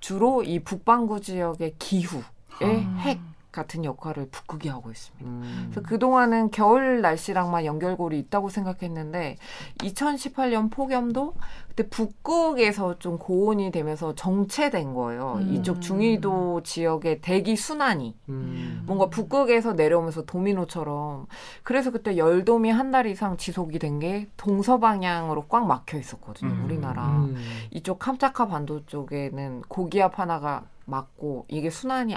주로 0.00 0.42
이 0.42 0.60
북반구 0.60 1.20
지역의 1.20 1.74
기후의 1.78 2.22
음. 2.62 2.96
핵 3.00 3.18
같은 3.50 3.84
역할을 3.84 4.28
북극이 4.30 4.68
하고 4.68 4.90
있습니다. 4.90 5.24
음. 5.26 5.68
그래서 5.70 5.88
그동안은 5.88 6.50
겨울 6.50 7.00
날씨랑만 7.00 7.64
연결고리 7.64 8.18
있다고 8.18 8.48
생각했는데 8.50 9.36
2018년 9.78 10.70
폭염도 10.70 11.34
그때 11.68 11.88
북극에서 11.88 12.98
좀 12.98 13.18
고온이 13.18 13.70
되면서 13.70 14.14
정체된 14.14 14.92
거예요. 14.94 15.34
음. 15.40 15.54
이쪽 15.54 15.80
중위도 15.80 16.62
지역의 16.62 17.20
대기 17.20 17.56
순환이 17.56 18.16
음. 18.28 18.82
뭔가 18.86 19.08
북극에서 19.08 19.72
내려오면서 19.74 20.24
도미노처럼 20.24 21.26
그래서 21.62 21.90
그때 21.90 22.16
열돔이 22.16 22.70
한 22.70 22.88
달 22.88 23.06
이상 23.06 23.36
지속이 23.36 23.78
된 23.78 23.98
게 23.98 24.28
동서 24.36 24.78
방향으로 24.78 25.46
꽉 25.48 25.66
막혀 25.66 25.98
있었거든요. 25.98 26.50
음. 26.52 26.64
우리나라. 26.64 27.08
음. 27.08 27.36
이쪽 27.70 27.98
캄차카 27.98 28.46
반도 28.46 28.86
쪽에는 28.86 29.62
고기압 29.68 30.18
하나가 30.20 30.64
맞고 30.84 31.46
이게 31.48 31.68
순환이 31.68 32.14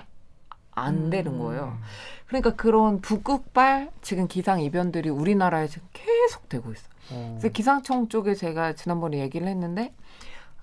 안 0.71 0.95
음. 1.05 1.09
되는 1.09 1.37
거예요. 1.39 1.77
그러니까 2.27 2.55
그런 2.55 3.01
북극발 3.01 3.91
지금 4.01 4.27
기상 4.27 4.61
이변들이 4.61 5.09
우리나라에 5.09 5.67
지금 5.67 5.87
계속 5.93 6.47
되고 6.47 6.71
있어요. 6.71 6.89
어. 7.11 7.37
그래서 7.39 7.51
기상청 7.51 8.07
쪽에 8.07 8.35
제가 8.35 8.73
지난번에 8.73 9.19
얘기를 9.19 9.47
했는데 9.47 9.93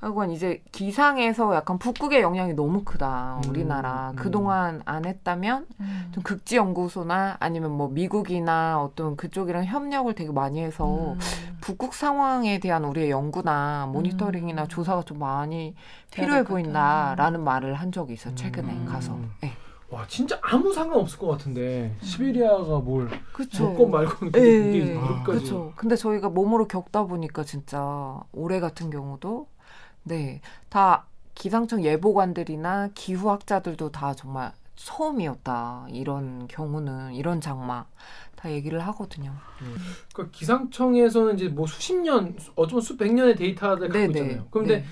하여간 0.00 0.30
이제 0.30 0.62
기상에서 0.70 1.56
약간 1.56 1.76
북극의 1.78 2.22
영향이 2.22 2.54
너무 2.54 2.84
크다. 2.84 3.40
음, 3.44 3.50
우리나라 3.50 4.10
음. 4.12 4.16
그동안 4.16 4.80
안 4.84 5.04
했다면 5.04 5.66
음. 5.80 6.08
좀 6.12 6.22
극지 6.22 6.56
연구소나 6.56 7.36
아니면 7.40 7.72
뭐 7.72 7.88
미국이나 7.88 8.80
어떤 8.80 9.16
그쪽이랑 9.16 9.64
협력을 9.64 10.14
되게 10.14 10.30
많이 10.30 10.62
해서 10.62 11.14
음. 11.14 11.18
북극 11.60 11.94
상황에 11.94 12.60
대한 12.60 12.84
우리의 12.84 13.10
연구나 13.10 13.88
모니터링이나 13.92 14.62
음. 14.62 14.68
조사가 14.68 15.02
좀 15.02 15.18
많이 15.18 15.74
필요해. 16.12 16.44
보인다라는 16.44 17.42
말을 17.42 17.74
한 17.74 17.90
적이 17.90 18.12
있어요. 18.12 18.36
최근에 18.36 18.72
음. 18.72 18.86
가서. 18.86 19.18
네. 19.40 19.52
와 19.90 20.06
진짜 20.06 20.38
아무 20.42 20.72
상관없을 20.72 21.18
것 21.18 21.28
같은데 21.28 21.96
시베리아가 22.02 22.80
뭘 22.80 23.08
그쵸. 23.32 23.56
조건 23.56 23.90
말고 23.90 24.26
예, 24.36 24.68
이게 24.68 24.90
예, 24.90 24.94
무릎까지 24.94 25.24
그렇죠. 25.24 25.72
근데 25.76 25.96
저희가 25.96 26.28
몸으로 26.28 26.68
겪다 26.68 27.04
보니까 27.04 27.42
진짜 27.44 28.20
올해 28.32 28.60
같은 28.60 28.90
경우도 28.90 29.48
네, 30.04 30.40
다 30.68 31.06
기상청 31.34 31.84
예보관들이나 31.84 32.90
기후학자들도 32.94 33.90
다 33.90 34.14
정말 34.14 34.52
처음이었다. 34.74 35.86
이런 35.90 36.46
경우는 36.48 37.14
이런 37.14 37.40
장마 37.40 37.86
다 38.36 38.50
얘기를 38.50 38.80
하거든요. 38.88 39.32
그러니까 40.12 40.36
기상청에서는 40.36 41.34
이제 41.34 41.48
뭐 41.48 41.66
수십 41.66 41.94
년 41.94 42.36
어쩌면 42.56 42.80
수백 42.82 43.12
년의 43.12 43.36
데이터를 43.36 43.88
갖고 43.88 44.12
있잖아요. 44.12 44.46
그런데 44.50 44.78
네. 44.78 44.84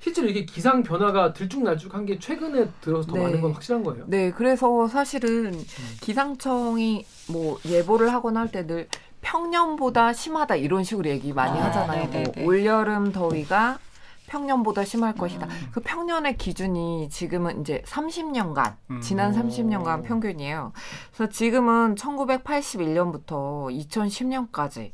실제로 0.00 0.28
이게 0.28 0.44
기상 0.44 0.82
변화가 0.82 1.32
들쭉날쭉한 1.32 2.06
게 2.06 2.18
최근에 2.18 2.68
들어서 2.80 3.08
더 3.08 3.14
네. 3.16 3.22
많은 3.24 3.40
건 3.40 3.52
확실한 3.52 3.82
거예요. 3.84 4.04
네, 4.08 4.30
그래서 4.30 4.86
사실은 4.88 5.52
기상청이 6.00 7.04
뭐 7.30 7.58
예보를 7.66 8.12
하거나 8.12 8.40
할 8.40 8.48
때 8.50 8.66
늘 8.66 8.88
평년보다 9.22 10.12
심하다 10.12 10.56
이런 10.56 10.84
식으로 10.84 11.08
얘기 11.08 11.32
많이 11.32 11.58
아, 11.58 11.64
하잖아요. 11.66 12.10
네네네. 12.10 12.32
뭐 12.42 12.46
올여름 12.46 13.10
더위가 13.12 13.78
평년보다 14.26 14.84
심할 14.84 15.14
것이다. 15.14 15.46
음. 15.46 15.68
그 15.72 15.80
평년의 15.80 16.36
기준이 16.36 17.08
지금은 17.10 17.60
이제 17.62 17.82
30년간 17.86 18.74
음. 18.90 19.00
지난 19.00 19.32
오. 19.34 19.38
30년간 19.38 20.02
평균이에요. 20.04 20.72
그래서 21.14 21.30
지금은 21.32 21.94
1981년부터 21.94 23.68
2010년까지 23.88 24.92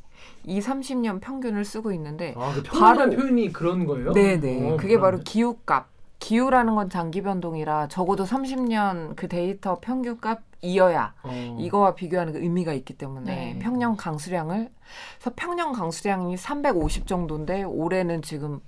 이 0.51 0.59
30년 0.59 1.21
평균을 1.21 1.65
쓰고 1.65 1.93
있는데 1.93 2.35
아, 2.37 2.53
그 2.53 2.63
바로- 2.65 3.09
표현이 3.09 3.53
그런 3.53 3.87
거예요? 3.87 4.13
네네. 4.13 4.73
어, 4.73 4.77
그게 4.77 4.97
바로 4.97 5.13
몰랐네. 5.19 5.25
기후값. 5.25 5.89
기후라는 6.19 6.75
건 6.75 6.91
장기 6.91 7.23
변동이라 7.23 7.89
적어도 7.89 8.25
30년 8.25 9.17
그 9.17 9.27
데이터 9.27 9.79
평균값 9.81 10.43
이어야 10.61 11.15
어. 11.23 11.57
이거와 11.59 11.95
비교하는 11.95 12.35
그 12.35 12.41
의미가 12.41 12.75
있기 12.75 12.93
때문에 12.99 13.55
네. 13.55 13.59
평년 13.61 13.97
강수량을 13.97 14.69
그래서 15.19 15.33
평년 15.35 15.73
강수량이 15.73 16.37
350 16.37 17.07
정도인데 17.07 17.63
올해는 17.63 18.21
지금 18.21 18.61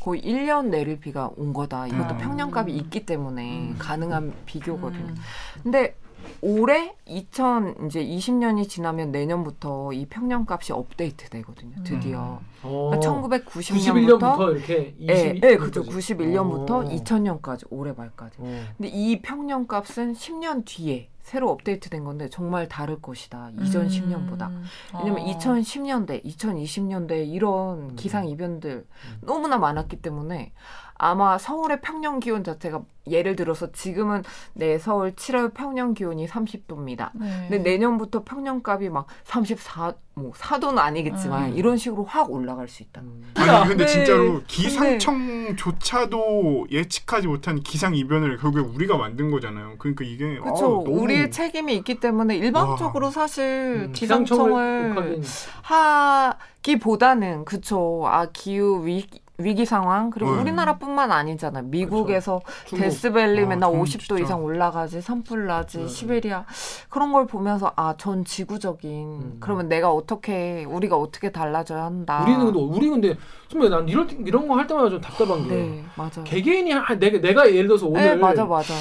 거의 0.00 0.20
1년 0.22 0.66
내릴 0.66 1.00
비가 1.00 1.30
온 1.36 1.52
거다. 1.54 1.86
이것도 1.86 2.14
음. 2.16 2.18
평년값이 2.18 2.72
있기 2.74 3.06
때문에 3.06 3.68
음. 3.70 3.76
가능한 3.78 4.34
비교거든요. 4.44 5.04
음. 5.06 5.16
근데 5.62 5.94
올해 6.40 6.94
2000 7.06 7.86
이제 7.86 8.04
20년이 8.04 8.68
지나면 8.68 9.10
내년부터 9.10 9.92
이 9.92 10.06
평년값이 10.06 10.72
업데이트 10.72 11.28
되거든요. 11.30 11.82
드디어. 11.84 12.40
어. 12.62 12.90
그러니까 12.90 13.50
91년부터 13.50 14.18
1990년부터 14.20 14.56
이렇게 14.56 14.94
20. 14.98 15.10
예, 15.10 15.40
예, 15.42 15.56
그죠. 15.56 15.82
91년부터 15.84 16.70
어. 16.70 16.84
2000년까지 16.88 17.66
올해 17.70 17.92
말까지. 17.92 18.36
어. 18.38 18.64
근데 18.76 18.88
이 18.88 19.20
평년값은 19.20 20.14
10년 20.14 20.64
뒤에 20.64 21.08
새로 21.28 21.50
업데이트된 21.50 22.04
건데 22.04 22.30
정말 22.30 22.68
다를 22.68 23.02
것이다. 23.02 23.50
이전 23.60 23.82
음. 23.82 23.88
10년보다. 23.88 24.50
왜냐면 24.94 25.22
어. 25.22 25.38
2010년대, 25.38 26.24
2020년대 26.24 27.28
이런 27.28 27.90
음. 27.90 27.96
기상 27.96 28.26
이변들 28.26 28.70
음. 28.70 29.18
너무나 29.20 29.58
많았기 29.58 30.00
때문에 30.00 30.52
아마 30.98 31.38
서울의 31.38 31.80
평년 31.80 32.20
기온 32.20 32.42
자체가 32.42 32.82
예를 33.06 33.36
들어서 33.36 33.70
지금은 33.72 34.22
네 34.52 34.78
서울 34.78 35.12
7월 35.12 35.54
평년 35.54 35.94
기온이 35.94 36.26
30도입니다. 36.26 37.10
네. 37.14 37.46
근데 37.48 37.70
내년부터 37.70 38.22
평년 38.24 38.60
값이 38.64 38.88
막 38.90 39.06
34, 39.24 39.94
뭐 40.14 40.32
4도는 40.32 40.78
아니겠지만 40.78 41.52
음. 41.52 41.56
이런 41.56 41.76
식으로 41.76 42.04
확 42.04 42.30
올라갈 42.30 42.68
수 42.68 42.82
있다. 42.82 43.00
음. 43.02 43.32
아니 43.36 43.68
근데 43.68 43.86
네. 43.86 43.92
진짜로 43.92 44.42
기상청조차도 44.46 46.66
예측하지 46.70 47.28
못한 47.28 47.60
기상 47.60 47.94
이변을 47.94 48.38
결국에 48.38 48.62
우리가 48.62 48.96
만든 48.96 49.30
거잖아요. 49.30 49.76
그러니까 49.78 50.04
이게 50.04 50.38
그렇죠. 50.38 50.80
어, 50.80 50.84
너무 50.84 51.02
우리의 51.02 51.30
책임이 51.30 51.74
있기 51.76 52.00
때문에 52.00 52.36
일방적으로 52.36 53.10
사실 53.10 53.88
음, 53.88 53.92
기상청을 53.92 55.22
하기보다는 55.62 57.44
그쵸. 57.44 58.02
아 58.06 58.26
기후 58.32 58.84
위기, 58.84 59.20
위기 59.40 59.64
상황 59.64 60.10
그리고 60.10 60.34
네. 60.34 60.40
우리나라뿐만 60.40 61.12
아니잖아. 61.12 61.62
미국에서 61.62 62.40
중국. 62.66 62.82
데스밸리 62.82 63.44
아, 63.44 63.46
맨날 63.46 63.70
그건 63.70 63.84
50도 63.84 64.00
진짜. 64.08 64.22
이상 64.24 64.42
올라가지, 64.42 65.00
산불 65.00 65.46
나지, 65.46 65.78
네. 65.78 65.86
시베리아 65.86 66.44
그런 66.88 67.12
걸 67.12 67.26
보면서 67.26 67.72
아 67.76 67.94
전 67.98 68.24
지구적인 68.24 68.90
음. 68.90 69.36
그러면 69.40 69.68
내가 69.68 69.92
어떻게 69.92 70.64
우리가 70.68 70.96
어떻게 70.96 71.30
달라져야 71.30 71.84
한다. 71.84 72.22
우리는 72.24 72.44
근데 72.46 72.58
우리 72.60 72.88
근데 72.90 73.16
정말 73.48 73.70
난 73.70 73.88
이런 73.88 74.08
이런 74.26 74.46
거 74.48 74.58
할 74.58 74.66
때마다 74.66 74.88
좀 74.90 75.00
답답한 75.00 75.46
게 75.48 75.54
네 75.54 75.84
맞아. 75.94 76.22
개개인이 76.24 76.74
아, 76.74 76.94
내가 76.98 77.20
내가 77.20 77.48
예를 77.48 77.68
들어서 77.68 77.86
오늘 77.86 78.02
네 78.02 78.16
맞아 78.16 78.44
맞아. 78.44 78.74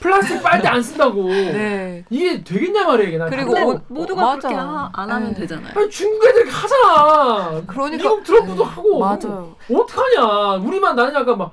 플라스틱 0.00 0.42
빨대 0.42 0.66
안 0.68 0.82
쓴다고 0.82 1.28
네. 1.28 2.04
이게 2.10 2.42
되겠냐 2.42 2.84
말이야 2.86 3.08
이게 3.08 3.18
난 3.18 3.28
그리고. 3.30 3.52
옷- 3.68 3.82
모두가 3.88 4.22
맞아. 4.22 4.48
그렇게 4.48 4.54
하, 4.54 4.90
안 4.94 5.10
하면 5.10 5.34
네. 5.34 5.40
되잖아요. 5.40 5.72
아니 5.76 5.90
중국 5.90 6.26
애들이 6.26 6.50
하잖아 6.50 7.62
그러니까 7.66 7.96
미국 8.04 8.24
트럼프도 8.24 8.64
네, 8.64 8.70
하고 8.70 8.98
맞아요. 8.98 9.54
어떡하냐 9.72 10.54
우리만 10.66 10.96
나는 10.96 11.14
약간 11.14 11.36
막 11.38 11.52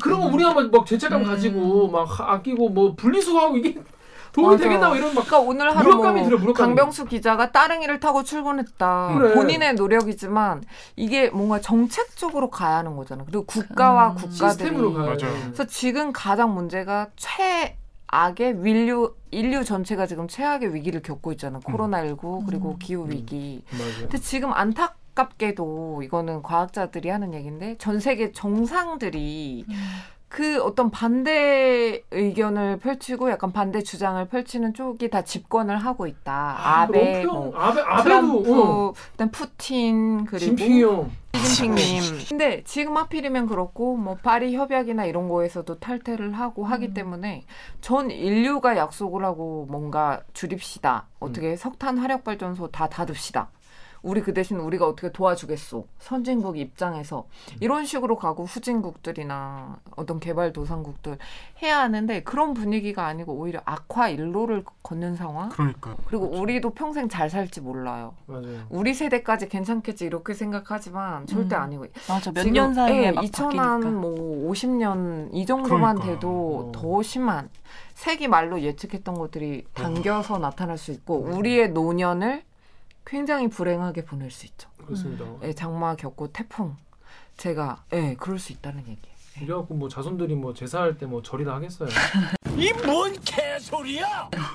그런 0.00 0.20
거 0.20 0.26
음. 0.28 0.34
우리가 0.34 0.54
막, 0.54 0.70
막 0.70 0.86
죄책감 0.86 1.22
음. 1.22 1.26
가지고 1.26 1.88
막 1.88 2.04
하- 2.20 2.34
아끼고 2.34 2.68
뭐 2.68 2.94
분리수거하고 2.94 3.56
이게 3.58 3.80
도움이. 4.34 4.58
되겠나 4.58 4.88
뭐 4.88 4.96
이런 4.96 5.14
막 5.14 5.24
그러니까 5.26 5.38
오늘 5.48 5.76
하루 5.76 5.90
무력감이 5.90 6.20
뭐 6.20 6.28
들어, 6.28 6.38
무력감이. 6.38 6.66
강병수 6.74 7.06
기자가 7.06 7.52
따릉이를 7.52 8.00
타고 8.00 8.22
출근했다. 8.24 9.14
그래. 9.16 9.34
본인의 9.34 9.74
노력이지만 9.74 10.62
이게 10.96 11.30
뭔가 11.30 11.60
정책적으로 11.60 12.50
가야 12.50 12.78
하는 12.78 12.96
거잖아. 12.96 13.24
그리고 13.24 13.44
국가와 13.46 14.10
음. 14.10 14.14
국가들이 14.16 14.34
시스템으로 14.48 14.92
가야 14.92 15.04
맞아요. 15.06 15.18
돼. 15.18 15.40
그래서 15.44 15.64
지금 15.66 16.12
가장 16.12 16.54
문제가 16.54 17.08
최 17.16 17.76
악의 18.08 18.58
인류 18.64 19.14
인류 19.30 19.64
전체가 19.64 20.06
지금 20.06 20.28
최악의 20.28 20.74
위기를 20.74 21.00
겪고 21.02 21.32
있잖아. 21.32 21.58
코로나19 21.60 22.46
그리고 22.46 22.70
음. 22.72 22.78
기후 22.78 23.06
위기. 23.08 23.64
맞아요. 23.72 23.92
근데 24.00 24.18
지금 24.18 24.52
안타깝게도 24.52 26.02
이거는 26.04 26.42
과학자들이 26.42 27.08
하는 27.08 27.34
얘기인데 27.34 27.76
전 27.78 27.98
세계 28.00 28.30
정상들이 28.32 29.64
그 30.34 30.60
어떤 30.64 30.90
반대 30.90 32.02
의견을 32.10 32.78
펼치고 32.78 33.30
약간 33.30 33.52
반대 33.52 33.84
주장을 33.84 34.26
펼치는 34.26 34.74
쪽이 34.74 35.08
다 35.08 35.22
집권을 35.22 35.76
하고 35.76 36.08
있다. 36.08 36.32
아, 36.58 36.80
아베, 36.82 37.24
뭐, 37.24 37.52
표- 37.52 37.56
아베 37.56 37.80
아베도 37.80 38.02
트럼프, 38.02 38.62
어. 38.88 38.92
일단 39.12 39.30
푸틴 39.30 40.24
그리고 40.24 40.44
진핑이 40.56 40.82
형. 40.82 41.10
시진핑님. 41.34 42.02
근데 42.28 42.62
지금 42.64 42.96
하필이면 42.96 43.46
그렇고 43.46 43.96
뭐 43.96 44.16
파리 44.20 44.56
협약이나 44.56 45.04
이런 45.04 45.28
거에서도 45.28 45.78
탈퇴를 45.78 46.32
하고 46.32 46.64
하기 46.64 46.86
음. 46.88 46.94
때문에 46.94 47.44
전 47.80 48.10
인류가 48.10 48.76
약속을 48.76 49.24
하고 49.24 49.68
뭔가 49.70 50.20
줄입시다. 50.32 51.06
음. 51.10 51.28
어떻게 51.28 51.54
석탄 51.54 51.96
화력 51.98 52.24
발전소 52.24 52.72
다 52.72 52.88
닫읍시다. 52.88 53.50
우리 54.04 54.20
그 54.20 54.34
대신 54.34 54.58
우리가 54.58 54.86
어떻게 54.86 55.10
도와주겠소. 55.10 55.86
선진국 55.98 56.58
입장에서 56.58 57.26
이런 57.60 57.86
식으로 57.86 58.16
가고 58.16 58.44
후진국들이나 58.44 59.78
어떤 59.96 60.20
개발도상국들 60.20 61.16
해야 61.62 61.78
하는데 61.80 62.22
그런 62.22 62.52
분위기가 62.52 63.06
아니고 63.06 63.32
오히려 63.32 63.60
악화 63.64 64.10
일로를 64.10 64.62
걷는 64.82 65.16
상황. 65.16 65.48
그러니까 65.48 65.96
그리고 66.06 66.26
우리도 66.26 66.70
평생 66.74 67.08
잘 67.08 67.30
살지 67.30 67.62
몰라요. 67.62 68.14
맞아요. 68.26 68.66
우리 68.68 68.92
세대까지 68.92 69.48
괜찮겠지 69.48 70.04
이렇게 70.04 70.34
생각하지만 70.34 71.26
절대 71.26 71.56
음. 71.56 71.62
아니고 71.62 71.86
맞아 72.08 72.30
몇 72.30 72.44
년 72.54 72.74
사이에 72.74 73.06
예, 73.06 73.10
막 73.10 73.24
2000한 73.24 73.56
바뀌니까. 73.56 73.90
뭐 73.90 74.50
50년 74.52 75.30
이 75.32 75.46
정도만 75.46 75.96
그러니까. 75.96 76.14
돼도 76.14 76.28
어. 76.68 76.72
더 76.72 77.02
심한 77.02 77.48
세기 77.94 78.28
말로 78.28 78.60
예측했던 78.60 79.14
것들이 79.14 79.64
당겨서 79.72 80.38
나타날 80.38 80.76
수 80.76 80.92
있고 80.92 81.16
우리의 81.20 81.70
노년을 81.70 82.42
굉장히 83.04 83.48
불행하게 83.48 84.04
보낼 84.04 84.30
수 84.30 84.46
있죠. 84.46 84.68
그렇습니다. 84.78 85.24
예, 85.42 85.52
장마 85.52 85.94
겪고 85.96 86.32
태풍 86.32 86.76
제가 87.36 87.84
예 87.92 88.14
그럴 88.18 88.38
수 88.38 88.52
있다는 88.52 88.86
얘기 88.88 89.13
예요. 89.40 89.44
이래갖고 89.44 89.74
뭐 89.74 89.88
자손들이 89.88 90.34
뭐 90.34 90.54
제사할 90.54 90.96
때 90.98 91.06
뭐 91.06 91.22
절이나 91.22 91.54
하겠어요. 91.54 91.88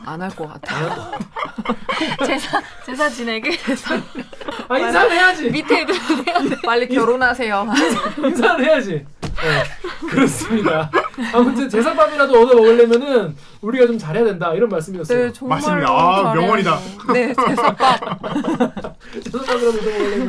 안할 0.06 0.30
것 0.36 0.48
같아요. 0.48 1.12
제사 2.26 2.62
제사 2.86 3.10
지내게 3.10 3.52
아 4.70 4.78
인사는 4.78 5.12
해야지. 5.12 5.50
밑에 5.52 5.82
애들 5.82 5.94
빨리 6.66 6.88
결혼하세요. 6.88 7.68
인사는 8.18 8.64
해야지. 8.66 9.06
네, 9.42 9.64
그렇습니다. 10.10 10.90
아무튼 11.34 11.70
제사밥이라도 11.70 12.42
얻어 12.42 12.56
먹으려면은 12.56 13.36
우리가 13.62 13.86
좀 13.88 13.98
잘해야 13.98 14.26
된다 14.26 14.54
이런 14.54 14.68
말씀이었어요. 14.70 15.28
네, 15.28 15.34
정말 15.34 15.58
맞습니다. 15.60 15.88
아, 15.90 16.34
명언이다. 16.34 16.80
네, 17.14 17.34
제사밥. 17.34 18.89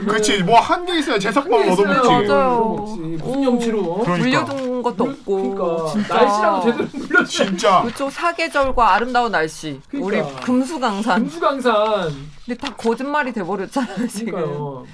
그렇지 0.07 0.43
뭐 0.45 0.61
한 0.61 0.87
개 0.87 0.99
있어야 0.99 1.19
제사밥 1.19 1.53
얻어먹지 1.53 2.29
맞아요. 2.29 2.77
무슨 2.79 3.21
오. 3.23 3.45
염치로? 3.45 3.99
그러니까. 3.99 4.17
물려둔 4.17 4.83
것도 4.83 5.05
물- 5.05 5.13
없고 5.15 5.55
그러니까 5.55 5.93
진짜 5.93 6.15
날씨라도 6.15 6.63
제대로 6.63 6.89
물려. 6.93 7.25
진짜 7.25 7.83
그쪽 7.83 8.11
사계절과 8.11 8.95
아름다운 8.95 9.33
날씨 9.33 9.81
그러니까. 9.91 10.07
우리 10.29 10.41
금수강산 10.45 11.23
금수강산. 11.23 12.13
근데 12.47 12.59
다 12.59 12.75
거짓말이 12.77 13.33
돼버렸잖아요 13.33 14.07
지금 14.09 14.33
그러니까요. 14.33 14.87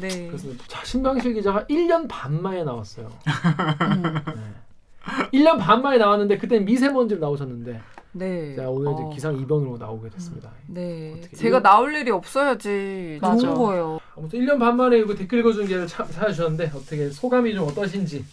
네 0.00 0.26
그렇습니다. 0.26 0.64
자, 0.68 0.80
신방실 0.84 1.34
기자가 1.34 1.64
1년 1.64 2.06
반 2.08 2.40
만에 2.42 2.62
나왔어요. 2.64 3.10
음. 3.26 4.02
네. 4.02 5.38
1년 5.38 5.58
반 5.58 5.80
만에 5.82 5.96
나왔는데 5.98 6.36
그때 6.38 6.58
미세먼지로 6.60 7.20
나오셨는데 7.20 7.80
네. 8.18 8.56
자, 8.56 8.68
오늘 8.68 8.92
이제 8.92 9.02
어, 9.02 9.10
기상 9.10 9.38
이변으로 9.38 9.78
나오게 9.78 10.10
됐습니다. 10.10 10.50
네 10.66 11.14
어떻게 11.16 11.36
제가 11.36 11.60
나올 11.62 11.94
일이 11.94 12.10
없어야지 12.10 13.18
맞아. 13.22 13.36
좋은 13.38 13.54
거예요 13.54 14.00
아무튼 14.16 14.40
1년 14.40 14.58
반 14.58 14.76
만에 14.76 14.98
이거 14.98 15.14
댓글 15.14 15.38
읽어주는 15.40 15.66
기회를 15.66 15.86
차- 15.86 16.04
찾아주셨는데 16.06 16.72
어떻게 16.74 17.08
소감이 17.10 17.54
좀 17.54 17.68
어떠신지 17.68 18.24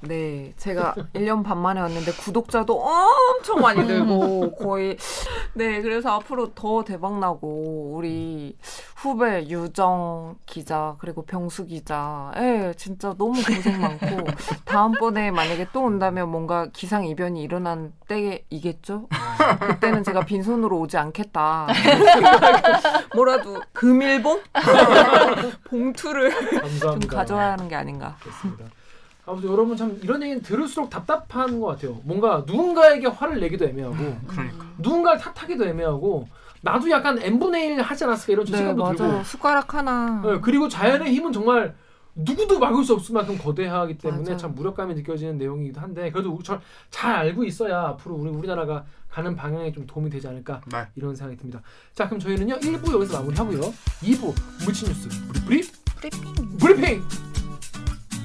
네 0.00 0.52
제가 0.56 0.94
1년 1.14 1.42
반 1.44 1.58
만에 1.58 1.80
왔는데 1.80 2.12
구독자도 2.12 2.80
엄청 2.80 3.60
많이 3.60 3.84
늘고 3.84 4.54
거의 4.62 4.96
네 5.54 5.82
그래서 5.82 6.10
앞으로 6.12 6.54
더 6.54 6.84
대박 6.84 7.18
나고 7.18 7.94
우리 7.96 8.56
후배 8.94 9.46
유정 9.48 10.36
기자 10.46 10.94
그리고 10.98 11.22
병수 11.22 11.66
기자 11.66 12.30
예 12.36 12.72
진짜 12.76 13.12
너무 13.18 13.42
고생 13.42 13.80
많고 13.80 14.06
다음번에 14.64 15.32
만약에 15.32 15.66
또 15.72 15.82
온다면 15.82 16.28
뭔가 16.30 16.68
기상 16.72 17.04
이변이 17.04 17.42
일어난 17.42 17.92
때이겠죠 18.06 19.08
그때는 19.60 20.04
제가 20.04 20.20
빈손으로 20.20 20.78
오지 20.78 20.96
않겠다 20.96 21.66
뭐라도 23.16 23.60
금일봉 23.72 24.42
봉투를 25.64 26.30
좀 26.30 26.60
감사합니다. 26.60 27.16
가져야 27.16 27.52
하는 27.52 27.66
게 27.68 27.74
아닌가 27.74 28.16
그렇습니다. 28.20 28.64
아무튼 29.28 29.50
여러분 29.50 29.76
참 29.76 29.98
이런 30.02 30.22
얘기는 30.22 30.40
들을수록 30.42 30.88
답답한 30.88 31.60
것 31.60 31.66
같아요. 31.66 32.00
뭔가 32.04 32.44
누군가에게 32.46 33.06
화를 33.08 33.40
내기도 33.40 33.66
애매하고 33.66 33.96
그러니까 34.26 34.66
누군가를 34.78 35.20
탓하기도 35.20 35.66
애매하고 35.66 36.28
나도 36.62 36.90
약간 36.90 37.18
n분의 37.20 37.66
1 37.74 37.82
하지 37.82 38.04
않았을까 38.04 38.32
이런 38.32 38.44
네 38.46 38.52
죄책감도 38.52 38.82
맞아요 38.82 38.96
들고 38.96 39.24
숟가락 39.24 39.74
하나 39.74 40.20
네, 40.24 40.40
그리고 40.40 40.68
자연의 40.68 41.12
힘은 41.14 41.32
정말 41.32 41.74
누구도 42.16 42.58
막을 42.58 42.82
수 42.82 42.94
없을 42.94 43.14
만큼 43.14 43.38
거대하기 43.38 43.98
때문에 43.98 44.24
맞아요. 44.24 44.36
참 44.36 44.54
무력감이 44.54 44.94
느껴지는 44.94 45.38
내용이기도 45.38 45.80
한데 45.80 46.10
그래도 46.10 46.32
우리 46.32 46.42
잘, 46.42 46.60
잘 46.90 47.14
알고 47.14 47.44
있어야 47.44 47.80
앞으로 47.82 48.16
우리 48.16 48.30
우리나라가 48.30 48.84
가는 49.08 49.36
방향에 49.36 49.70
좀 49.70 49.86
도움이 49.86 50.10
되지 50.10 50.26
않을까 50.26 50.60
네. 50.72 50.86
이런 50.96 51.14
생각이 51.14 51.38
듭니다. 51.38 51.62
자 51.94 52.06
그럼 52.06 52.18
저희는요 52.18 52.56
1부 52.56 52.92
여기서 52.92 53.18
마무리하고요 53.18 53.60
2부 54.02 54.34
물친 54.64 54.88
뉴스 54.88 55.08
브리 55.44 55.62
브리 56.00 56.10
브리핑 56.58 57.02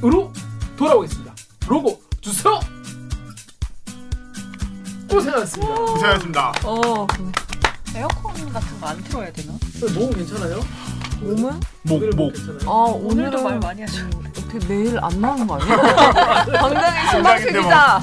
으로 0.03 0.31
돌아오겠습니다. 0.77 1.33
로고 1.67 2.01
주세요. 2.21 2.59
고생하셨습니다. 5.09 5.75
고생하셨습니다. 5.75 6.53
어 6.63 7.07
에어컨 7.95 8.51
같은 8.51 8.79
거 8.81 8.87
안 8.87 9.03
틀어야 9.03 9.31
되나? 9.31 9.53
몸 9.95 10.11
괜찮아요? 10.11 10.59
몸은 11.21 11.59
오늘 11.89 12.09
목목 12.11 12.33
괜찮아요? 12.33 12.69
아 12.69 12.73
오늘도 12.91 13.37
오늘은 13.37 13.43
말 13.43 13.59
많이 13.59 13.81
하셔. 13.81 14.03
어떻게 14.29 14.59
내일 14.67 14.99
안 14.99 15.21
나오는 15.21 15.45
거 15.47 15.55
아니야? 15.59 15.77
당장의 16.45 17.09
신방실. 17.11 17.61
기자 17.61 18.01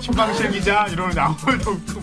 신방실 0.00 0.50
기자 0.50 0.86
이러는 0.88 1.18
아무 1.18 1.36
말도 1.46 1.70
없고 1.70 2.00